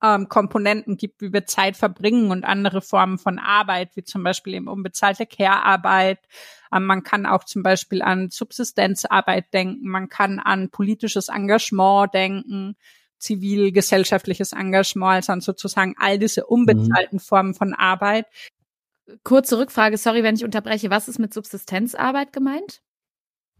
ähm, 0.04 0.30
Komponenten 0.30 0.96
gibt, 0.96 1.20
wie 1.20 1.34
wir 1.34 1.48
Zeit 1.48 1.78
verbringen 1.78 2.30
und 2.30 2.44
andere 2.44 2.84
Formen 2.84 3.18
von 3.18 3.40
Arbeit, 3.40 3.96
wie 3.96 4.04
zum 4.04 4.22
Beispiel 4.22 4.54
eben 4.54 4.68
unbezahlte 4.68 5.26
Care-Arbeit. 5.26 6.20
Ähm, 6.72 6.86
man 6.86 7.02
kann 7.02 7.26
auch 7.26 7.44
zum 7.44 7.64
Beispiel 7.64 8.04
an 8.04 8.30
Subsistenzarbeit 8.30 9.52
denken, 9.52 9.88
man 9.88 10.10
kann 10.10 10.38
an 10.38 10.70
politisches 10.70 11.30
Engagement 11.30 12.14
denken 12.14 12.76
zivilgesellschaftliches 13.18 14.52
Engagement, 14.52 15.16
also 15.16 15.32
an 15.32 15.42
sozusagen 15.42 15.96
all 15.98 16.20
diese 16.20 16.42
mhm. 16.42 16.48
unbezahlten 16.50 17.18
mhm. 17.18 17.20
Formen 17.20 17.54
von 17.56 17.74
Arbeit, 17.74 18.28
kurze 19.24 19.58
Rückfrage, 19.58 19.98
sorry, 19.98 20.24
wenn 20.24 20.36
ich 20.36 20.44
unterbreche. 20.44 20.90
Was 20.90 21.08
ist 21.08 21.20
mit 21.20 21.34
Subsistenzarbeit 21.34 22.34
gemeint? 22.34 22.82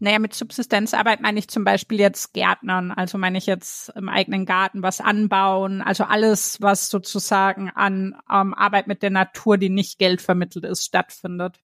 Naja, 0.00 0.18
mit 0.18 0.34
Subsistenzarbeit 0.34 1.20
meine 1.20 1.38
ich 1.38 1.48
zum 1.48 1.64
Beispiel 1.64 2.00
jetzt 2.00 2.34
Gärtnern, 2.34 2.90
also 2.90 3.16
meine 3.16 3.38
ich 3.38 3.46
jetzt 3.46 3.90
im 3.90 4.08
eigenen 4.08 4.44
Garten 4.44 4.82
was 4.82 5.00
anbauen, 5.00 5.82
also 5.82 6.04
alles, 6.04 6.60
was 6.60 6.90
sozusagen 6.90 7.70
an 7.70 8.16
ähm, 8.30 8.54
Arbeit 8.54 8.88
mit 8.88 9.02
der 9.02 9.10
Natur, 9.10 9.56
die 9.56 9.70
nicht 9.70 9.98
Geld 9.98 10.20
vermittelt 10.20 10.64
ist, 10.64 10.84
stattfindet. 10.84 11.60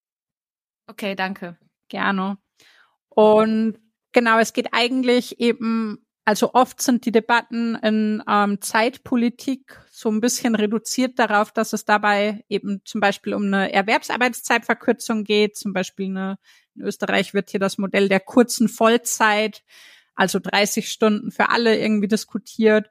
Okay, 0.87 1.17
danke. 1.17 1.59
Gerne. 1.89 2.39
Und 3.09 3.79
genau, 4.13 4.39
es 4.39 4.53
geht 4.53 4.69
eigentlich 4.73 5.41
eben 5.41 6.07
also 6.31 6.55
oft 6.55 6.81
sind 6.81 7.07
die 7.07 7.11
Debatten 7.11 7.75
in 7.75 8.23
ähm, 8.29 8.61
Zeitpolitik 8.61 9.81
so 9.91 10.09
ein 10.09 10.21
bisschen 10.21 10.55
reduziert 10.55 11.19
darauf, 11.19 11.51
dass 11.51 11.73
es 11.73 11.85
dabei 11.85 12.45
eben 12.49 12.83
zum 12.85 13.01
Beispiel 13.01 13.35
um 13.35 13.47
eine 13.47 13.73
Erwerbsarbeitszeitverkürzung 13.73 15.25
geht. 15.25 15.57
Zum 15.57 15.73
Beispiel 15.73 16.07
eine, 16.07 16.39
in 16.77 16.83
Österreich 16.83 17.35
wird 17.35 17.51
hier 17.51 17.59
das 17.59 17.79
Modell 17.79 18.09
der 18.09 18.21
kurzen 18.21 18.69
Vollzeit, 18.69 19.65
also 20.15 20.39
30 20.39 20.89
Stunden 20.89 21.33
für 21.33 21.49
alle 21.49 21.77
irgendwie 21.77 22.07
diskutiert. 22.07 22.91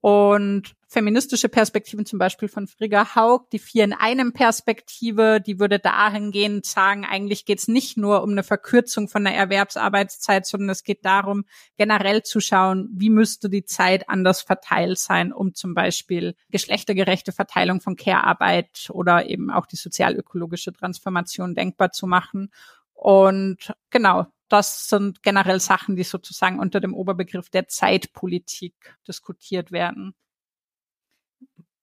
Und 0.00 0.75
feministische 0.88 1.48
Perspektiven 1.48 2.06
zum 2.06 2.18
Beispiel 2.18 2.48
von 2.48 2.68
Frigga 2.68 3.14
Haug, 3.14 3.48
die 3.50 3.58
vier 3.58 3.84
in 3.84 3.92
einem 3.92 4.32
Perspektive, 4.32 5.40
die 5.44 5.58
würde 5.58 5.78
dahingehend 5.78 6.64
sagen, 6.64 7.04
eigentlich 7.04 7.44
geht 7.44 7.58
es 7.58 7.68
nicht 7.68 7.96
nur 7.96 8.22
um 8.22 8.30
eine 8.30 8.44
Verkürzung 8.44 9.08
von 9.08 9.24
der 9.24 9.34
Erwerbsarbeitszeit, 9.34 10.46
sondern 10.46 10.70
es 10.70 10.84
geht 10.84 11.04
darum, 11.04 11.44
generell 11.76 12.22
zu 12.22 12.40
schauen, 12.40 12.88
wie 12.92 13.10
müsste 13.10 13.50
die 13.50 13.64
Zeit 13.64 14.08
anders 14.08 14.42
verteilt 14.42 14.98
sein, 14.98 15.32
um 15.32 15.54
zum 15.54 15.74
Beispiel 15.74 16.36
geschlechtergerechte 16.50 17.32
Verteilung 17.32 17.80
von 17.80 17.96
Care-Arbeit 17.96 18.88
oder 18.90 19.28
eben 19.28 19.50
auch 19.50 19.66
die 19.66 19.76
sozialökologische 19.76 20.72
Transformation 20.72 21.54
denkbar 21.54 21.90
zu 21.90 22.06
machen. 22.06 22.50
Und 22.92 23.74
genau, 23.90 24.26
das 24.48 24.88
sind 24.88 25.22
generell 25.22 25.58
Sachen, 25.58 25.96
die 25.96 26.04
sozusagen 26.04 26.60
unter 26.60 26.80
dem 26.80 26.94
Oberbegriff 26.94 27.50
der 27.50 27.66
Zeitpolitik 27.66 28.96
diskutiert 29.06 29.72
werden. 29.72 30.14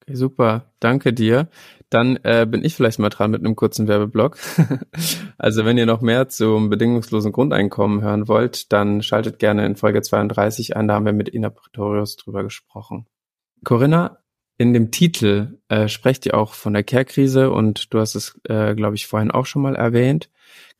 Okay, 0.06 0.16
super, 0.16 0.74
danke 0.82 1.14
dir. 1.14 1.48
Dann 1.90 2.18
äh, 2.24 2.46
bin 2.50 2.66
ich 2.66 2.76
vielleicht 2.76 3.00
mal 3.00 3.10
dran 3.10 3.32
mit 3.32 3.40
einem 3.40 3.56
kurzen 3.56 3.88
Werbeblock. 3.88 4.38
also 5.38 5.64
wenn 5.64 5.78
ihr 5.78 5.86
noch 5.86 6.02
mehr 6.02 6.28
zum 6.28 6.70
bedingungslosen 6.70 7.32
Grundeinkommen 7.32 8.02
hören 8.02 8.28
wollt, 8.28 8.74
dann 8.74 9.02
schaltet 9.02 9.40
gerne 9.40 9.66
in 9.66 9.78
Folge 9.78 10.02
32 10.02 10.76
ein, 10.76 10.90
da 10.90 10.96
haben 10.96 11.06
wir 11.06 11.14
mit 11.14 11.34
Ina 11.34 11.50
Pretorius 11.50 12.18
drüber 12.18 12.44
gesprochen. 12.44 13.06
Corinna, 13.64 14.18
in 14.58 14.74
dem 14.74 14.92
Titel 14.92 15.60
äh, 15.70 15.88
sprecht 15.88 16.26
ihr 16.26 16.36
auch 16.36 16.54
von 16.54 16.74
der 16.74 16.84
Care-Krise 16.84 17.52
und 17.52 17.94
du 17.94 18.00
hast 18.00 18.16
es, 18.16 18.40
äh, 18.50 18.76
glaube 18.76 18.96
ich, 18.96 19.08
vorhin 19.08 19.32
auch 19.32 19.46
schon 19.46 19.62
mal 19.62 19.76
erwähnt. 19.76 20.30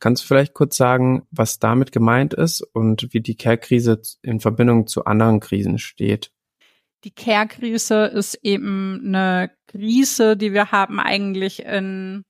Kannst 0.00 0.22
du 0.22 0.26
vielleicht 0.26 0.52
kurz 0.52 0.76
sagen, 0.76 1.26
was 1.30 1.58
damit 1.58 1.92
gemeint 1.92 2.34
ist 2.34 2.60
und 2.60 3.08
wie 3.12 3.20
die 3.20 3.36
Care-Krise 3.36 4.02
in 4.22 4.40
Verbindung 4.40 4.86
zu 4.86 5.06
anderen 5.06 5.40
Krisen 5.40 5.78
steht? 5.78 6.30
Die 7.04 7.14
Care-Krise 7.14 8.06
ist 8.06 8.34
eben 8.42 9.00
eine 9.04 9.50
Krise, 9.68 10.36
die 10.36 10.54
wir 10.54 10.72
haben 10.72 10.98
eigentlich 10.98 11.62
in 11.62 12.24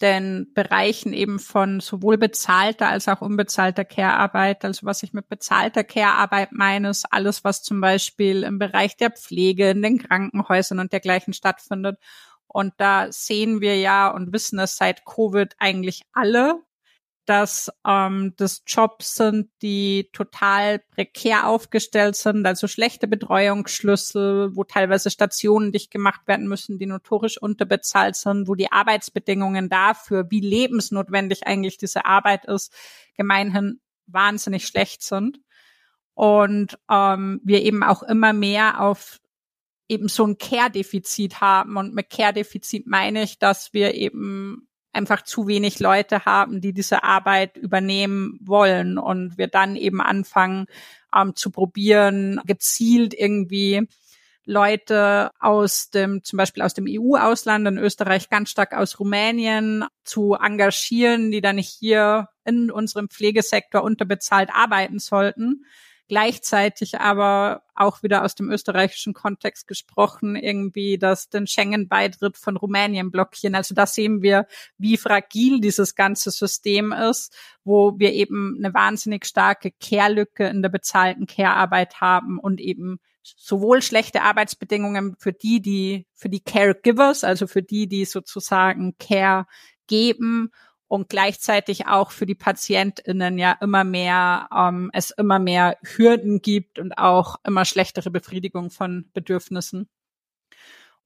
den 0.00 0.52
Bereichen 0.52 1.12
eben 1.12 1.38
von 1.38 1.80
sowohl 1.80 2.18
bezahlter 2.18 2.88
als 2.88 3.08
auch 3.08 3.20
unbezahlter 3.20 3.84
Care-Arbeit. 3.84 4.64
Also 4.64 4.86
was 4.86 5.02
ich 5.02 5.12
mit 5.12 5.28
bezahlter 5.28 5.84
Care-Arbeit 5.84 6.52
meine, 6.52 6.90
ist 6.90 7.06
alles, 7.10 7.44
was 7.44 7.62
zum 7.62 7.80
Beispiel 7.80 8.42
im 8.42 8.58
Bereich 8.58 8.96
der 8.96 9.10
Pflege, 9.10 9.70
in 9.70 9.82
den 9.82 9.98
Krankenhäusern 9.98 10.80
und 10.80 10.92
dergleichen 10.92 11.32
stattfindet. 11.32 11.98
Und 12.46 12.74
da 12.78 13.10
sehen 13.10 13.60
wir 13.60 13.78
ja 13.78 14.08
und 14.08 14.32
wissen 14.32 14.58
es 14.58 14.76
seit 14.76 15.04
Covid 15.04 15.54
eigentlich 15.58 16.02
alle, 16.12 16.60
dass 17.24 17.70
ähm, 17.86 18.34
das 18.36 18.62
Jobs 18.66 19.14
sind, 19.14 19.48
die 19.62 20.10
total 20.12 20.80
prekär 20.80 21.46
aufgestellt 21.46 22.16
sind, 22.16 22.44
also 22.46 22.66
schlechte 22.66 23.06
Betreuungsschlüssel, 23.06 24.56
wo 24.56 24.64
teilweise 24.64 25.10
Stationen 25.10 25.70
dicht 25.70 25.90
gemacht 25.90 26.22
werden 26.26 26.48
müssen, 26.48 26.78
die 26.78 26.86
notorisch 26.86 27.40
unterbezahlt 27.40 28.16
sind, 28.16 28.48
wo 28.48 28.54
die 28.54 28.72
Arbeitsbedingungen 28.72 29.68
dafür, 29.68 30.30
wie 30.30 30.40
lebensnotwendig 30.40 31.46
eigentlich 31.46 31.78
diese 31.78 32.04
Arbeit 32.04 32.44
ist, 32.46 32.74
gemeinhin 33.16 33.80
wahnsinnig 34.06 34.66
schlecht 34.66 35.02
sind. 35.02 35.40
Und 36.14 36.78
ähm, 36.90 37.40
wir 37.44 37.62
eben 37.62 37.82
auch 37.82 38.02
immer 38.02 38.32
mehr 38.32 38.80
auf 38.80 39.20
eben 39.88 40.08
so 40.08 40.26
ein 40.26 40.38
Care-Defizit 40.38 41.40
haben. 41.40 41.76
Und 41.76 41.94
mit 41.94 42.10
Care-Defizit 42.10 42.86
meine 42.86 43.22
ich, 43.22 43.38
dass 43.38 43.72
wir 43.72 43.94
eben 43.94 44.68
einfach 44.92 45.22
zu 45.22 45.46
wenig 45.46 45.80
Leute 45.80 46.24
haben, 46.24 46.60
die 46.60 46.72
diese 46.72 47.02
Arbeit 47.02 47.56
übernehmen 47.56 48.38
wollen. 48.42 48.98
Und 48.98 49.38
wir 49.38 49.48
dann 49.48 49.76
eben 49.76 50.00
anfangen 50.00 50.66
ähm, 51.14 51.34
zu 51.34 51.50
probieren, 51.50 52.40
gezielt 52.44 53.14
irgendwie 53.14 53.88
Leute 54.44 55.30
aus 55.38 55.90
dem, 55.90 56.24
zum 56.24 56.36
Beispiel 56.36 56.62
aus 56.62 56.74
dem 56.74 56.86
EU-Ausland, 56.88 57.66
in 57.68 57.78
Österreich 57.78 58.28
ganz 58.28 58.50
stark 58.50 58.74
aus 58.74 58.98
Rumänien 58.98 59.84
zu 60.04 60.34
engagieren, 60.34 61.30
die 61.30 61.40
dann 61.40 61.58
hier 61.58 62.28
in 62.44 62.70
unserem 62.70 63.08
Pflegesektor 63.08 63.82
unterbezahlt 63.84 64.50
arbeiten 64.52 64.98
sollten 64.98 65.64
gleichzeitig 66.12 67.00
aber 67.00 67.62
auch 67.74 68.02
wieder 68.02 68.22
aus 68.22 68.34
dem 68.34 68.50
österreichischen 68.50 69.14
Kontext 69.14 69.66
gesprochen, 69.66 70.36
irgendwie, 70.36 70.98
dass 70.98 71.30
den 71.30 71.46
Schengen-Beitritt 71.46 72.36
von 72.36 72.58
Rumänien 72.58 73.10
blockieren. 73.10 73.54
Also 73.54 73.74
da 73.74 73.86
sehen 73.86 74.20
wir, 74.20 74.46
wie 74.76 74.98
fragil 74.98 75.62
dieses 75.62 75.94
ganze 75.94 76.30
System 76.30 76.92
ist, 76.92 77.34
wo 77.64 77.98
wir 77.98 78.12
eben 78.12 78.56
eine 78.58 78.74
wahnsinnig 78.74 79.24
starke 79.24 79.70
Care-Lücke 79.70 80.48
in 80.48 80.60
der 80.60 80.68
bezahlten 80.68 81.26
Care-Arbeit 81.26 82.02
haben 82.02 82.38
und 82.38 82.60
eben 82.60 83.00
sowohl 83.22 83.80
schlechte 83.80 84.20
Arbeitsbedingungen 84.20 85.16
für 85.18 85.32
die, 85.32 85.62
die, 85.62 86.06
für 86.12 86.28
die 86.28 86.40
Caregivers, 86.40 87.24
also 87.24 87.46
für 87.46 87.62
die, 87.62 87.86
die 87.86 88.04
sozusagen 88.04 88.98
Care 88.98 89.46
geben 89.86 90.50
und 90.92 91.08
gleichzeitig 91.08 91.86
auch 91.86 92.10
für 92.10 92.26
die 92.26 92.34
PatientInnen 92.34 93.38
ja 93.38 93.56
immer 93.62 93.82
mehr, 93.82 94.46
ähm, 94.54 94.90
es 94.92 95.10
immer 95.10 95.38
mehr 95.38 95.78
Hürden 95.82 96.42
gibt 96.42 96.78
und 96.78 96.98
auch 96.98 97.36
immer 97.46 97.64
schlechtere 97.64 98.10
Befriedigung 98.10 98.70
von 98.70 99.08
Bedürfnissen. 99.14 99.88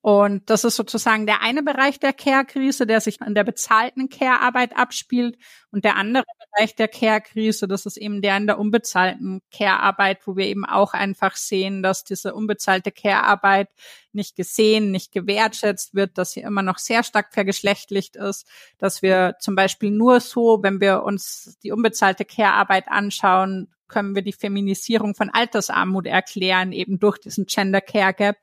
Und 0.00 0.50
das 0.50 0.64
ist 0.64 0.74
sozusagen 0.74 1.26
der 1.26 1.40
eine 1.40 1.62
Bereich 1.62 2.00
der 2.00 2.12
Care-Krise, 2.12 2.84
der 2.84 3.00
sich 3.00 3.20
in 3.20 3.36
der 3.36 3.44
bezahlten 3.44 4.08
Care-Arbeit 4.08 4.76
abspielt. 4.76 5.38
Und 5.70 5.84
der 5.84 5.94
andere 5.94 6.24
Bereich 6.56 6.74
der 6.74 6.88
Care-Krise, 6.88 7.68
das 7.68 7.84
ist 7.84 7.96
eben 7.98 8.22
der 8.22 8.36
in 8.36 8.46
der 8.46 8.58
unbezahlten 8.58 9.42
Care-Arbeit, 9.52 10.26
wo 10.26 10.36
wir 10.36 10.46
eben 10.46 10.64
auch 10.64 10.94
einfach 10.94 11.36
sehen, 11.36 11.82
dass 11.82 12.04
diese 12.04 12.34
unbezahlte 12.34 12.92
Care-Arbeit 12.92 13.68
nicht 14.12 14.36
gesehen, 14.36 14.90
nicht 14.90 15.12
gewertschätzt 15.12 15.94
wird, 15.94 16.16
dass 16.16 16.32
sie 16.32 16.40
immer 16.40 16.62
noch 16.62 16.78
sehr 16.78 17.02
stark 17.02 17.34
vergeschlechtlicht 17.34 18.16
ist, 18.16 18.48
dass 18.78 19.02
wir 19.02 19.36
zum 19.38 19.54
Beispiel 19.54 19.90
nur 19.90 20.20
so, 20.20 20.62
wenn 20.62 20.80
wir 20.80 21.02
uns 21.02 21.58
die 21.62 21.72
unbezahlte 21.72 22.24
Care-Arbeit 22.24 22.88
anschauen, 22.88 23.68
können 23.88 24.14
wir 24.14 24.22
die 24.22 24.32
Feminisierung 24.32 25.14
von 25.14 25.30
Altersarmut 25.30 26.06
erklären, 26.06 26.72
eben 26.72 26.98
durch 26.98 27.18
diesen 27.18 27.46
Gender 27.46 27.80
Care 27.80 28.14
Gap 28.14 28.36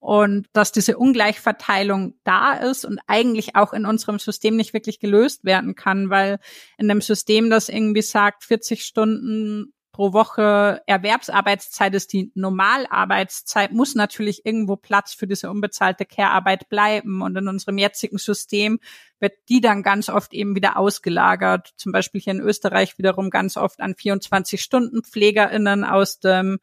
und 0.00 0.48
dass 0.54 0.72
diese 0.72 0.96
Ungleichverteilung 0.96 2.14
da 2.24 2.54
ist 2.54 2.84
und 2.86 3.00
eigentlich 3.06 3.54
auch 3.54 3.74
in 3.74 3.84
unserem 3.84 4.18
System 4.18 4.56
nicht 4.56 4.72
wirklich 4.72 4.98
gelöst 4.98 5.44
werden 5.44 5.74
kann, 5.74 6.08
weil 6.08 6.40
in 6.78 6.90
einem 6.90 7.02
System, 7.02 7.50
das 7.50 7.68
irgendwie 7.68 8.02
sagt, 8.02 8.44
40 8.44 8.82
Stunden 8.82 9.74
pro 9.92 10.14
Woche 10.14 10.80
Erwerbsarbeitszeit 10.86 11.94
ist 11.94 12.14
die 12.14 12.32
Normalarbeitszeit, 12.34 13.72
muss 13.72 13.94
natürlich 13.94 14.46
irgendwo 14.46 14.76
Platz 14.76 15.12
für 15.12 15.26
diese 15.26 15.50
unbezahlte 15.50 16.06
Care-Arbeit 16.06 16.70
bleiben. 16.70 17.20
Und 17.20 17.36
in 17.36 17.48
unserem 17.48 17.76
jetzigen 17.76 18.16
System 18.16 18.80
wird 19.18 19.34
die 19.50 19.60
dann 19.60 19.82
ganz 19.82 20.08
oft 20.08 20.32
eben 20.32 20.54
wieder 20.54 20.78
ausgelagert. 20.78 21.74
Zum 21.76 21.92
Beispiel 21.92 22.20
hier 22.22 22.32
in 22.32 22.40
Österreich 22.40 22.96
wiederum 22.96 23.28
ganz 23.28 23.58
oft 23.58 23.80
an 23.80 23.94
24 23.94 24.62
Stunden 24.62 25.02
PflegerInnen 25.02 25.84
aus 25.84 26.20
dem 26.20 26.60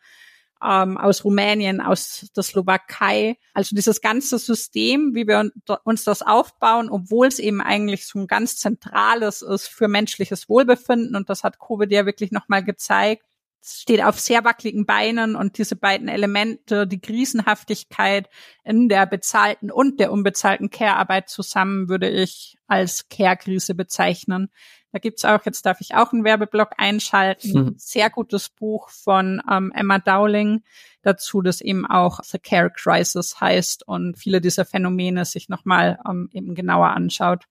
ähm, 0.64 0.97
aus 0.97 1.24
Rumänien, 1.24 1.82
aus 1.82 2.30
der 2.36 2.43
Slowakei. 2.43 3.38
Also 3.53 3.76
dieses 3.76 4.01
ganze 4.01 4.39
System, 4.39 5.14
wie 5.14 5.28
wir 5.28 5.51
uns 5.84 6.03
das 6.03 6.22
aufbauen, 6.22 6.89
obwohl 6.89 7.28
es 7.28 7.39
eben 7.39 7.62
eigentlich 7.62 8.08
so 8.08 8.20
ein 8.20 8.28
ganz 8.28 8.58
zentrales 8.58 9.41
ist 9.41 9.68
für 9.68 9.88
menschliches 9.88 10.49
Wohlbefinden. 10.49 11.16
Und 11.16 11.30
das 11.30 11.43
hat 11.43 11.60
Covid 11.60 11.91
ja 11.91 12.05
wirklich 12.05 12.32
nochmal 12.32 12.64
gezeigt. 12.64 13.24
Es 13.62 13.82
steht 13.82 14.03
auf 14.03 14.20
sehr 14.20 14.45
wackeligen 14.45 14.86
Beinen 14.86 15.36
und 15.36 15.58
diese 15.58 15.76
beiden 15.76 16.08
Elemente, 16.08 16.88
die 16.88 17.01
Krisenhaftigkeit 17.01 18.30
in 18.64 18.88
der 18.88 19.05
bezahlten 19.05 19.72
und 19.72 19.99
der 19.99 20.12
unbezahlten 20.12 20.70
Care-Arbeit 20.70 21.30
zusammen, 21.30 21.89
würde 21.89 22.10
ich 22.10 22.58
als 22.68 23.10
Care-Krise 23.10 23.76
bezeichnen. 23.76 24.49
Da 24.98 25.00
gibt's 25.00 25.26
auch, 25.26 25.45
jetzt 25.45 25.64
darf 25.64 25.80
ich 25.80 25.93
auch 25.93 26.12
einen 26.12 26.24
Werbeblock 26.24 26.72
einschalten, 26.78 27.54
mhm. 27.54 27.74
sehr 27.78 28.10
gutes 28.10 28.50
Buch 28.50 28.89
von 28.89 29.43
ähm, 29.48 29.72
Emma 29.76 30.00
Dowling 30.00 30.64
dazu, 31.04 31.43
das 31.43 31.62
eben 31.62 31.86
auch 31.86 32.24
The 32.24 32.39
Care 32.39 32.72
Crisis 32.72 33.39
heißt 33.39 33.88
und 33.88 34.18
viele 34.18 34.41
dieser 34.41 34.66
Phänomene 34.66 35.24
sich 35.26 35.50
nochmal 35.50 36.00
ähm, 36.10 36.30
eben 36.34 36.56
genauer 36.56 36.88
anschaut. 36.88 37.43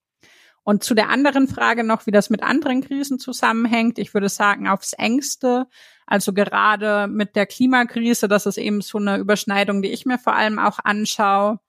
Und 0.64 0.82
zu 0.82 0.96
der 0.96 1.08
anderen 1.08 1.46
Frage 1.46 1.84
noch, 1.84 2.06
wie 2.06 2.10
das 2.10 2.30
mit 2.30 2.42
anderen 2.42 2.80
Krisen 2.80 3.20
zusammenhängt. 3.20 4.00
Ich 4.00 4.12
würde 4.12 4.28
sagen, 4.28 4.66
aufs 4.66 4.92
engste. 4.92 5.68
Also 6.04 6.32
gerade 6.32 7.06
mit 7.06 7.36
der 7.36 7.46
Klimakrise, 7.46 8.26
das 8.26 8.46
ist 8.46 8.58
eben 8.58 8.80
so 8.80 8.98
eine 8.98 9.18
Überschneidung, 9.18 9.82
die 9.82 9.92
ich 9.92 10.04
mir 10.04 10.18
vor 10.18 10.34
allem 10.34 10.58
auch 10.58 10.80
anschaue, 10.82 11.60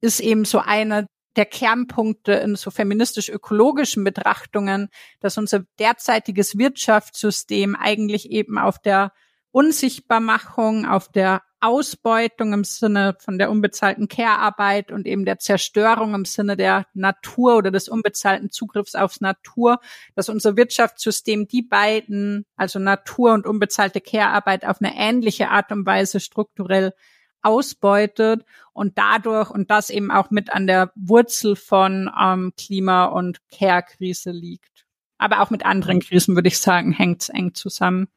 ist 0.00 0.20
eben 0.20 0.46
so 0.46 0.58
eine 0.58 1.06
der 1.36 1.46
Kernpunkte 1.46 2.32
in 2.32 2.56
so 2.56 2.70
feministisch-ökologischen 2.70 4.04
Betrachtungen, 4.04 4.88
dass 5.20 5.38
unser 5.38 5.64
derzeitiges 5.78 6.58
Wirtschaftssystem 6.58 7.76
eigentlich 7.76 8.30
eben 8.30 8.58
auf 8.58 8.78
der 8.78 9.12
Unsichtbarmachung, 9.50 10.86
auf 10.86 11.10
der 11.10 11.42
Ausbeutung 11.62 12.52
im 12.52 12.64
Sinne 12.64 13.16
von 13.20 13.38
der 13.38 13.48
unbezahlten 13.48 14.08
Care-Arbeit 14.08 14.90
und 14.90 15.06
eben 15.06 15.24
der 15.24 15.38
Zerstörung 15.38 16.12
im 16.14 16.24
Sinne 16.24 16.56
der 16.56 16.86
Natur 16.92 17.56
oder 17.56 17.70
des 17.70 17.88
unbezahlten 17.88 18.50
Zugriffs 18.50 18.96
aufs 18.96 19.20
Natur, 19.20 19.78
dass 20.16 20.28
unser 20.28 20.56
Wirtschaftssystem 20.56 21.46
die 21.46 21.62
beiden, 21.62 22.46
also 22.56 22.80
Natur 22.80 23.32
und 23.32 23.46
unbezahlte 23.46 24.00
Care-Arbeit 24.00 24.64
auf 24.64 24.78
eine 24.80 24.96
ähnliche 24.96 25.50
Art 25.50 25.70
und 25.70 25.86
Weise 25.86 26.18
strukturell 26.18 26.94
ausbeutet 27.42 28.44
und 28.72 28.98
dadurch 28.98 29.50
und 29.50 29.70
das 29.70 29.90
eben 29.90 30.10
auch 30.10 30.30
mit 30.30 30.52
an 30.52 30.66
der 30.66 30.92
Wurzel 30.94 31.56
von 31.56 32.10
ähm, 32.20 32.52
Klima- 32.56 33.06
und 33.06 33.40
Care-Krise 33.50 34.30
liegt. 34.30 34.86
Aber 35.18 35.40
auch 35.40 35.50
mit 35.50 35.64
anderen 35.64 36.00
Krisen, 36.00 36.34
würde 36.34 36.48
ich 36.48 36.58
sagen, 36.58 36.92
hängt 36.92 37.22
es 37.22 37.28
eng 37.28 37.54
zusammen. 37.54 38.08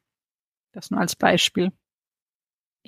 Das 0.72 0.90
nur 0.90 1.00
als 1.00 1.16
Beispiel. 1.16 1.72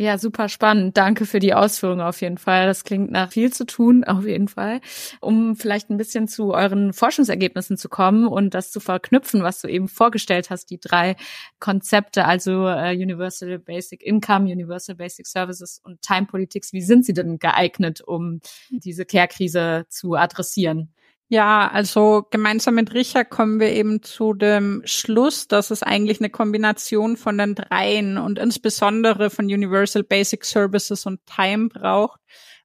Ja, 0.00 0.16
super 0.16 0.48
spannend. 0.48 0.96
Danke 0.96 1.26
für 1.26 1.40
die 1.40 1.54
Ausführung 1.54 2.00
auf 2.00 2.20
jeden 2.20 2.38
Fall. 2.38 2.66
Das 2.68 2.84
klingt 2.84 3.10
nach 3.10 3.32
viel 3.32 3.52
zu 3.52 3.66
tun, 3.66 4.04
auf 4.06 4.24
jeden 4.24 4.46
Fall. 4.46 4.80
Um 5.20 5.56
vielleicht 5.56 5.90
ein 5.90 5.96
bisschen 5.96 6.28
zu 6.28 6.54
euren 6.54 6.92
Forschungsergebnissen 6.92 7.76
zu 7.76 7.88
kommen 7.88 8.28
und 8.28 8.54
das 8.54 8.70
zu 8.70 8.78
verknüpfen, 8.78 9.42
was 9.42 9.60
du 9.60 9.66
eben 9.66 9.88
vorgestellt 9.88 10.50
hast, 10.50 10.66
die 10.70 10.78
drei 10.78 11.16
Konzepte, 11.58 12.26
also 12.26 12.68
uh, 12.68 12.90
Universal 12.90 13.58
Basic 13.58 14.04
Income, 14.04 14.44
Universal 14.44 14.94
Basic 14.94 15.26
Services 15.26 15.80
und 15.82 16.00
Time 16.00 16.26
Politics. 16.26 16.72
Wie 16.72 16.82
sind 16.82 17.04
sie 17.04 17.12
denn 17.12 17.40
geeignet, 17.40 18.00
um 18.00 18.38
diese 18.70 19.04
Care-Krise 19.04 19.86
zu 19.88 20.14
adressieren? 20.14 20.92
Ja, 21.30 21.68
also 21.70 22.26
gemeinsam 22.30 22.76
mit 22.76 22.94
Richard 22.94 23.28
kommen 23.28 23.60
wir 23.60 23.70
eben 23.72 24.02
zu 24.02 24.32
dem 24.32 24.80
Schluss, 24.86 25.46
dass 25.46 25.70
es 25.70 25.82
eigentlich 25.82 26.20
eine 26.20 26.30
Kombination 26.30 27.18
von 27.18 27.36
den 27.36 27.54
dreien 27.54 28.16
und 28.16 28.38
insbesondere 28.38 29.28
von 29.28 29.44
Universal 29.44 30.04
Basic 30.04 30.42
Services 30.42 31.04
und 31.04 31.20
Time 31.26 31.68
braucht. 31.68 32.18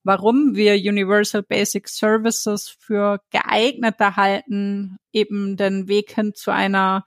Warum 0.04 0.56
wir 0.56 0.76
Universal 0.76 1.44
Basic 1.44 1.90
Services 1.90 2.74
für 2.80 3.20
geeigneter 3.32 4.16
halten, 4.16 4.98
eben 5.12 5.58
den 5.58 5.90
Weg 5.90 6.14
hin 6.16 6.34
zu 6.34 6.52
einer 6.52 7.04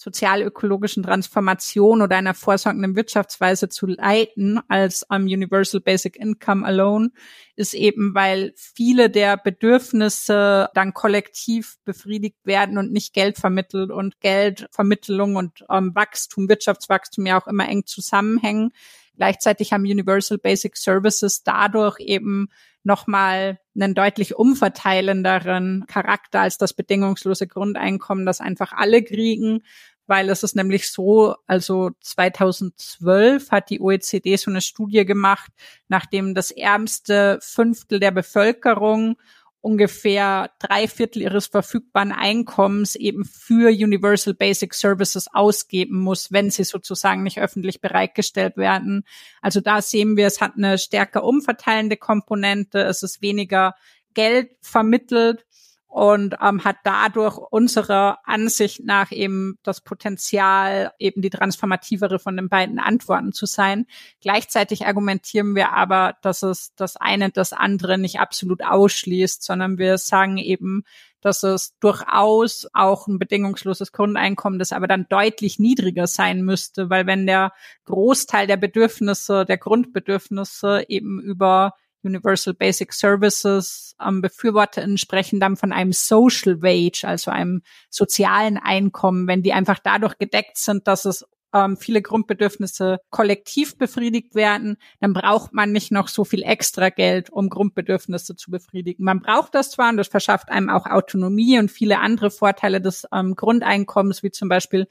sozialökologischen 0.00 1.02
Transformation 1.02 2.00
oder 2.00 2.16
einer 2.16 2.32
vorsorgenden 2.32 2.96
Wirtschaftsweise 2.96 3.68
zu 3.68 3.86
leiten 3.86 4.58
als 4.66 5.08
am 5.10 5.24
Universal 5.24 5.82
Basic 5.82 6.16
Income 6.16 6.64
alone, 6.64 7.10
ist 7.54 7.74
eben, 7.74 8.14
weil 8.14 8.54
viele 8.56 9.10
der 9.10 9.36
Bedürfnisse 9.36 10.70
dann 10.72 10.94
kollektiv 10.94 11.76
befriedigt 11.84 12.38
werden 12.44 12.78
und 12.78 12.92
nicht 12.92 13.12
Geld 13.12 13.36
vermittelt 13.36 13.90
und 13.90 14.20
Geldvermittlung 14.20 15.36
und 15.36 15.66
ähm, 15.68 15.94
Wachstum, 15.94 16.48
Wirtschaftswachstum 16.48 17.26
ja 17.26 17.38
auch 17.38 17.46
immer 17.46 17.68
eng 17.68 17.84
zusammenhängen. 17.84 18.70
Gleichzeitig 19.16 19.74
haben 19.74 19.82
Universal 19.82 20.38
Basic 20.38 20.78
Services 20.78 21.42
dadurch 21.42 22.00
eben 22.00 22.48
nochmal 22.82 23.58
einen 23.74 23.94
deutlich 23.94 24.36
umverteilenderen 24.36 25.84
Charakter 25.86 26.40
als 26.40 26.58
das 26.58 26.72
bedingungslose 26.72 27.46
Grundeinkommen, 27.46 28.26
das 28.26 28.40
einfach 28.40 28.72
alle 28.72 29.02
kriegen, 29.02 29.62
weil 30.06 30.28
es 30.28 30.42
ist 30.42 30.56
nämlich 30.56 30.90
so, 30.90 31.36
also 31.46 31.90
2012 32.00 33.50
hat 33.50 33.70
die 33.70 33.80
OECD 33.80 34.36
so 34.36 34.50
eine 34.50 34.60
Studie 34.60 35.04
gemacht, 35.04 35.52
nachdem 35.88 36.34
das 36.34 36.50
ärmste 36.50 37.38
Fünftel 37.42 38.00
der 38.00 38.10
Bevölkerung 38.10 39.16
ungefähr 39.60 40.50
drei 40.58 40.88
Viertel 40.88 41.22
ihres 41.22 41.46
verfügbaren 41.46 42.12
Einkommens 42.12 42.96
eben 42.96 43.24
für 43.24 43.68
Universal 43.68 44.34
Basic 44.34 44.74
Services 44.74 45.28
ausgeben 45.32 45.98
muss, 45.98 46.32
wenn 46.32 46.50
sie 46.50 46.64
sozusagen 46.64 47.22
nicht 47.22 47.40
öffentlich 47.40 47.80
bereitgestellt 47.80 48.56
werden. 48.56 49.04
Also 49.42 49.60
da 49.60 49.82
sehen 49.82 50.16
wir, 50.16 50.26
es 50.26 50.40
hat 50.40 50.52
eine 50.56 50.78
stärker 50.78 51.24
umverteilende 51.24 51.96
Komponente, 51.96 52.80
es 52.80 53.02
ist 53.02 53.20
weniger 53.20 53.74
Geld 54.14 54.50
vermittelt 54.60 55.46
und 55.90 56.36
ähm, 56.40 56.62
hat 56.62 56.76
dadurch 56.84 57.36
unserer 57.36 58.20
Ansicht 58.24 58.84
nach 58.84 59.10
eben 59.10 59.58
das 59.64 59.80
Potenzial, 59.80 60.92
eben 61.00 61.20
die 61.20 61.30
transformativere 61.30 62.20
von 62.20 62.36
den 62.36 62.48
beiden 62.48 62.78
Antworten 62.78 63.32
zu 63.32 63.44
sein. 63.44 63.86
Gleichzeitig 64.20 64.86
argumentieren 64.86 65.56
wir 65.56 65.72
aber, 65.72 66.14
dass 66.22 66.44
es 66.44 66.72
das 66.76 66.96
eine 66.96 67.30
das 67.30 67.52
andere 67.52 67.98
nicht 67.98 68.20
absolut 68.20 68.62
ausschließt, 68.62 69.42
sondern 69.42 69.78
wir 69.78 69.98
sagen 69.98 70.38
eben, 70.38 70.84
dass 71.20 71.42
es 71.42 71.76
durchaus 71.80 72.68
auch 72.72 73.08
ein 73.08 73.18
bedingungsloses 73.18 73.90
Grundeinkommen, 73.90 74.60
das 74.60 74.72
aber 74.72 74.86
dann 74.86 75.06
deutlich 75.08 75.58
niedriger 75.58 76.06
sein 76.06 76.42
müsste, 76.42 76.88
weil 76.88 77.06
wenn 77.06 77.26
der 77.26 77.52
Großteil 77.86 78.46
der 78.46 78.56
Bedürfnisse, 78.56 79.44
der 79.44 79.58
Grundbedürfnisse 79.58 80.84
eben 80.88 81.20
über 81.20 81.74
Universal 82.02 82.54
Basic 82.54 82.92
Services 82.92 83.94
ähm, 84.04 84.22
BefürworterInnen 84.22 84.98
sprechen 84.98 85.40
dann 85.40 85.56
von 85.56 85.72
einem 85.72 85.92
Social 85.92 86.62
Wage, 86.62 87.04
also 87.04 87.30
einem 87.30 87.62
sozialen 87.88 88.56
Einkommen, 88.58 89.26
wenn 89.26 89.42
die 89.42 89.52
einfach 89.52 89.78
dadurch 89.78 90.18
gedeckt 90.18 90.58
sind, 90.58 90.86
dass 90.86 91.04
es 91.04 91.24
ähm, 91.52 91.76
viele 91.76 92.02
Grundbedürfnisse 92.02 93.00
kollektiv 93.10 93.76
befriedigt 93.76 94.34
werden, 94.34 94.76
dann 95.00 95.12
braucht 95.12 95.52
man 95.52 95.72
nicht 95.72 95.90
noch 95.90 96.08
so 96.08 96.24
viel 96.24 96.42
extra 96.42 96.90
Geld, 96.90 97.30
um 97.30 97.48
Grundbedürfnisse 97.48 98.36
zu 98.36 98.50
befriedigen. 98.50 99.04
Man 99.04 99.20
braucht 99.20 99.54
das 99.54 99.70
zwar 99.70 99.90
und 99.90 99.96
das 99.96 100.08
verschafft 100.08 100.50
einem 100.50 100.70
auch 100.70 100.86
Autonomie 100.86 101.58
und 101.58 101.70
viele 101.70 101.98
andere 101.98 102.30
Vorteile 102.30 102.80
des 102.80 103.06
ähm, 103.12 103.34
Grundeinkommens, 103.34 104.22
wie 104.22 104.30
zum 104.30 104.48
Beispiel 104.48 104.86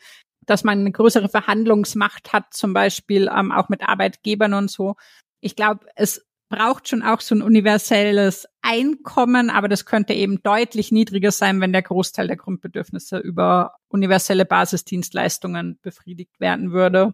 dass 0.45 0.64
man 0.64 0.80
eine 0.80 0.91
größere 0.91 1.30
Verhandlungsmacht 1.30 2.34
hat, 2.34 2.53
zum 2.53 2.74
Beispiel 2.74 3.30
ähm, 3.32 3.51
auch 3.51 3.70
mit 3.70 3.88
Arbeitgebern 3.88 4.55
und 4.55 4.72
so. 4.72 4.95
Ich 5.41 5.55
glaube, 5.55 5.86
es 5.95 6.26
braucht 6.50 6.89
schon 6.89 7.04
auch 7.04 7.22
so 7.22 7.36
ein 7.36 7.41
universelles 7.41 8.47
Einkommen, 8.62 9.50
aber 9.50 9.68
das 9.68 9.86
könnte 9.86 10.14
eben 10.14 10.41
deutlich 10.41 10.91
niedriger 10.91 11.32
sein, 11.32 11.62
wenn 11.62 11.72
der 11.72 11.84
Großteil 11.84 12.28
der 12.28 12.38
Grundbedürfnisse 12.38 13.20
über 13.20 13.76
universelle 13.88 14.45
Basisdienstleistungen 14.45 15.80
befriedigt 15.82 16.39
werden 16.39 16.72
würde. 16.72 17.14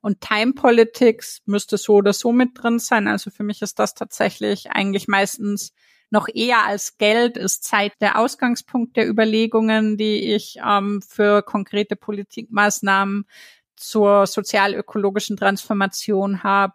Und 0.00 0.20
Time 0.20 0.52
Politics 0.52 1.40
müsste 1.46 1.78
so 1.78 1.94
oder 1.94 2.12
so 2.12 2.32
mit 2.32 2.50
drin 2.54 2.78
sein. 2.78 3.08
Also 3.08 3.30
für 3.30 3.42
mich 3.42 3.62
ist 3.62 3.78
das 3.78 3.94
tatsächlich 3.94 4.70
eigentlich 4.70 5.08
meistens 5.08 5.72
noch 6.10 6.28
eher 6.32 6.64
als 6.66 6.98
Geld 6.98 7.36
ist 7.36 7.64
Zeit 7.64 7.92
der 8.00 8.18
Ausgangspunkt 8.18 8.96
der 8.96 9.08
Überlegungen, 9.08 9.96
die 9.96 10.34
ich 10.34 10.58
ähm, 10.64 11.00
für 11.02 11.42
konkrete 11.42 11.96
Politikmaßnahmen 11.96 13.26
zur 13.76 14.26
sozialökologischen 14.26 15.36
Transformation 15.36 16.42
habe. 16.42 16.74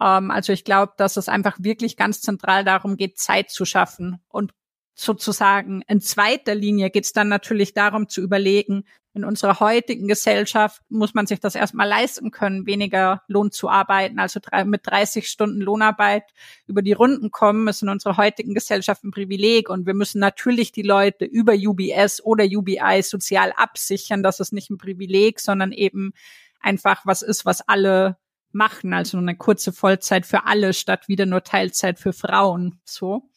Ähm, 0.00 0.30
also 0.30 0.52
ich 0.52 0.64
glaube, 0.64 0.92
dass 0.96 1.16
es 1.16 1.28
einfach 1.28 1.56
wirklich 1.60 1.96
ganz 1.96 2.20
zentral 2.20 2.64
darum 2.64 2.96
geht, 2.96 3.18
Zeit 3.18 3.50
zu 3.50 3.64
schaffen. 3.64 4.22
Und 4.28 4.52
sozusagen 4.94 5.82
in 5.88 6.00
zweiter 6.00 6.54
Linie 6.54 6.90
geht 6.90 7.04
es 7.04 7.12
dann 7.12 7.28
natürlich 7.28 7.74
darum 7.74 8.08
zu 8.08 8.20
überlegen, 8.20 8.84
in 9.14 9.24
unserer 9.24 9.60
heutigen 9.60 10.08
Gesellschaft 10.08 10.80
muss 10.88 11.12
man 11.12 11.26
sich 11.26 11.38
das 11.38 11.54
erstmal 11.54 11.86
leisten 11.86 12.30
können, 12.30 12.66
weniger 12.66 13.22
Lohn 13.28 13.50
zu 13.50 13.68
arbeiten, 13.68 14.18
also 14.18 14.40
mit 14.64 14.86
30 14.86 15.28
Stunden 15.28 15.60
Lohnarbeit 15.60 16.24
über 16.66 16.80
die 16.80 16.94
Runden 16.94 17.30
kommen, 17.30 17.68
ist 17.68 17.82
in 17.82 17.90
unserer 17.90 18.16
heutigen 18.16 18.54
Gesellschaft 18.54 19.04
ein 19.04 19.10
Privileg 19.10 19.68
und 19.68 19.86
wir 19.86 19.92
müssen 19.92 20.18
natürlich 20.18 20.72
die 20.72 20.82
Leute 20.82 21.26
über 21.26 21.52
UBS 21.52 22.24
oder 22.24 22.44
UBI 22.44 23.02
sozial 23.02 23.52
absichern, 23.54 24.22
dass 24.22 24.40
es 24.40 24.50
nicht 24.50 24.70
ein 24.70 24.78
Privileg, 24.78 25.40
sondern 25.40 25.72
eben 25.72 26.14
einfach 26.60 27.02
was 27.04 27.20
ist, 27.20 27.44
was 27.44 27.60
alle 27.68 28.16
machen, 28.54 28.92
also 28.92 29.18
eine 29.18 29.36
kurze 29.36 29.72
Vollzeit 29.72 30.26
für 30.26 30.46
alle 30.46 30.72
statt 30.74 31.08
wieder 31.08 31.26
nur 31.26 31.42
Teilzeit 31.42 31.98
für 31.98 32.12
Frauen. 32.12 32.80
So. 32.84 33.28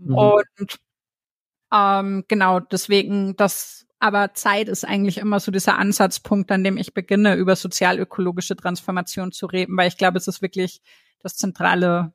Mhm. 0.00 0.14
Und 0.14 0.78
ähm, 1.72 2.24
genau, 2.28 2.60
deswegen, 2.60 3.36
das, 3.36 3.86
aber 3.98 4.34
Zeit 4.34 4.68
ist 4.68 4.84
eigentlich 4.84 5.18
immer 5.18 5.40
so 5.40 5.50
dieser 5.50 5.78
Ansatzpunkt, 5.78 6.50
an 6.52 6.64
dem 6.64 6.76
ich 6.76 6.94
beginne, 6.94 7.34
über 7.34 7.56
sozialökologische 7.56 8.56
Transformation 8.56 9.32
zu 9.32 9.46
reden, 9.46 9.76
weil 9.76 9.88
ich 9.88 9.96
glaube, 9.96 10.18
es 10.18 10.28
ist 10.28 10.42
wirklich 10.42 10.80
das 11.20 11.36
zentrale, 11.36 12.12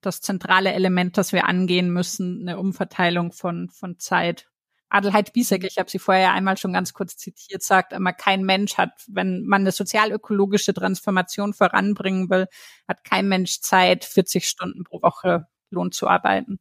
das 0.00 0.20
zentrale 0.20 0.72
Element, 0.72 1.18
das 1.18 1.32
wir 1.32 1.46
angehen 1.46 1.90
müssen, 1.90 2.42
eine 2.42 2.58
Umverteilung 2.58 3.32
von, 3.32 3.70
von 3.70 3.98
Zeit. 3.98 4.48
Adelheid 4.96 5.32
Biesek, 5.32 5.64
ich 5.64 5.78
habe 5.78 5.90
sie 5.90 5.98
vorher 5.98 6.32
einmal 6.32 6.56
schon 6.56 6.72
ganz 6.72 6.94
kurz 6.94 7.16
zitiert, 7.16 7.62
sagt 7.62 7.92
immer, 7.92 8.12
kein 8.12 8.44
Mensch 8.44 8.78
hat, 8.78 8.92
wenn 9.08 9.44
man 9.44 9.62
eine 9.62 9.72
sozialökologische 9.72 10.72
Transformation 10.72 11.52
voranbringen 11.52 12.30
will, 12.30 12.46
hat 12.88 13.04
kein 13.04 13.28
Mensch 13.28 13.60
Zeit, 13.60 14.04
40 14.04 14.48
Stunden 14.48 14.84
pro 14.84 15.02
Woche 15.02 15.46
Lohn 15.70 15.92
zu 15.92 16.08
arbeiten. 16.08 16.58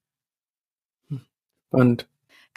Und 1.70 2.08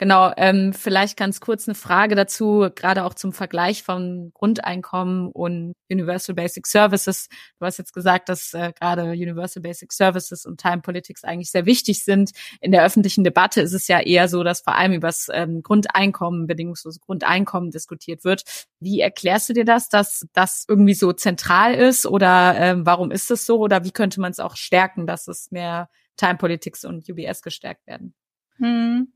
Genau, 0.00 0.32
ähm, 0.36 0.72
vielleicht 0.74 1.16
ganz 1.16 1.40
kurz 1.40 1.66
eine 1.66 1.74
Frage 1.74 2.14
dazu, 2.14 2.68
gerade 2.72 3.02
auch 3.02 3.14
zum 3.14 3.32
Vergleich 3.32 3.82
von 3.82 4.30
Grundeinkommen 4.32 5.32
und 5.32 5.72
Universal 5.90 6.36
Basic 6.36 6.68
Services. 6.68 7.26
Du 7.58 7.66
hast 7.66 7.78
jetzt 7.78 7.92
gesagt, 7.92 8.28
dass 8.28 8.54
äh, 8.54 8.72
gerade 8.78 9.10
Universal 9.10 9.60
Basic 9.60 9.92
Services 9.92 10.46
und 10.46 10.60
Time 10.60 10.82
Politics 10.82 11.24
eigentlich 11.24 11.50
sehr 11.50 11.66
wichtig 11.66 12.04
sind. 12.04 12.30
In 12.60 12.70
der 12.70 12.84
öffentlichen 12.84 13.24
Debatte 13.24 13.60
ist 13.60 13.72
es 13.72 13.88
ja 13.88 13.98
eher 13.98 14.28
so, 14.28 14.44
dass 14.44 14.60
vor 14.60 14.76
allem 14.76 14.92
über 14.92 15.08
das 15.08 15.26
ähm, 15.32 15.64
Grundeinkommen, 15.64 16.46
bedingungsloses 16.46 17.00
Grundeinkommen 17.00 17.72
diskutiert 17.72 18.22
wird. 18.22 18.44
Wie 18.78 19.00
erklärst 19.00 19.48
du 19.48 19.52
dir 19.52 19.64
das, 19.64 19.88
dass 19.88 20.26
das 20.32 20.64
irgendwie 20.68 20.94
so 20.94 21.12
zentral 21.12 21.74
ist 21.74 22.06
oder 22.06 22.54
ähm, 22.56 22.86
warum 22.86 23.10
ist 23.10 23.32
es 23.32 23.44
so 23.44 23.58
oder 23.58 23.82
wie 23.82 23.90
könnte 23.90 24.20
man 24.20 24.30
es 24.30 24.38
auch 24.38 24.54
stärken, 24.54 25.08
dass 25.08 25.26
es 25.26 25.50
mehr 25.50 25.88
Time 26.16 26.36
Politics 26.36 26.84
und 26.84 27.08
UBS 27.10 27.42
gestärkt 27.42 27.84
werden? 27.88 28.14
Hm. 28.58 29.12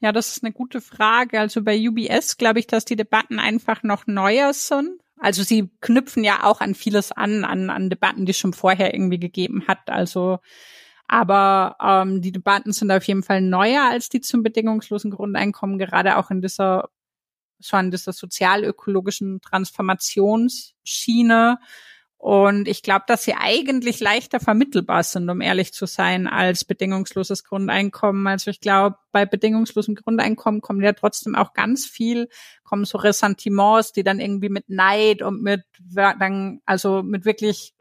Ja, 0.00 0.12
das 0.12 0.36
ist 0.36 0.42
eine 0.42 0.52
gute 0.52 0.80
Frage. 0.80 1.38
Also 1.40 1.62
bei 1.62 1.78
UBS 1.78 2.38
glaube 2.38 2.58
ich, 2.58 2.66
dass 2.66 2.86
die 2.86 2.96
Debatten 2.96 3.38
einfach 3.38 3.82
noch 3.82 4.06
neuer 4.06 4.54
sind. 4.54 5.00
Also 5.18 5.42
sie 5.42 5.68
knüpfen 5.80 6.24
ja 6.24 6.44
auch 6.44 6.62
an 6.62 6.74
vieles 6.74 7.12
an, 7.12 7.44
an, 7.44 7.68
an 7.68 7.90
Debatten, 7.90 8.24
die 8.24 8.30
es 8.30 8.38
schon 8.38 8.54
vorher 8.54 8.94
irgendwie 8.94 9.20
gegeben 9.20 9.64
hat. 9.68 9.90
Also, 9.90 10.38
aber 11.06 11.76
ähm, 11.82 12.22
die 12.22 12.32
Debatten 12.32 12.72
sind 12.72 12.90
auf 12.90 13.04
jeden 13.04 13.22
Fall 13.22 13.42
neuer 13.42 13.90
als 13.90 14.08
die 14.08 14.22
zum 14.22 14.42
bedingungslosen 14.42 15.10
Grundeinkommen, 15.10 15.78
gerade 15.78 16.16
auch 16.16 16.30
in 16.30 16.40
dieser 16.40 16.88
schon 17.60 17.90
dieser 17.90 18.14
sozialökologischen 18.14 19.42
Transformationsschiene. 19.42 21.58
Und 22.20 22.68
ich 22.68 22.82
glaube, 22.82 23.04
dass 23.06 23.24
sie 23.24 23.32
eigentlich 23.32 23.98
leichter 23.98 24.40
vermittelbar 24.40 25.02
sind, 25.04 25.30
um 25.30 25.40
ehrlich 25.40 25.72
zu 25.72 25.86
sein, 25.86 26.26
als 26.26 26.66
bedingungsloses 26.66 27.44
Grundeinkommen. 27.44 28.26
Also 28.26 28.50
ich 28.50 28.60
glaube, 28.60 28.98
bei 29.10 29.24
bedingungslosem 29.24 29.94
Grundeinkommen 29.94 30.60
kommen 30.60 30.82
ja 30.82 30.92
trotzdem 30.92 31.34
auch 31.34 31.54
ganz 31.54 31.86
viel, 31.86 32.28
kommen 32.62 32.84
so 32.84 32.98
Ressentiments, 32.98 33.92
die 33.92 34.04
dann 34.04 34.20
irgendwie 34.20 34.50
mit 34.50 34.68
Neid 34.68 35.22
und 35.22 35.42
mit 35.42 35.62
dann, 35.94 36.60
also 36.66 37.02
mit 37.02 37.24
wirklich 37.24 37.72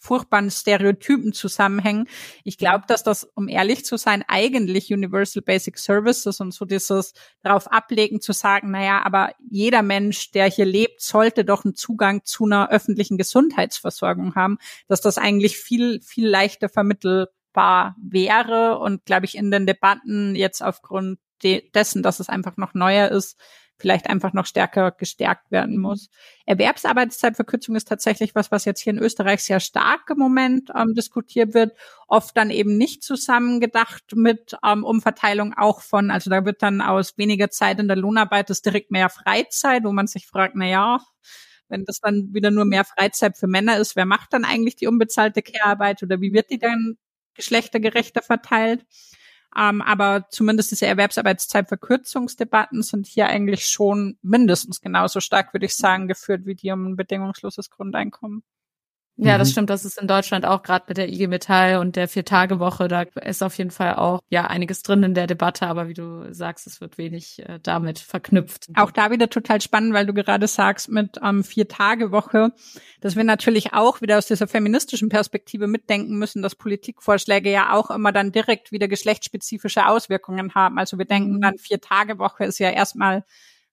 furchtbaren 0.00 0.50
Stereotypen 0.50 1.32
zusammenhängen. 1.32 2.08
Ich 2.42 2.58
glaube, 2.58 2.84
dass 2.88 3.02
das, 3.02 3.24
um 3.34 3.48
ehrlich 3.48 3.84
zu 3.84 3.98
sein, 3.98 4.24
eigentlich 4.26 4.92
Universal 4.92 5.42
Basic 5.42 5.78
Services 5.78 6.40
und 6.40 6.52
so 6.52 6.64
dieses 6.64 7.12
darauf 7.42 7.70
ablegen 7.70 8.20
zu 8.20 8.32
sagen, 8.32 8.70
naja, 8.70 9.02
aber 9.04 9.34
jeder 9.50 9.82
Mensch, 9.82 10.30
der 10.32 10.46
hier 10.46 10.64
lebt, 10.64 11.02
sollte 11.02 11.44
doch 11.44 11.64
einen 11.64 11.76
Zugang 11.76 12.24
zu 12.24 12.46
einer 12.46 12.70
öffentlichen 12.70 13.18
Gesundheitsversorgung 13.18 14.34
haben, 14.34 14.58
dass 14.88 15.02
das 15.02 15.18
eigentlich 15.18 15.58
viel, 15.58 16.00
viel 16.00 16.26
leichter 16.26 16.70
vermittelbar 16.70 17.94
wäre 18.02 18.78
und 18.78 19.04
glaube 19.04 19.26
ich 19.26 19.36
in 19.36 19.50
den 19.50 19.66
Debatten 19.66 20.34
jetzt 20.34 20.62
aufgrund 20.62 21.18
de 21.42 21.70
dessen, 21.72 22.02
dass 22.02 22.20
es 22.20 22.28
einfach 22.28 22.56
noch 22.56 22.74
neuer 22.74 23.08
ist, 23.08 23.38
vielleicht 23.80 24.08
einfach 24.08 24.32
noch 24.32 24.46
stärker 24.46 24.92
gestärkt 24.92 25.50
werden 25.50 25.76
mhm. 25.76 25.82
muss. 25.82 26.10
Erwerbsarbeitszeitverkürzung 26.46 27.76
ist 27.76 27.88
tatsächlich 27.88 28.34
was, 28.34 28.50
was 28.50 28.64
jetzt 28.64 28.80
hier 28.80 28.92
in 28.92 28.98
Österreich 28.98 29.42
sehr 29.42 29.60
stark 29.60 30.10
im 30.10 30.18
Moment 30.18 30.70
ähm, 30.76 30.94
diskutiert 30.94 31.54
wird, 31.54 31.72
oft 32.06 32.36
dann 32.36 32.50
eben 32.50 32.76
nicht 32.76 33.02
zusammengedacht 33.02 34.14
mit 34.14 34.56
ähm, 34.64 34.84
Umverteilung 34.84 35.54
auch 35.56 35.80
von, 35.80 36.10
also 36.10 36.30
da 36.30 36.44
wird 36.44 36.62
dann 36.62 36.80
aus 36.80 37.16
weniger 37.18 37.50
Zeit 37.50 37.78
in 37.80 37.88
der 37.88 37.96
Lohnarbeit 37.96 38.50
ist 38.50 38.66
direkt 38.66 38.90
mehr 38.90 39.08
Freizeit, 39.08 39.84
wo 39.84 39.92
man 39.92 40.06
sich 40.06 40.26
fragt, 40.26 40.54
na 40.56 40.66
ja, 40.66 41.00
wenn 41.68 41.84
das 41.84 42.00
dann 42.00 42.34
wieder 42.34 42.50
nur 42.50 42.64
mehr 42.64 42.84
Freizeit 42.84 43.38
für 43.38 43.46
Männer 43.46 43.78
ist, 43.78 43.96
wer 43.96 44.06
macht 44.06 44.32
dann 44.32 44.44
eigentlich 44.44 44.76
die 44.76 44.86
unbezahlte 44.86 45.40
Care-Arbeit 45.42 46.02
oder 46.02 46.20
wie 46.20 46.32
wird 46.32 46.50
die 46.50 46.58
dann 46.58 46.96
geschlechtergerechter 47.34 48.22
verteilt? 48.22 48.84
Ähm, 49.56 49.82
aber 49.82 50.26
zumindest 50.30 50.70
diese 50.70 50.86
Erwerbsarbeitszeitverkürzungsdebatten 50.86 52.82
sind 52.82 53.06
hier 53.06 53.26
eigentlich 53.26 53.66
schon 53.66 54.16
mindestens 54.22 54.80
genauso 54.80 55.20
stark, 55.20 55.52
würde 55.52 55.66
ich 55.66 55.76
sagen, 55.76 56.06
geführt 56.08 56.46
wie 56.46 56.54
die 56.54 56.70
um 56.70 56.86
ein 56.86 56.96
bedingungsloses 56.96 57.70
Grundeinkommen. 57.70 58.44
Ja, 59.22 59.36
das 59.36 59.48
mhm. 59.48 59.52
stimmt. 59.52 59.70
Das 59.70 59.84
ist 59.84 60.00
in 60.00 60.06
Deutschland 60.06 60.46
auch 60.46 60.62
gerade 60.62 60.86
mit 60.88 60.96
der 60.96 61.08
IG 61.08 61.26
Metall 61.26 61.76
und 61.76 61.96
der 61.96 62.08
Vier-Tage-Woche. 62.08 62.88
Da 62.88 63.02
ist 63.02 63.42
auf 63.42 63.56
jeden 63.58 63.70
Fall 63.70 63.96
auch 63.96 64.20
ja 64.30 64.46
einiges 64.46 64.82
drin 64.82 65.02
in 65.02 65.14
der 65.14 65.26
Debatte, 65.26 65.66
aber 65.66 65.88
wie 65.88 65.94
du 65.94 66.32
sagst, 66.32 66.66
es 66.66 66.80
wird 66.80 66.96
wenig 66.96 67.38
äh, 67.40 67.58
damit 67.62 67.98
verknüpft. 67.98 68.68
Auch 68.76 68.90
da 68.90 69.10
wieder 69.10 69.28
total 69.28 69.60
spannend, 69.60 69.92
weil 69.92 70.06
du 70.06 70.14
gerade 70.14 70.46
sagst 70.46 70.88
mit 70.88 71.18
ähm, 71.22 71.44
Vier-Tage-Woche, 71.44 72.52
dass 73.00 73.16
wir 73.16 73.24
natürlich 73.24 73.74
auch 73.74 74.00
wieder 74.00 74.16
aus 74.16 74.26
dieser 74.26 74.46
feministischen 74.46 75.10
Perspektive 75.10 75.66
mitdenken 75.66 76.18
müssen, 76.18 76.40
dass 76.40 76.54
Politikvorschläge 76.54 77.50
ja 77.50 77.74
auch 77.74 77.90
immer 77.90 78.12
dann 78.12 78.32
direkt 78.32 78.72
wieder 78.72 78.88
geschlechtsspezifische 78.88 79.86
Auswirkungen 79.86 80.54
haben. 80.54 80.78
Also 80.78 80.98
wir 80.98 81.04
denken 81.04 81.34
mhm. 81.34 81.40
dann 81.42 81.58
Vier-Tage-Woche 81.58 82.44
ist 82.44 82.58
ja 82.58 82.70
erstmal 82.70 83.24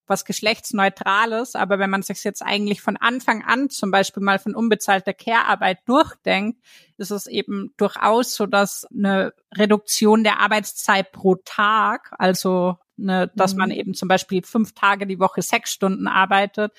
was 0.08 0.26
Geschlechtsneutrales, 0.26 1.55
aber 1.55 1.80
wenn 1.80 1.89
man 1.89 2.01
sich 2.01 2.24
jetzt 2.24 2.41
eigentlich 2.41 2.82
von 2.82 2.97
Anfang 2.97 3.43
an 3.43 3.70
zum 3.70 3.91
Beispiel 3.91 4.24
mal 4.24 4.39
von 4.39 4.55
unbezahlter 4.55 5.14
Care-Arbeit 5.14 5.80
durchdenkt, 5.86 6.62
ist 6.97 7.12
es 7.12 7.28
eben 7.28 7.74
durchaus 7.78 8.36
so, 8.36 8.45
dass 8.45 8.86
eine 8.86 9.34
Reduktion 9.55 10.24
der 10.24 10.39
Arbeitszeit 10.39 11.12
pro 11.12 11.36
Tag, 11.36 12.14
also 12.18 12.78
eine, 12.99 13.28
dass 13.36 13.53
mhm. 13.53 13.60
man 13.60 13.72
eben 13.72 13.93
zum 13.93 14.08
Beispiel 14.08 14.43
fünf 14.43 14.74
Tage 14.74 15.05
die 15.05 15.20
Woche 15.20 15.41
sechs 15.41 15.72
Stunden 15.72 16.08
arbeitet, 16.08 16.74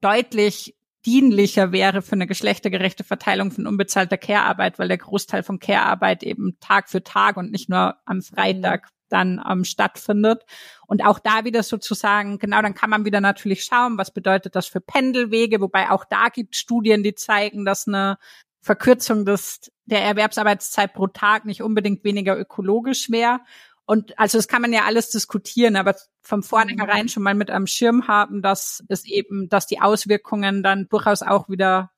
deutlich 0.00 0.76
dienlicher 1.06 1.72
wäre 1.72 2.02
für 2.02 2.12
eine 2.12 2.26
geschlechtergerechte 2.26 3.04
Verteilung 3.04 3.50
von 3.50 3.66
unbezahlter 3.66 4.18
Care-Arbeit, 4.18 4.78
weil 4.78 4.88
der 4.88 4.98
Großteil 4.98 5.42
von 5.42 5.58
Care-Arbeit 5.58 6.22
eben 6.22 6.58
Tag 6.60 6.90
für 6.90 7.02
Tag 7.02 7.36
und 7.36 7.50
nicht 7.50 7.68
nur 7.68 7.96
am 8.04 8.20
Freitag 8.20 8.88
dann 9.08 9.42
ähm, 9.48 9.64
stattfindet. 9.64 10.44
Und 10.86 11.04
auch 11.04 11.18
da 11.18 11.44
wieder 11.44 11.62
sozusagen, 11.62 12.38
genau, 12.38 12.62
dann 12.62 12.74
kann 12.74 12.90
man 12.90 13.04
wieder 13.04 13.20
natürlich 13.20 13.64
schauen, 13.64 13.98
was 13.98 14.12
bedeutet 14.12 14.54
das 14.54 14.66
für 14.66 14.80
Pendelwege, 14.80 15.60
wobei 15.60 15.90
auch 15.90 16.04
da 16.04 16.28
gibt 16.28 16.56
Studien, 16.56 17.02
die 17.02 17.14
zeigen, 17.14 17.64
dass 17.64 17.88
eine 17.88 18.18
Verkürzung 18.60 19.24
des, 19.24 19.70
der 19.86 20.02
Erwerbsarbeitszeit 20.02 20.92
pro 20.92 21.06
Tag 21.06 21.44
nicht 21.44 21.62
unbedingt 21.62 22.04
weniger 22.04 22.38
ökologisch 22.38 23.10
wäre. 23.10 23.40
Und 23.86 24.18
also 24.18 24.36
das 24.36 24.48
kann 24.48 24.60
man 24.60 24.72
ja 24.74 24.84
alles 24.84 25.08
diskutieren, 25.08 25.76
aber 25.76 25.96
von 26.20 26.42
vornherein 26.42 27.04
mhm. 27.04 27.08
schon 27.08 27.22
mal 27.22 27.34
mit 27.34 27.50
am 27.50 27.66
Schirm 27.66 28.06
haben, 28.06 28.42
dass 28.42 28.84
es 28.88 29.06
eben, 29.06 29.48
dass 29.48 29.66
die 29.66 29.80
Auswirkungen 29.80 30.62
dann 30.62 30.88
durchaus 30.88 31.22
auch 31.22 31.48
wieder 31.48 31.90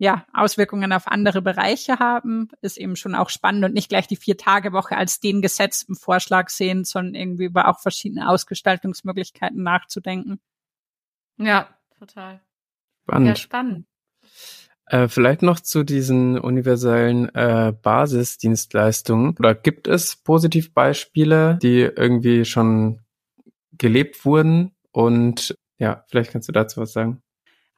ja, 0.00 0.24
Auswirkungen 0.32 0.94
auf 0.94 1.06
andere 1.06 1.42
Bereiche 1.42 1.98
haben, 1.98 2.48
ist 2.62 2.78
eben 2.78 2.96
schon 2.96 3.14
auch 3.14 3.28
spannend 3.28 3.66
und 3.66 3.74
nicht 3.74 3.90
gleich 3.90 4.08
die 4.08 4.16
Vier-Tage-Woche 4.16 4.96
als 4.96 5.20
den 5.20 5.42
gesetzten 5.42 5.94
Vorschlag 5.94 6.48
sehen, 6.48 6.84
sondern 6.84 7.14
irgendwie 7.14 7.44
über 7.44 7.68
auch 7.68 7.80
verschiedene 7.80 8.30
Ausgestaltungsmöglichkeiten 8.30 9.62
nachzudenken. 9.62 10.40
Ja, 11.36 11.68
total. 11.98 12.40
Spannend. 13.02 13.28
Ja, 13.28 13.36
spannend. 13.36 13.86
Äh, 14.86 15.08
vielleicht 15.08 15.42
noch 15.42 15.60
zu 15.60 15.84
diesen 15.84 16.38
universellen 16.38 17.28
äh, 17.34 17.74
Basisdienstleistungen. 17.82 19.36
Oder 19.38 19.54
gibt 19.54 19.86
es 19.86 20.16
Positivbeispiele, 20.16 21.58
die 21.60 21.80
irgendwie 21.80 22.46
schon 22.46 23.02
gelebt 23.72 24.24
wurden? 24.24 24.74
Und 24.92 25.54
ja, 25.76 26.06
vielleicht 26.08 26.32
kannst 26.32 26.48
du 26.48 26.52
dazu 26.52 26.80
was 26.80 26.94
sagen. 26.94 27.22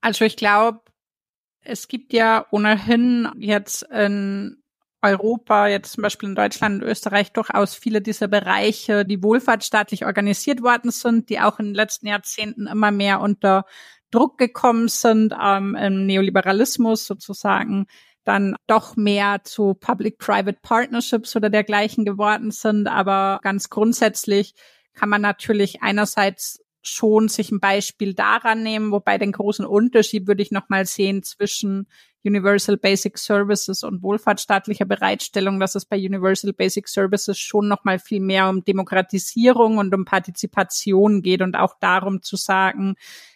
Also 0.01 0.25
ich 0.25 0.37
glaube, 0.37 0.83
es 1.65 1.89
gibt 1.89 2.13
ja 2.13 2.47
ohnehin 2.51 3.29
jetzt 3.39 3.83
in 3.83 4.63
Europa, 5.03 5.67
jetzt 5.67 5.93
zum 5.93 6.03
Beispiel 6.03 6.29
in 6.29 6.35
Deutschland 6.37 6.83
und 6.83 6.89
Österreich, 6.89 7.33
durchaus 7.33 7.75
viele 7.75 8.01
dieser 8.01 8.29
Bereiche, 8.29 9.05
die 9.05 9.23
wohlfahrtsstaatlich 9.23 10.07
organisiert 10.07 10.63
worden 10.63 10.93
sind, 10.93 11.29
die 11.29 11.41
auch 11.41 11.59
in 11.59 11.67
den 11.67 11.75
letzten 11.75 12.07
Jahrzehnten 12.07 12.69
immer 12.69 12.93
mehr 12.93 13.21
unter 13.21 13.65
Druck 14.13 14.39
gekommen 14.39 14.89
sind, 14.89 15.35
ähm, 15.43 15.75
im 15.75 16.07
Neoliberalismus 16.07 17.07
sozusagen 17.07 17.87
dann 18.25 18.55
doch 18.69 18.95
mehr 18.95 19.43
zu 19.43 19.75
Public-Private 19.75 20.59
Partnerships 20.63 21.35
oder 21.35 21.51
dergleichen 21.51 22.05
geworden 22.05 22.53
sind. 22.53 22.87
Aber 22.87 23.41
ganz 23.43 23.69
grundsätzlich 23.69 24.55
kann 24.95 25.09
man 25.09 25.23
natürlich 25.23 25.83
einerseits 25.83 26.62
schon 26.83 27.29
sich 27.29 27.51
ein 27.51 27.61
Beispiel 27.61 28.15
daran 28.15 28.63
nehmen, 28.63 28.91
wobei 28.91 29.19
den 29.19 29.33
großen 29.33 29.65
Unterschied 29.65 30.27
würde 30.27 30.43
ich 30.43 30.51
nochmal 30.51 30.85
sehen 30.87 31.23
zwischen 31.23 31.87
Universal 32.25 32.77
Basic 32.77 33.19
Services 33.19 33.83
und 33.83 34.03
wohlfahrtsstaatlicher 34.03 34.85
Bereitstellung, 34.85 35.59
dass 35.59 35.75
es 35.75 35.85
bei 35.85 35.97
Universal 35.97 36.53
Basic 36.53 36.89
Services 36.89 37.39
schon 37.39 37.69
nochmal 37.69 37.99
viel 37.99 38.21
mehr 38.21 38.49
um 38.49 38.65
Demokratisierung 38.65 39.79
und 39.79 39.95
um 39.95 40.05
Partizipation 40.05 41.23
geht 41.23 41.43
und 41.43 41.57
auch 41.57 41.75
darum 41.81 42.23
zu 42.23 42.37
sagen, 42.37 42.95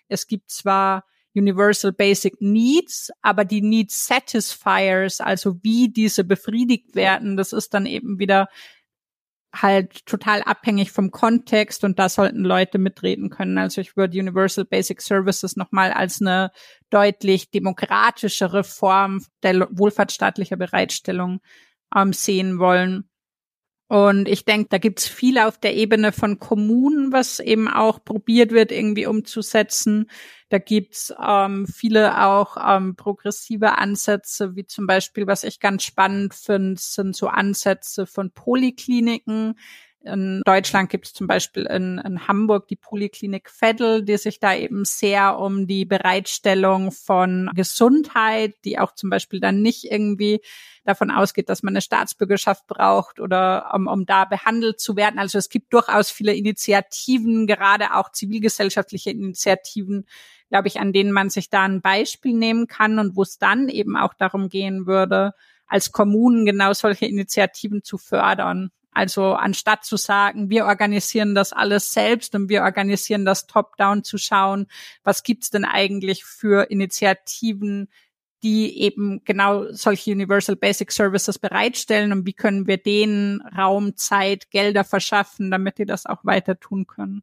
es 0.08 0.26
gibt 0.26 0.50
zwar 0.50 1.04
Universal 1.34 1.92
Basic 1.92 2.40
Needs, 2.40 3.10
aber 3.22 3.44
die 3.44 3.60
Needs 3.60 4.06
Satisfiers, 4.06 5.20
also 5.20 5.62
wie 5.62 5.88
diese 5.88 6.24
befriedigt 6.24 6.94
werden, 6.94 7.36
das 7.36 7.52
ist 7.52 7.74
dann 7.74 7.86
eben 7.86 8.18
wieder 8.18 8.48
halt 9.62 10.06
total 10.06 10.42
abhängig 10.42 10.92
vom 10.92 11.10
Kontext 11.10 11.84
und 11.84 11.98
da 11.98 12.08
sollten 12.08 12.44
Leute 12.44 12.78
mitreden 12.78 13.30
können. 13.30 13.58
Also 13.58 13.80
ich 13.80 13.96
würde 13.96 14.18
Universal 14.18 14.64
Basic 14.64 15.00
Services 15.00 15.56
nochmal 15.56 15.92
als 15.92 16.20
eine 16.20 16.50
deutlich 16.90 17.50
demokratischere 17.50 18.64
Form 18.64 19.24
der 19.42 19.68
wohlfahrtsstaatlicher 19.70 20.56
Bereitstellung 20.56 21.40
ähm, 21.94 22.12
sehen 22.12 22.58
wollen. 22.58 23.08
Und 23.88 24.28
ich 24.28 24.44
denke, 24.44 24.68
da 24.70 24.78
gibt's 24.78 25.06
viel 25.06 25.38
auf 25.38 25.58
der 25.58 25.76
Ebene 25.76 26.10
von 26.10 26.40
Kommunen, 26.40 27.12
was 27.12 27.38
eben 27.38 27.68
auch 27.68 28.04
probiert 28.04 28.50
wird, 28.50 28.72
irgendwie 28.72 29.06
umzusetzen. 29.06 30.10
Da 30.48 30.58
gibt's 30.58 31.14
ähm, 31.24 31.66
viele 31.68 32.24
auch 32.24 32.56
ähm, 32.60 32.96
progressive 32.96 33.78
Ansätze, 33.78 34.56
wie 34.56 34.66
zum 34.66 34.88
Beispiel, 34.88 35.28
was 35.28 35.44
ich 35.44 35.60
ganz 35.60 35.84
spannend 35.84 36.34
finde, 36.34 36.80
sind 36.80 37.14
so 37.14 37.28
Ansätze 37.28 38.06
von 38.06 38.32
Polikliniken, 38.32 39.54
in 40.06 40.42
Deutschland 40.44 40.88
gibt 40.88 41.06
es 41.06 41.12
zum 41.12 41.26
Beispiel 41.26 41.64
in, 41.64 41.98
in, 41.98 42.28
Hamburg 42.28 42.68
die 42.68 42.76
Poliklinik 42.76 43.50
Veddel, 43.50 44.04
die 44.04 44.16
sich 44.16 44.40
da 44.40 44.54
eben 44.54 44.84
sehr 44.84 45.38
um 45.38 45.66
die 45.66 45.84
Bereitstellung 45.84 46.92
von 46.92 47.50
Gesundheit, 47.54 48.54
die 48.64 48.78
auch 48.78 48.94
zum 48.94 49.10
Beispiel 49.10 49.40
dann 49.40 49.62
nicht 49.62 49.84
irgendwie 49.84 50.40
davon 50.84 51.10
ausgeht, 51.10 51.48
dass 51.48 51.62
man 51.62 51.72
eine 51.72 51.80
Staatsbürgerschaft 51.80 52.66
braucht 52.66 53.20
oder 53.20 53.72
um, 53.74 53.86
um 53.88 54.06
da 54.06 54.24
behandelt 54.24 54.80
zu 54.80 54.96
werden. 54.96 55.18
Also 55.18 55.38
es 55.38 55.48
gibt 55.48 55.72
durchaus 55.72 56.10
viele 56.10 56.34
Initiativen, 56.34 57.46
gerade 57.46 57.94
auch 57.94 58.12
zivilgesellschaftliche 58.12 59.10
Initiativen, 59.10 60.06
glaube 60.48 60.68
ich, 60.68 60.80
an 60.80 60.92
denen 60.92 61.12
man 61.12 61.30
sich 61.30 61.50
da 61.50 61.64
ein 61.64 61.80
Beispiel 61.80 62.34
nehmen 62.34 62.68
kann 62.68 62.98
und 62.98 63.16
wo 63.16 63.22
es 63.22 63.38
dann 63.38 63.68
eben 63.68 63.96
auch 63.96 64.14
darum 64.14 64.48
gehen 64.48 64.86
würde, 64.86 65.32
als 65.66 65.92
Kommunen 65.92 66.46
genau 66.46 66.72
solche 66.72 67.06
Initiativen 67.06 67.82
zu 67.82 67.98
fördern. 67.98 68.70
Also 68.96 69.34
anstatt 69.34 69.84
zu 69.84 69.98
sagen, 69.98 70.48
wir 70.48 70.64
organisieren 70.64 71.34
das 71.34 71.52
alles 71.52 71.92
selbst 71.92 72.34
und 72.34 72.48
wir 72.48 72.62
organisieren 72.62 73.26
das 73.26 73.46
top-down 73.46 74.04
zu 74.04 74.16
schauen, 74.16 74.68
was 75.04 75.22
gibt's 75.22 75.50
denn 75.50 75.66
eigentlich 75.66 76.24
für 76.24 76.70
Initiativen, 76.70 77.90
die 78.42 78.80
eben 78.80 79.22
genau 79.24 79.70
solche 79.70 80.12
Universal 80.12 80.56
Basic 80.56 80.90
Services 80.90 81.38
bereitstellen 81.38 82.10
und 82.10 82.24
wie 82.26 82.32
können 82.32 82.66
wir 82.66 82.78
denen 82.78 83.42
Raum, 83.42 83.96
Zeit, 83.96 84.50
Gelder 84.50 84.82
verschaffen, 84.82 85.50
damit 85.50 85.76
die 85.76 85.84
das 85.84 86.06
auch 86.06 86.24
weiter 86.24 86.58
tun 86.58 86.86
können. 86.86 87.22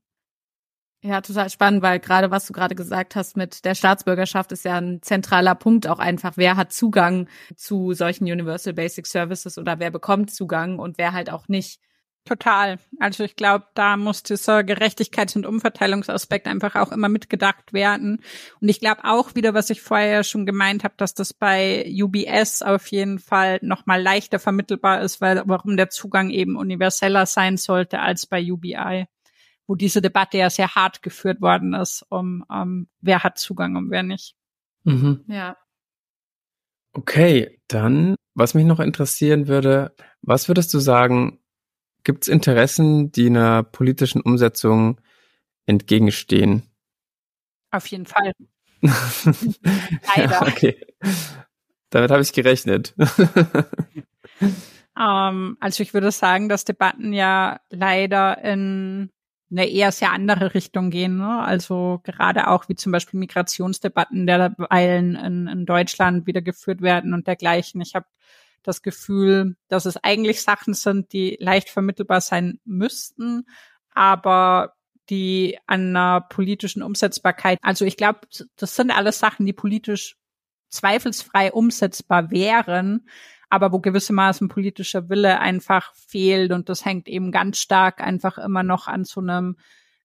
Ja, 1.06 1.20
total 1.20 1.50
spannend, 1.50 1.82
weil 1.82 2.00
gerade 2.00 2.32
was 2.32 2.46
du 2.46 2.54
gerade 2.54 2.76
gesagt 2.76 3.18
hast 3.18 3.36
mit 3.36 3.66
der 3.66 3.76
Staatsbürgerschaft 3.76 4.54
ist 4.54 4.64
ja 4.64 4.78
ein 4.78 5.02
zentraler 5.02 5.54
Punkt 5.54 5.86
auch 5.86 6.00
einfach. 6.00 6.38
Wer 6.38 6.56
hat 6.56 6.72
Zugang 6.72 7.28
zu 7.58 7.92
solchen 7.92 8.24
Universal 8.24 8.72
Basic 8.74 9.06
Services 9.06 9.58
oder 9.58 9.80
wer 9.80 9.92
bekommt 9.92 10.34
Zugang 10.34 10.80
und 10.80 10.98
wer 10.98 11.12
halt 11.12 11.30
auch 11.30 11.50
nicht. 11.50 11.82
Total. 12.24 12.80
Also 13.02 13.26
ich 13.26 13.36
glaube, 13.36 13.66
da 13.74 13.98
muss 13.98 14.24
dieser 14.24 14.60
Gerechtigkeits- 14.60 15.36
und 15.36 15.46
Umverteilungsaspekt 15.46 16.48
einfach 16.48 16.76
auch 16.76 16.94
immer 16.94 17.10
mitgedacht 17.10 17.74
werden. 17.74 18.24
Und 18.62 18.70
ich 18.70 18.80
glaube 18.80 19.04
auch 19.04 19.36
wieder, 19.36 19.54
was 19.54 19.70
ich 19.72 19.82
vorher 19.82 20.24
schon 20.24 20.46
gemeint 20.46 20.86
habe, 20.86 20.94
dass 20.96 21.14
das 21.14 21.34
bei 21.34 21.86
UBS 22.02 22.62
auf 22.62 22.88
jeden 22.88 23.20
Fall 23.20 23.60
noch 23.62 23.86
mal 23.86 24.02
leichter 24.02 24.40
vermittelbar 24.40 25.02
ist, 25.02 25.20
weil 25.20 25.42
warum 25.48 25.76
der 25.76 25.90
Zugang 25.90 26.30
eben 26.30 26.56
universeller 26.56 27.26
sein 27.26 27.58
sollte 27.58 28.00
als 28.00 28.26
bei 28.26 28.42
UBI 28.42 29.08
wo 29.68 29.76
diese 29.76 30.02
Debatte 30.02 30.38
ja 30.38 30.50
sehr 30.50 30.76
hart 30.76 31.02
geführt 31.02 31.42
worden 31.42 31.74
ist, 31.74 32.06
um, 32.10 32.44
um 32.50 32.88
wer 33.02 33.24
hat 33.24 33.38
Zugang 33.38 33.76
und 33.76 33.90
wer 33.90 34.04
nicht. 34.04 34.36
Mhm. 34.84 35.24
Ja. 35.28 35.58
Okay, 36.94 37.60
dann, 37.68 38.16
was 38.36 38.54
mich 38.54 38.66
noch 38.66 38.80
interessieren 38.80 39.48
würde, 39.48 39.96
was 40.22 40.48
würdest 40.48 40.74
du 40.74 40.80
sagen, 40.80 41.40
gibt 42.04 42.24
es 42.24 42.28
Interessen, 42.28 43.12
die 43.12 43.28
einer 43.28 43.64
politischen 43.64 44.22
Umsetzung 44.22 45.00
entgegenstehen? 45.66 46.64
Auf 47.72 47.88
jeden 47.88 48.06
Fall. 48.06 48.34
Leider. 48.82 50.42
okay. 50.42 50.86
Damit 51.90 52.12
habe 52.12 52.22
ich 52.22 52.34
gerechnet. 52.34 52.94
Ähm, 54.98 55.58
also 55.60 55.82
ich 55.82 55.94
würde 55.94 56.12
sagen, 56.12 56.50
dass 56.50 56.66
Debatten 56.66 57.14
ja 57.14 57.60
leider 57.70 58.44
in 58.44 59.10
eine 59.54 59.70
eher 59.70 59.92
sehr 59.92 60.12
andere 60.12 60.54
Richtung 60.54 60.90
gehen. 60.90 61.18
Ne? 61.18 61.40
Also 61.40 62.02
gerade 62.04 62.48
auch 62.48 62.68
wie 62.70 62.76
zum 62.76 62.92
Beispiel 62.92 63.20
Migrationsdebatten 63.20 64.26
derweilen 64.26 65.16
in, 65.16 65.48
in 65.48 65.66
Deutschland 65.66 66.26
wieder 66.26 66.42
geführt 66.42 66.82
werden 66.82 67.14
und 67.14 67.28
dergleichen. 67.28 67.80
Ich 67.82 67.94
habe 67.96 68.08
das 68.64 68.82
Gefühl, 68.82 69.56
dass 69.68 69.86
es 69.86 69.98
eigentlich 69.98 70.42
Sachen 70.42 70.74
sind, 70.74 71.14
die 71.14 71.38
leicht 71.40 71.70
vermittelbar 71.70 72.22
sein 72.22 72.60
müssten, 72.66 73.46
aber 73.94 74.74
die 75.10 75.60
an 75.68 75.90
einer 75.90 76.22
politischen 76.22 76.82
Umsetzbarkeit, 76.82 77.60
also 77.62 77.86
ich 77.86 77.98
glaube, 77.98 78.22
das 78.56 78.76
sind 78.76 78.90
alles 78.90 79.20
Sachen, 79.20 79.46
die 79.46 79.54
politisch 79.54 80.16
zweifelsfrei 80.70 81.52
umsetzbar 81.52 82.32
wären, 82.32 83.08
aber 83.54 83.72
wo 83.72 83.80
gewissermaßen 83.80 84.48
politischer 84.48 85.10
Wille 85.10 85.40
einfach 85.40 85.94
fehlt 85.94 86.52
und 86.52 86.70
das 86.70 86.86
hängt 86.86 87.08
eben 87.08 87.32
ganz 87.32 87.60
stark 87.60 88.02
einfach 88.02 88.40
immer 88.40 88.64
noch 88.64 88.88
an 88.88 89.04
so 89.04 89.22
einem 89.22 89.58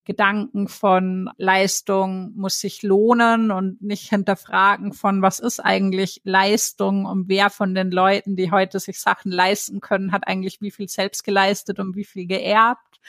Gedanken 0.05 0.69
von 0.69 1.31
Leistung 1.39 2.35
muss 2.37 2.61
sich 2.61 2.83
lohnen 2.83 3.51
und 3.51 3.81
nicht 3.81 4.11
hinterfragen 4.11 4.93
von 4.93 5.23
was 5.23 5.41
ist 5.41 5.61
eigentlich 5.61 6.21
Leistung 6.25 7.07
und 7.07 7.31
wer 7.31 7.49
von 7.49 7.75
den 7.75 7.91
Leuten, 7.91 8.37
die 8.37 8.51
heute 8.51 8.81
sich 8.81 9.01
Sachen 9.01 9.33
leisten 9.33 9.81
können, 9.81 10.13
hat 10.13 10.27
eigentlich 10.27 10.61
wie 10.61 10.71
viel 10.71 10.89
selbst 10.89 11.25
geleistet 11.25 11.79
und 11.79 11.97
wie 11.97 12.05
viel 12.05 12.27
geerbt 12.27 13.01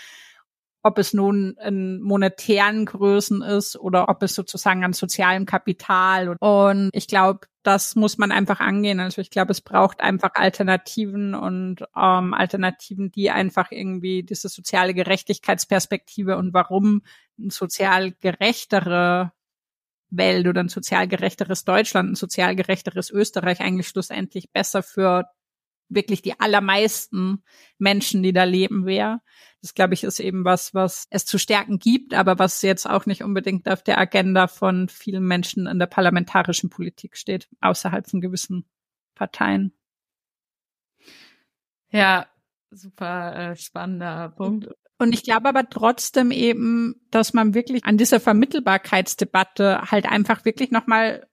ob 0.82 0.98
es 0.98 1.14
nun 1.14 1.56
in 1.64 2.02
monetären 2.02 2.86
Größen 2.86 3.42
ist 3.42 3.76
oder 3.78 4.10
ob 4.10 4.24
es 4.24 4.34
sozusagen 4.34 4.84
an 4.84 4.94
sozialem 4.94 5.46
Kapital. 5.46 6.36
Und 6.40 6.90
ich 6.94 7.08
glaube, 7.08 7.48
das 7.64 7.96
muss 7.96 8.18
man 8.18 8.32
einfach 8.32 8.62
angehen. 8.62 9.00
Also 9.00 9.22
ich 9.22 9.30
glaube, 9.30 9.52
es 9.52 9.62
braucht 9.62 10.00
einfach 10.00 10.32
Alternativen 10.36 11.36
und 11.36 11.82
ähm, 11.96 12.34
Alternativen, 12.34 13.12
die 13.12 13.30
einfach 13.30 13.72
irgendwie 13.72 14.24
diese 14.24 14.48
soziale 14.48 14.94
Gerechtigkeitsperspektive 14.94 16.38
und 16.38 16.54
warum 16.54 17.02
ein 17.38 17.50
sozial 17.50 18.12
gerechtere 18.12 19.34
Welt 20.10 20.48
oder 20.48 20.62
ein 20.62 20.70
sozial 20.70 21.08
gerechteres 21.08 21.66
Deutschland, 21.66 22.12
ein 22.12 22.16
sozial 22.16 22.56
gerechteres 22.56 23.12
Österreich 23.12 23.60
eigentlich 23.60 23.88
schlussendlich 23.88 24.52
besser 24.52 24.82
für 24.82 25.26
wirklich 25.90 26.22
die 26.22 26.40
allermeisten 26.40 27.44
Menschen, 27.78 28.24
die 28.24 28.34
da 28.34 28.44
leben, 28.44 28.86
wäre. 28.86 29.22
Das, 29.62 29.74
glaube 29.74 29.94
ich, 29.94 30.04
ist 30.04 30.20
eben 30.20 30.46
was, 30.46 30.74
was 30.74 31.08
es 31.10 31.26
zu 31.26 31.38
stärken 31.38 31.80
gibt, 31.80 32.14
aber 32.14 32.40
was 32.40 32.62
jetzt 32.62 32.90
auch 32.90 33.06
nicht 33.06 33.24
unbedingt 33.24 33.68
auf 33.68 33.84
der 33.84 33.98
Agenda 33.98 34.48
von 34.48 34.88
vielen 34.88 35.26
Menschen 35.26 35.68
in 35.68 35.80
der 35.80 35.88
parlamentarischen 35.88 36.70
Politik 36.70 37.18
steht, 37.18 37.50
außerhalb 37.60 38.10
von 38.10 38.22
gewissen 38.22 38.66
Parteien. 39.16 39.74
Ja, 41.92 42.28
super 42.72 43.36
äh, 43.36 43.56
spannender 43.56 44.30
Punkt. 44.30 44.70
Und 44.98 45.14
ich 45.14 45.24
glaube 45.24 45.48
aber 45.48 45.70
trotzdem 45.70 46.32
eben, 46.32 46.96
dass 47.10 47.34
man 47.34 47.54
wirklich 47.54 47.86
an 47.86 47.98
dieser 47.98 48.20
Vermittelbarkeitsdebatte 48.20 49.92
halt 49.92 50.06
einfach 50.06 50.44
wirklich 50.44 50.72
nochmal 50.72 51.29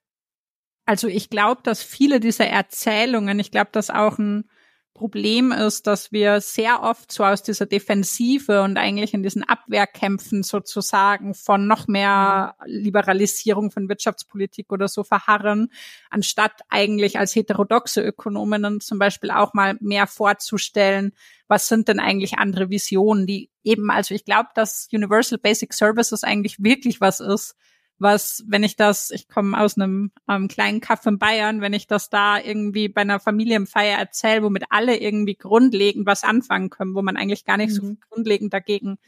also 0.87 1.09
ich 1.09 1.31
glaube, 1.31 1.61
dass 1.63 1.83
viele 1.83 2.21
dieser 2.21 2.47
Erzählungen, 2.47 3.39
ich 3.39 3.51
glaube, 3.51 3.71
dass 3.73 3.91
auch 3.91 4.19
ein 4.19 4.49
Problem 4.95 5.53
ist, 5.53 5.87
dass 5.87 6.11
wir 6.11 6.41
sehr 6.41 6.83
oft 6.83 7.13
so 7.13 7.23
aus 7.23 7.43
dieser 7.43 7.67
Defensive 7.67 8.63
und 8.63 8.79
eigentlich 8.79 9.13
in 9.13 9.23
diesen 9.23 9.45
Abwehrkämpfen 9.45 10.43
sozusagen 10.43 11.35
von 11.35 11.67
noch 11.67 11.87
mehr 11.87 12.55
Liberalisierung 12.65 13.71
von 13.71 13.91
Wirtschaftspolitik 13.91 14.73
oder 14.73 14.89
so 14.89 15.05
verharren, 15.05 15.69
anstatt 16.09 16.63
eigentlich 16.71 17.19
als 17.19 17.35
heterodoxe 17.37 18.01
Ökonominnen 18.01 18.81
zum 18.81 18.99
Beispiel 18.99 19.31
auch 19.31 19.53
mal 19.53 19.77
mehr 19.81 20.07
vorzustellen, 20.07 21.13
was 21.47 21.69
sind 21.69 21.89
denn 21.89 22.01
eigentlich 22.01 22.39
andere 22.39 22.71
Visionen, 22.71 23.27
die 23.27 23.51
eben, 23.65 23.91
also 23.91 24.15
ich 24.15 24.25
glaube, 24.25 24.49
dass 24.55 24.89
Universal 24.91 25.39
Basic 25.39 25.75
Services 25.75 26.25
eigentlich 26.25 26.57
wirklich 26.63 27.03
was 27.03 27.21
ist, 27.21 27.55
was, 27.99 28.45
wenn 28.47 28.63
ich 28.63 28.77
das, 28.77 29.11
ich 29.11 29.29
komme 29.29 29.59
aus 29.59 29.77
einem 29.77 30.13
ähm, 30.29 30.49
kleinen 30.49 30.81
Kaff 30.81 31.07
in 31.07 31.19
Bayern, 31.19 31.61
wenn 31.61 31.73
ich 31.73 31.87
das 31.87 32.11
da 32.11 32.39
irgendwie 32.39 32.89
bei 32.89 33.01
einer 33.01 33.21
Familienfeier 33.21 33.99
erzähle, 33.99 34.43
womit 34.43 34.65
alle 34.71 34.97
irgendwie 34.99 35.35
grundlegend 35.35 36.07
was 36.07 36.23
anfangen 36.23 36.71
können, 36.71 36.95
wo 36.95 37.03
man 37.03 37.17
eigentlich 37.17 37.45
gar 37.45 37.57
nicht 37.57 37.71
mhm. 37.71 37.75
so 37.75 37.97
grundlegend 38.11 38.53
dagegen 38.53 38.99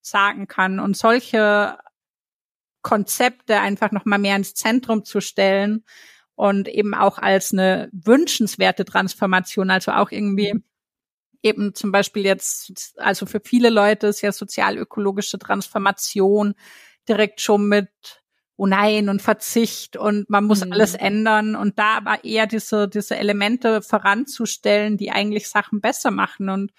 sagen 0.00 0.46
kann. 0.46 0.80
Und 0.80 0.96
solche 0.96 1.78
Konzepte 2.82 3.60
einfach 3.60 3.90
nochmal 3.90 4.18
mehr 4.18 4.36
ins 4.36 4.54
Zentrum 4.54 5.04
zu 5.04 5.20
stellen 5.20 5.84
und 6.34 6.68
eben 6.68 6.94
auch 6.94 7.18
als 7.18 7.52
eine 7.52 7.90
wünschenswerte 7.92 8.84
Transformation, 8.84 9.70
also 9.70 9.92
auch 9.92 10.10
irgendwie 10.10 10.62
eben 11.42 11.74
zum 11.74 11.92
Beispiel 11.92 12.24
jetzt, 12.24 12.94
also 12.98 13.26
für 13.26 13.40
viele 13.44 13.70
Leute 13.70 14.06
ist 14.06 14.22
ja 14.22 14.32
sozialökologische 14.32 15.38
Transformation 15.38 16.54
direkt 17.08 17.40
schon 17.40 17.68
mit 17.68 17.88
oh 18.58 18.66
nein 18.66 19.08
und 19.08 19.22
Verzicht 19.22 19.96
und 19.96 20.28
man 20.28 20.44
muss 20.44 20.64
mhm. 20.64 20.72
alles 20.72 20.94
ändern 20.94 21.54
und 21.54 21.78
da 21.78 21.96
aber 21.96 22.24
eher 22.24 22.46
diese, 22.46 22.88
diese 22.88 23.16
Elemente 23.16 23.82
voranzustellen, 23.82 24.96
die 24.96 25.12
eigentlich 25.12 25.48
Sachen 25.48 25.80
besser 25.80 26.10
machen 26.10 26.48
und 26.50 26.72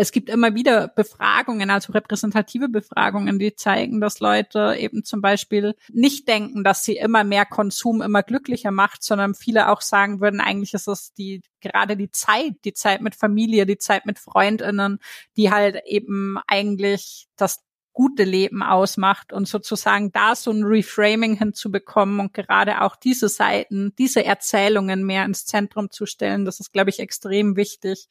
es 0.00 0.12
gibt 0.12 0.30
immer 0.30 0.54
wieder 0.54 0.86
Befragungen, 0.86 1.70
also 1.70 1.92
repräsentative 1.92 2.68
Befragungen, 2.68 3.40
die 3.40 3.56
zeigen, 3.56 4.00
dass 4.00 4.20
Leute 4.20 4.76
eben 4.78 5.02
zum 5.02 5.20
Beispiel 5.20 5.74
nicht 5.92 6.28
denken, 6.28 6.62
dass 6.62 6.84
sie 6.84 6.96
immer 6.96 7.24
mehr 7.24 7.44
Konsum 7.44 8.00
immer 8.00 8.22
glücklicher 8.22 8.70
macht, 8.70 9.02
sondern 9.02 9.34
viele 9.34 9.68
auch 9.68 9.80
sagen 9.80 10.20
würden, 10.20 10.40
eigentlich 10.40 10.72
ist 10.72 10.86
es 10.86 11.12
die, 11.14 11.42
gerade 11.60 11.96
die 11.96 12.12
Zeit, 12.12 12.64
die 12.64 12.74
Zeit 12.74 13.00
mit 13.00 13.16
Familie, 13.16 13.66
die 13.66 13.78
Zeit 13.78 14.06
mit 14.06 14.20
FreundInnen, 14.20 15.00
die 15.36 15.50
halt 15.50 15.82
eben 15.84 16.38
eigentlich 16.46 17.26
das 17.34 17.64
gute 17.98 18.22
Leben 18.22 18.62
ausmacht 18.62 19.32
und 19.32 19.48
sozusagen 19.48 20.12
da 20.12 20.36
so 20.36 20.52
ein 20.52 20.62
Reframing 20.62 21.36
hinzubekommen 21.36 22.20
und 22.20 22.32
gerade 22.32 22.82
auch 22.82 22.94
diese 22.94 23.28
Seiten, 23.28 23.92
diese 23.98 24.24
Erzählungen 24.24 25.04
mehr 25.04 25.24
ins 25.24 25.46
Zentrum 25.46 25.90
zu 25.90 26.06
stellen, 26.06 26.44
das 26.44 26.60
ist, 26.60 26.72
glaube 26.72 26.90
ich, 26.90 27.00
extrem 27.00 27.56
wichtig, 27.56 28.06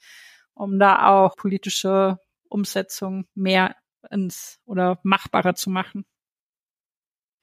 um 0.53 0.77
da 0.77 1.07
auch 1.07 1.37
politische 1.37 2.19
Umsetzung 2.49 3.29
mehr 3.33 3.77
ins 4.11 4.59
oder 4.65 4.99
machbarer 5.03 5.55
zu 5.55 5.69
machen. 5.69 6.03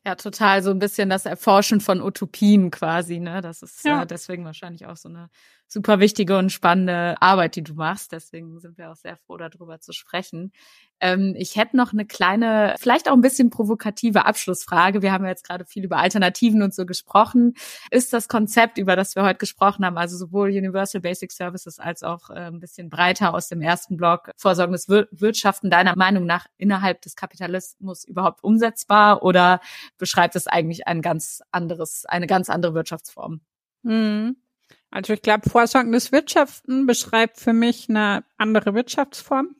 Ja, 0.05 0.15
total. 0.15 0.63
So 0.63 0.71
ein 0.71 0.79
bisschen 0.79 1.09
das 1.09 1.25
Erforschen 1.25 1.81
von 1.81 2.03
Utopien 2.03 2.71
quasi, 2.71 3.21
ne? 3.21 3.41
Das 3.41 3.63
ist 3.63 3.87
ja. 3.87 4.03
äh, 4.03 4.07
deswegen 4.07 4.45
wahrscheinlich 4.45 4.85
auch 4.85 4.99
so 4.99 5.09
eine 5.09 5.31
super 5.69 6.01
wichtige 6.01 6.39
und 6.39 6.51
spannende 6.51 7.17
Arbeit, 7.21 7.57
die 7.57 7.63
du 7.63 7.75
machst. 7.75 8.13
Deswegen 8.13 8.59
sind 8.61 8.79
wir 8.79 8.91
auch 8.91 8.97
sehr 8.97 9.17
froh, 9.17 9.37
darüber 9.37 9.81
zu 9.81 9.93
sprechen. 9.93 10.53
Ähm, 11.01 11.35
ich 11.37 11.57
hätte 11.57 11.77
noch 11.77 11.93
eine 11.93 12.07
kleine, 12.07 12.75
vielleicht 12.79 13.09
auch 13.09 13.13
ein 13.13 13.21
bisschen 13.21 13.51
provokative 13.51 14.25
Abschlussfrage. 14.25 15.03
Wir 15.03 15.13
haben 15.13 15.25
ja 15.25 15.31
jetzt 15.31 15.47
gerade 15.47 15.65
viel 15.65 15.85
über 15.85 15.99
Alternativen 15.99 16.63
und 16.63 16.75
so 16.75 16.87
gesprochen. 16.87 17.55
Ist 17.91 18.13
das 18.13 18.29
Konzept, 18.29 18.79
über 18.79 18.97
das 18.97 19.17
wir 19.17 19.25
heute 19.25 19.39
gesprochen 19.39 19.85
haben, 19.85 19.99
also 19.99 20.17
sowohl 20.17 20.51
Universal 20.51 21.01
Basic 21.01 21.33
Services 21.33 21.79
als 21.79 22.03
auch 22.03 22.31
äh, 22.31 22.35
ein 22.35 22.61
bisschen 22.61 22.89
breiter 22.89 23.35
aus 23.35 23.49
dem 23.49 23.61
ersten 23.61 23.97
Block, 23.97 24.31
vorsorgendes 24.37 24.89
Wir 24.89 25.09
Wirtschaften, 25.11 25.71
deiner 25.71 25.97
Meinung 25.97 26.27
nach 26.27 26.47
innerhalb 26.57 27.03
des 27.03 27.17
Kapitalismus 27.17 28.05
überhaupt 28.05 28.45
umsetzbar 28.45 29.23
oder 29.23 29.61
beschreibt 29.99 30.37
es 30.37 30.47
eigentlich 30.47 30.87
ein 30.87 31.03
ganz 31.03 31.43
anderes, 31.51 32.05
eine 32.07 32.27
ganz 32.27 32.49
andere 32.49 32.75
Wirtschaftsform? 32.75 33.41
Mhm. 33.83 34.37
Also 34.95 35.13
ich 35.13 35.23
glaube, 35.23 35.51
vorsorgendes 35.51 36.13
Wirtschaften 36.13 36.87
beschreibt 36.87 37.41
für 37.41 37.53
mich 37.53 37.89
eine 37.89 38.23
andere 38.37 38.75
Wirtschaftsform. 38.75 39.57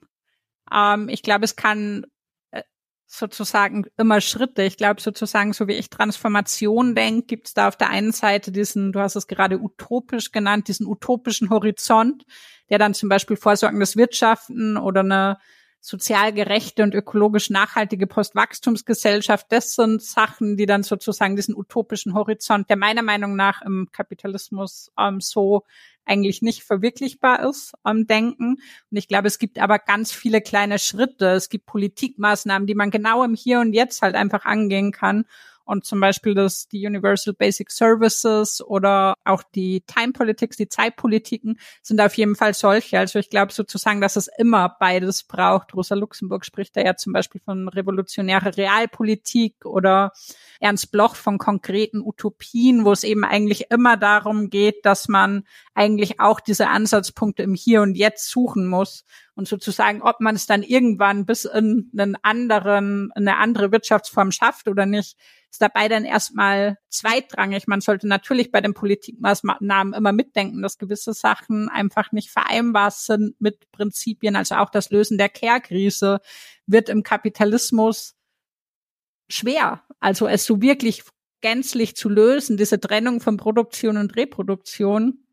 Ähm, 0.73 1.09
ich 1.09 1.23
glaube, 1.23 1.45
es 1.45 1.57
kann 1.57 2.07
äh, 2.53 2.63
sozusagen 3.05 3.85
immer 3.97 4.21
Schritte. 4.21 4.63
Ich 4.63 4.77
glaube 4.77 5.01
sozusagen, 5.01 5.53
so 5.53 5.67
wie 5.67 5.73
ich 5.73 5.91
Transformation 5.91 6.95
denke, 6.95 7.27
gibt 7.27 7.49
es 7.49 7.55
da 7.55 7.67
auf 7.67 7.75
der 7.75 7.91
einen 7.91 8.13
Seite 8.13 8.53
diesen, 8.53 8.93
du 8.93 9.01
hast 9.01 9.17
es 9.17 9.27
gerade 9.27 9.59
utopisch 9.59 10.31
genannt, 10.31 10.69
diesen 10.69 10.87
utopischen 10.87 11.51
Horizont, 11.51 12.23
der 12.71 12.79
dann 12.79 12.95
zum 12.95 13.09
Beispiel 13.09 13.37
vorsorgendes 13.37 13.97
Wirtschaften 13.97 14.77
oder 14.77 15.01
eine 15.01 15.39
sozial 15.85 16.33
gerechte 16.33 16.83
und 16.83 16.95
ökologisch 16.95 17.51
nachhaltige 17.51 18.07
Postwachstumsgesellschaft, 18.07 19.47
das 19.51 19.75
sind 19.75 20.01
Sachen, 20.01 20.57
die 20.57 20.65
dann 20.65 20.83
sozusagen 20.83 21.37
diesen 21.37 21.55
utopischen 21.55 22.15
Horizont, 22.15 22.71
der 22.71 22.79
meiner 22.79 23.03
Meinung 23.03 23.37
nach 23.37 23.61
im 23.61 23.89
Kapitalismus 23.93 24.91
ähm, 24.99 25.21
so 25.21 25.65
eigentlich 26.07 26.41
nicht 26.41 26.65
verwirklichbar 26.65 27.47
ist, 27.47 27.75
ähm, 27.87 28.07
denken. 28.07 28.57
Und 28.91 28.97
ich 28.97 29.09
glaube, 29.09 29.29
es 29.29 29.39
gibt 29.39 29.59
aber 29.59 29.79
ganz 29.79 30.11
viele 30.11 30.41
kleine 30.41 30.79
Schritte. 30.79 31.27
Es 31.33 31.51
gibt 31.51 31.67
Politikmaßnahmen, 31.67 32.67
die 32.67 32.75
man 32.75 32.91
genau 32.91 33.23
im 33.23 33.35
Hier 33.35 33.61
und 33.61 33.75
Jetzt 33.75 34.01
halt 34.01 34.15
einfach 34.15 34.47
angehen 34.47 34.91
kann 34.91 35.27
Und 35.65 35.85
zum 35.85 36.01
Beispiel 36.01 36.35
das, 36.35 36.69
die 36.69 36.87
Universal 36.87 37.35
Basic 37.35 37.71
Services 37.71 38.61
oder 38.61 39.15
auch 39.25 39.43
die 39.55 39.83
Time 39.87 40.13
Politics, 40.13 40.57
die 40.57 40.69
Zeitpolitiken 40.69 41.59
sind 41.83 42.01
auf 42.01 42.17
jeden 42.17 42.37
Fall 42.37 42.55
solche. 42.55 42.99
Also 42.99 43.19
ich 43.19 43.31
glaube 43.31 43.53
sozusagen, 43.53 44.01
dass 44.01 44.17
es 44.17 44.29
immer 44.39 44.77
beides 44.79 45.25
braucht. 45.25 45.75
Rosa 45.75 45.95
Luxemburg 45.95 46.45
spricht 46.45 46.77
da 46.77 46.83
ja 46.83 46.97
zum 46.97 47.13
Beispiel 47.13 47.41
von 47.41 47.69
revolutionärer 47.69 48.57
Realpolitik 48.57 49.65
oder 49.65 50.13
Ernst 50.61 50.93
Bloch 50.93 51.17
von 51.17 51.39
konkreten 51.39 52.01
Utopien, 52.01 52.85
wo 52.85 52.93
es 52.93 53.05
eben 53.05 53.25
eigentlich 53.25 53.71
immer 53.71 53.97
darum 53.97 54.51
geht, 54.51 54.85
dass 54.85 55.09
man 55.09 55.45
eigentlich 55.75 56.21
auch 56.21 56.41
diese 56.41 56.69
Ansatzpunkte 56.69 57.43
im 57.43 57.55
Hier 57.55 57.83
und 57.83 57.97
Jetzt 57.97 58.31
suchen 58.31 58.67
muss 58.67 59.05
und 59.37 59.49
sozusagen, 59.49 60.01
ob 60.03 60.21
man 60.21 60.37
es 60.37 60.47
dann 60.47 60.63
irgendwann 60.63 61.27
bis 61.27 61.45
in 61.45 61.91
einen 61.97 62.17
anderen, 62.23 63.11
eine 63.15 63.39
andere 63.39 63.73
Wirtschaftsform 63.73 64.31
schafft 64.31 64.69
oder 64.69 64.87
nicht, 64.87 65.17
ist 65.51 65.61
dabei 65.61 65.89
dann 65.89 66.05
erstmal 66.05 66.79
zweitrangig. 66.89 67.67
Man 67.67 67.81
sollte 67.81 68.07
natürlich 68.07 68.53
bei 68.53 68.61
den 68.61 68.75
Politikmaßnahmen 68.75 69.93
immer 69.93 70.13
mitdenken, 70.13 70.63
dass 70.63 70.79
gewisse 70.79 71.15
Sachen 71.15 71.69
einfach 71.69 72.13
nicht 72.13 72.31
vereinbar 72.31 72.93
sind 72.93 73.41
mit 73.41 73.71
Prinzipien. 73.73 74.37
Also 74.37 74.57
auch 74.57 74.71
das 74.71 74.91
Lösen 74.91 75.19
der 75.19 75.29
Care-Krise 75.29 76.21
wird 76.67 76.89
im 76.89 77.03
Kapitalismus 77.03 78.15
schwer. 79.29 79.83
Also 79.99 80.29
es 80.29 80.45
so 80.45 80.63
wirklich 80.63 81.03
gänzlich 81.41 81.97
zu 81.97 82.09
lösen, 82.09 82.57
diese 82.57 82.81
Trennung 82.81 83.21
von 83.21 83.37
Produktion 83.37 83.97
und 83.97 84.17
Reproduktion, 84.17 85.24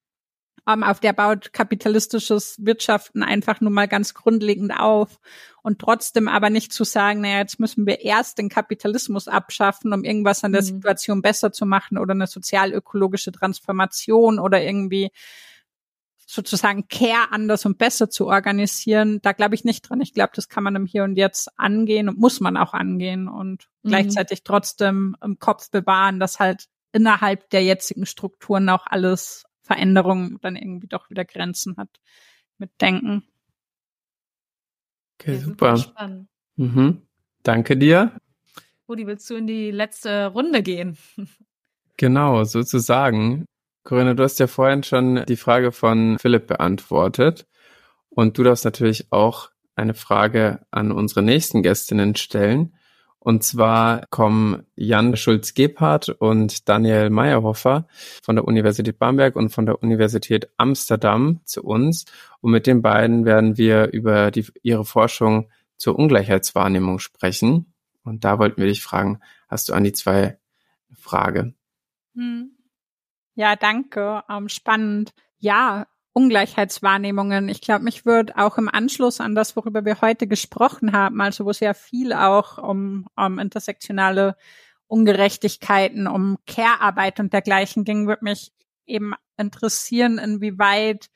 ähm, 0.68 0.84
auf 0.84 1.00
der 1.00 1.14
baut 1.14 1.54
kapitalistisches 1.54 2.58
Wirtschaften 2.60 3.24
einfach 3.24 3.62
nur 3.62 3.72
mal 3.72 3.88
ganz 3.88 4.14
grundlegend 4.14 4.72
auf. 4.78 5.20
Und 5.64 5.80
trotzdem 5.80 6.28
aber 6.28 6.50
nicht 6.50 6.74
zu 6.74 6.84
sagen, 6.84 7.22
naja, 7.22 7.40
jetzt 7.40 7.60
müssen 7.60 7.86
wir 7.86 8.02
erst 8.02 8.40
den 8.40 8.50
Kapitalismus 8.50 9.28
abschaffen, 9.28 9.94
um 9.94 10.04
irgendwas 10.04 10.44
an 10.44 10.54
der 10.54 10.62
mhm. 10.62 10.68
Situation 10.68 11.22
besser 11.22 11.52
zu 11.52 11.66
machen 11.66 11.98
oder 11.98 12.14
eine 12.14 12.28
sozial-ökologische 12.28 13.32
Transformation 13.32 14.40
oder 14.40 14.62
irgendwie 14.62 15.12
sozusagen 16.32 16.88
Care 16.88 17.32
anders 17.32 17.66
und 17.66 17.78
besser 17.78 18.10
zu 18.10 18.28
organisieren, 18.28 19.20
da 19.22 19.34
glaube 19.34 19.56
ich 19.56 19.66
nicht 19.66 19.82
dran. 19.82 20.02
Ich 20.02 20.14
glaube, 20.14 20.32
das 20.34 20.48
kann 20.48 20.64
man 20.64 20.76
im 20.76 20.86
Hier 20.86 21.04
und 21.04 21.18
Jetzt 21.18 21.50
angehen 21.60 22.08
und 22.08 22.18
muss 22.18 22.40
man 22.40 22.58
auch 22.58 22.74
angehen 22.74 23.28
und 23.28 23.68
mhm. 23.84 23.90
gleichzeitig 23.90 24.44
trotzdem 24.44 25.18
im 25.22 25.40
Kopf 25.40 25.70
bewahren, 25.70 26.20
dass 26.20 26.40
halt 26.40 26.68
innerhalb 26.94 27.50
der 27.50 27.64
jetzigen 27.64 28.06
Strukturen 28.06 28.70
auch 28.70 28.88
alles 28.88 29.46
Veränderung 29.72 30.38
dann 30.42 30.58
irgendwie 30.58 30.88
doch 30.88 31.10
wieder 31.10 31.24
Grenzen 31.24 31.78
hat 31.78 31.90
mit 32.58 32.70
Denken. 32.82 33.24
Okay, 35.18 35.36
ja, 35.36 35.40
super. 35.40 35.78
super 35.78 36.26
mhm. 36.58 37.02
Danke 37.44 37.78
dir. 37.78 38.20
Rudi, 38.90 39.08
willst 39.08 39.30
du 39.30 39.36
in 39.36 39.48
die 39.48 39.72
letzte 39.72 40.28
Runde 40.28 40.62
gehen? 40.62 40.98
Genau, 41.98 42.46
sozusagen. 42.46 43.46
Corinna, 43.84 44.16
du 44.16 44.24
hast 44.24 44.40
ja 44.40 44.48
vorhin 44.48 44.82
schon 44.82 45.24
die 45.28 45.36
Frage 45.36 45.72
von 45.72 46.18
Philipp 46.18 46.48
beantwortet. 46.48 47.46
Und 48.10 48.40
du 48.40 48.44
darfst 48.44 48.66
natürlich 48.66 49.12
auch 49.12 49.52
eine 49.76 49.94
Frage 49.94 50.66
an 50.72 50.92
unsere 50.92 51.22
nächsten 51.22 51.62
Gästinnen 51.62 52.16
stellen. 52.16 52.74
Und 53.24 53.44
zwar 53.44 54.08
kommen 54.08 54.66
Jan 54.76 55.16
Schulz-Gebhardt 55.16 56.10
und 56.10 56.68
Daniel 56.68 57.12
Meyerhofer 57.12 57.88
von 58.24 58.36
der 58.36 58.46
Universität 58.46 58.98
Bamberg 58.98 59.36
und 59.36 59.50
von 59.50 59.68
der 59.68 59.84
Universität 59.84 60.50
Amsterdam 60.58 61.40
zu 61.46 61.62
uns. 61.64 62.06
Und 62.40 62.52
mit 62.52 62.66
den 62.66 62.82
beiden 62.82 63.24
werden 63.24 63.60
wir 63.60 63.92
über 63.94 64.32
die, 64.32 64.48
ihre 64.64 64.86
Forschung 64.86 65.52
zur 65.78 66.00
Ungleichheitswahrnehmung 66.00 66.98
sprechen. 66.98 67.72
Und 68.04 68.24
da 68.24 68.40
wollten 68.40 68.60
wir 68.60 68.68
dich 68.68 68.82
fragen, 68.82 69.20
hast 69.48 69.70
du 69.70 69.74
an 69.74 69.84
die 69.84 69.94
zwei 69.94 70.40
Frage? 70.92 71.54
Hm. 72.16 72.58
Ja, 73.36 73.56
danke. 73.56 74.24
Ähm, 74.32 74.50
spannend. 74.50 75.14
Ja, 75.38 75.86
Ungleichheitswahrnehmungen. 76.14 77.48
Ich 77.50 77.62
glaube, 77.62 77.84
mich 77.84 78.06
würde 78.06 78.38
auch 78.38 78.58
im 78.58 78.68
Anschluss 78.68 79.22
an 79.22 79.36
das, 79.36 79.56
worüber 79.56 79.86
wir 79.86 80.02
heute 80.02 80.28
gesprochen 80.28 80.92
haben, 80.92 81.22
also 81.22 81.46
wo 81.46 81.50
es 81.52 81.60
ja 81.60 81.74
viel 81.74 82.14
auch 82.14 82.58
um, 82.58 83.08
um 83.16 83.40
intersektionale 83.40 84.36
Ungerechtigkeiten, 84.88 86.08
um 86.08 86.38
Care-Arbeit 86.48 87.20
und 87.22 87.32
dergleichen 87.32 87.86
ging, 87.86 88.08
würde 88.08 88.26
mich 88.26 88.52
eben 88.86 89.14
interessieren, 89.38 90.18
inwieweit 90.18 91.10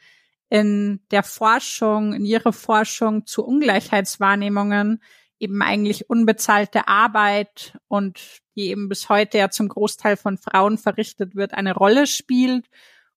in 0.49 1.01
der 1.11 1.23
Forschung, 1.23 2.13
in 2.13 2.23
ihrer 2.23 2.53
Forschung 2.53 3.25
zu 3.25 3.45
Ungleichheitswahrnehmungen 3.45 5.01
eben 5.39 5.61
eigentlich 5.61 6.09
unbezahlte 6.09 6.87
Arbeit 6.87 7.77
und 7.89 8.41
die 8.55 8.69
eben 8.69 8.87
bis 8.87 9.09
heute 9.09 9.37
ja 9.37 9.49
zum 9.49 9.67
Großteil 9.67 10.15
von 10.15 10.37
Frauen 10.37 10.77
verrichtet 10.77 11.35
wird, 11.35 11.53
eine 11.53 11.75
Rolle 11.75 12.07
spielt 12.07 12.67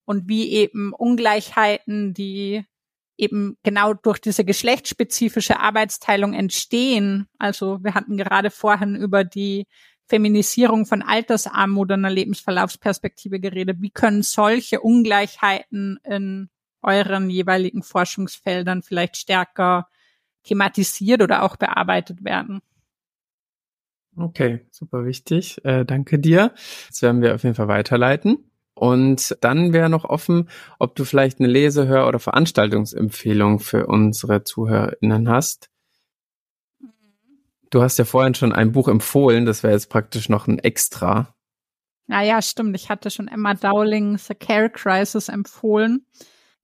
und 0.08 0.26
wie 0.26 0.52
eben 0.52 0.94
Ungleichheiten, 0.94 2.14
die 2.14 2.64
eben 3.18 3.58
genau 3.62 3.92
durch 3.92 4.18
diese 4.18 4.42
geschlechtsspezifische 4.42 5.60
Arbeitsteilung 5.60 6.32
entstehen. 6.32 7.28
Also 7.38 7.84
wir 7.84 7.92
hatten 7.92 8.16
gerade 8.16 8.50
vorhin 8.50 8.96
über 8.96 9.22
die 9.22 9.66
Feminisierung 10.06 10.86
von 10.86 11.02
Altersarmut 11.02 11.90
in 11.90 12.00
der 12.00 12.10
Lebensverlaufsperspektive 12.10 13.38
geredet. 13.38 13.82
Wie 13.82 13.90
können 13.90 14.22
solche 14.22 14.80
Ungleichheiten 14.80 15.98
in 16.04 16.48
euren 16.80 17.28
jeweiligen 17.28 17.82
Forschungsfeldern 17.82 18.82
vielleicht 18.82 19.18
stärker 19.18 19.88
thematisiert 20.44 21.20
oder 21.20 21.42
auch 21.42 21.56
bearbeitet 21.56 22.24
werden? 22.24 22.62
Okay, 24.16 24.66
super 24.70 25.04
wichtig. 25.04 25.62
Äh, 25.66 25.84
danke 25.84 26.18
dir. 26.18 26.54
Jetzt 26.86 27.02
werden 27.02 27.20
wir 27.20 27.34
auf 27.34 27.42
jeden 27.42 27.54
Fall 27.54 27.68
weiterleiten. 27.68 28.48
Und 28.78 29.36
dann 29.40 29.72
wäre 29.72 29.88
noch 29.88 30.04
offen, 30.04 30.48
ob 30.78 30.94
du 30.94 31.04
vielleicht 31.04 31.40
eine 31.40 31.48
Lese-, 31.48 31.88
Hör- 31.88 32.08
oder 32.08 32.18
Veranstaltungsempfehlung 32.18 33.58
für 33.58 33.86
unsere 33.86 34.44
ZuhörerInnen 34.44 35.28
hast. 35.28 35.70
Du 37.70 37.82
hast 37.82 37.98
ja 37.98 38.04
vorhin 38.04 38.34
schon 38.34 38.52
ein 38.52 38.72
Buch 38.72 38.88
empfohlen, 38.88 39.44
das 39.44 39.62
wäre 39.62 39.74
jetzt 39.74 39.90
praktisch 39.90 40.28
noch 40.28 40.46
ein 40.46 40.58
Extra. 40.58 41.34
Naja, 42.06 42.40
stimmt. 42.40 42.74
Ich 42.74 42.88
hatte 42.88 43.10
schon 43.10 43.28
Emma 43.28 43.52
Dowling 43.52 44.16
The 44.16 44.34
Care 44.34 44.70
Crisis 44.70 45.28
empfohlen. 45.28 46.06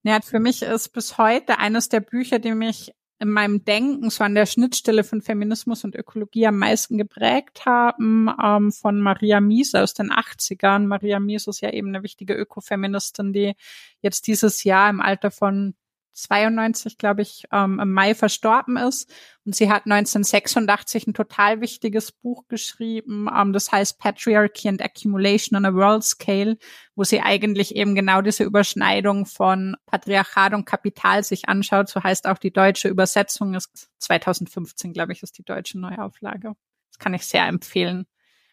Ja, 0.01 0.19
für 0.21 0.39
mich 0.39 0.63
ist 0.63 0.89
bis 0.89 1.19
heute 1.19 1.59
eines 1.59 1.89
der 1.89 1.99
Bücher, 1.99 2.39
die 2.39 2.55
mich 2.55 2.93
in 3.19 3.29
meinem 3.29 3.63
Denken 3.63 4.09
so 4.09 4.23
an 4.23 4.35
der 4.35 4.45
Schnittstelle 4.45 5.03
von 5.03 5.21
Feminismus 5.21 5.83
und 5.83 5.95
Ökologie 5.95 6.47
am 6.47 6.57
meisten 6.57 6.97
geprägt 6.97 7.65
haben, 7.65 8.29
ähm, 8.43 8.71
von 8.71 8.99
Maria 8.99 9.39
Mies 9.39 9.73
aus 9.73 9.93
den 9.93 10.11
80ern. 10.11 10.87
Maria 10.87 11.19
Mies 11.19 11.47
ist 11.47 11.61
ja 11.61 11.71
eben 11.71 11.89
eine 11.89 12.03
wichtige 12.03 12.33
Ökofeministin, 12.33 13.31
die 13.31 13.55
jetzt 14.01 14.27
dieses 14.27 14.63
Jahr 14.63 14.89
im 14.89 14.99
Alter 14.99 15.31
von 15.31 15.75
92, 16.15 16.97
glaube 16.97 17.21
ich, 17.21 17.43
ähm, 17.51 17.79
im 17.79 17.91
Mai 17.91 18.15
verstorben 18.15 18.77
ist. 18.77 19.13
Und 19.45 19.55
sie 19.55 19.69
hat 19.69 19.85
1986 19.85 21.07
ein 21.07 21.13
total 21.13 21.61
wichtiges 21.61 22.11
Buch 22.11 22.47
geschrieben, 22.47 23.27
ähm, 23.35 23.53
das 23.53 23.71
heißt 23.71 23.99
Patriarchy 23.99 24.69
and 24.69 24.81
Accumulation 24.81 25.57
on 25.57 25.65
a 25.65 25.73
World 25.73 26.03
Scale, 26.03 26.57
wo 26.95 27.03
sie 27.03 27.21
eigentlich 27.21 27.75
eben 27.75 27.95
genau 27.95 28.21
diese 28.21 28.43
Überschneidung 28.43 29.25
von 29.25 29.75
Patriarchat 29.85 30.53
und 30.53 30.65
Kapital 30.65 31.23
sich 31.23 31.49
anschaut. 31.49 31.89
So 31.89 32.01
heißt 32.01 32.27
auch 32.27 32.37
die 32.37 32.51
deutsche 32.51 32.87
Übersetzung, 32.87 33.53
ist 33.53 33.89
2015, 33.99 34.93
glaube 34.93 35.13
ich, 35.13 35.21
ist 35.21 35.37
die 35.37 35.43
deutsche 35.43 35.79
Neuauflage. 35.79 36.53
Das 36.89 36.97
kann 36.97 37.13
ich 37.13 37.25
sehr 37.25 37.45
empfehlen. 37.45 38.05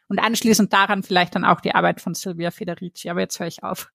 Und 0.09 0.19
anschließend 0.19 0.73
daran 0.73 1.03
vielleicht 1.03 1.37
dann 1.37 1.45
auch 1.45 1.61
die 1.61 1.75
Arbeit 1.75 2.01
von 2.01 2.15
Silvia 2.15 2.51
Federici. 2.51 3.09
Aber 3.09 3.21
jetzt 3.21 3.39
höre 3.41 3.47
ich 3.47 3.63
auf. 3.63 3.91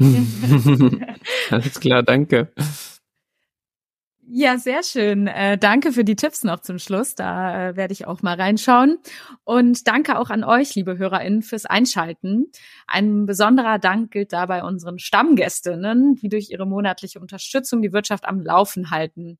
Alles 1.50 1.78
klar, 1.78 2.02
danke. 2.02 2.52
Ja, 4.26 4.58
sehr 4.58 4.82
schön. 4.84 5.26
Äh, 5.26 5.58
danke 5.58 5.92
für 5.92 6.04
die 6.04 6.14
Tipps 6.14 6.44
noch 6.44 6.60
zum 6.60 6.78
Schluss. 6.78 7.16
Da 7.16 7.70
äh, 7.70 7.76
werde 7.76 7.92
ich 7.92 8.06
auch 8.06 8.22
mal 8.22 8.36
reinschauen. 8.36 8.98
Und 9.44 9.88
danke 9.88 10.18
auch 10.18 10.30
an 10.30 10.44
euch, 10.44 10.74
liebe 10.76 10.98
HörerInnen, 10.98 11.42
fürs 11.42 11.66
Einschalten. 11.66 12.46
Ein 12.86 13.26
besonderer 13.26 13.78
Dank 13.80 14.12
gilt 14.12 14.32
dabei 14.32 14.62
unseren 14.62 15.00
Stammgästinnen, 15.00 16.14
die 16.14 16.28
durch 16.28 16.50
ihre 16.50 16.66
monatliche 16.66 17.18
Unterstützung 17.18 17.82
die 17.82 17.92
Wirtschaft 17.92 18.24
am 18.24 18.40
Laufen 18.40 18.90
halten. 18.90 19.38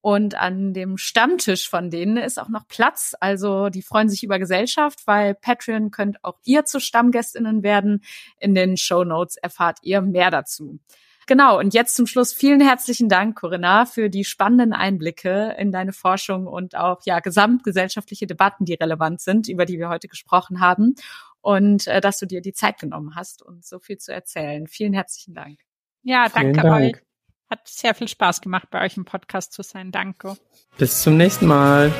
Und 0.00 0.34
an 0.34 0.74
dem 0.74 0.96
Stammtisch 0.96 1.68
von 1.70 1.88
denen 1.88 2.16
ist 2.16 2.40
auch 2.40 2.48
noch 2.48 2.66
Platz. 2.66 3.14
Also 3.20 3.68
die 3.68 3.82
freuen 3.82 4.08
sich 4.08 4.24
über 4.24 4.40
Gesellschaft, 4.40 5.06
weil 5.06 5.36
Patreon 5.36 5.92
könnt 5.92 6.24
auch 6.24 6.38
ihr 6.44 6.64
zu 6.64 6.80
Stammgästinnen 6.80 7.62
werden. 7.62 8.02
In 8.40 8.56
den 8.56 8.76
Show 8.76 9.04
Notes 9.04 9.36
erfahrt 9.36 9.78
ihr 9.82 10.00
mehr 10.02 10.32
dazu. 10.32 10.80
Genau, 11.26 11.58
und 11.58 11.74
jetzt 11.74 11.94
zum 11.94 12.06
Schluss 12.06 12.32
vielen 12.32 12.60
herzlichen 12.60 13.08
Dank, 13.08 13.38
Corinna, 13.38 13.86
für 13.86 14.10
die 14.10 14.24
spannenden 14.24 14.72
Einblicke 14.72 15.54
in 15.58 15.72
deine 15.72 15.92
Forschung 15.92 16.46
und 16.46 16.76
auch 16.76 17.00
ja 17.04 17.20
gesamtgesellschaftliche 17.20 18.26
Debatten, 18.26 18.64
die 18.64 18.74
relevant 18.74 19.20
sind, 19.20 19.48
über 19.48 19.64
die 19.64 19.78
wir 19.78 19.88
heute 19.88 20.08
gesprochen 20.08 20.60
haben. 20.60 20.94
Und 21.40 21.86
äh, 21.88 22.00
dass 22.00 22.18
du 22.18 22.26
dir 22.26 22.40
die 22.40 22.52
Zeit 22.52 22.78
genommen 22.78 23.14
hast, 23.14 23.42
uns 23.42 23.68
so 23.68 23.78
viel 23.80 23.98
zu 23.98 24.12
erzählen. 24.12 24.66
Vielen 24.66 24.92
herzlichen 24.92 25.34
Dank. 25.34 25.58
Ja, 26.02 26.28
danke 26.28 26.62
Dank. 26.62 26.96
euch. 26.96 27.02
Hat 27.50 27.68
sehr 27.68 27.94
viel 27.94 28.08
Spaß 28.08 28.40
gemacht, 28.40 28.68
bei 28.70 28.84
euch 28.84 28.96
im 28.96 29.04
Podcast 29.04 29.52
zu 29.52 29.62
sein. 29.62 29.92
Danke. 29.92 30.36
Bis 30.78 31.02
zum 31.02 31.16
nächsten 31.16 31.46
Mal. 31.46 31.92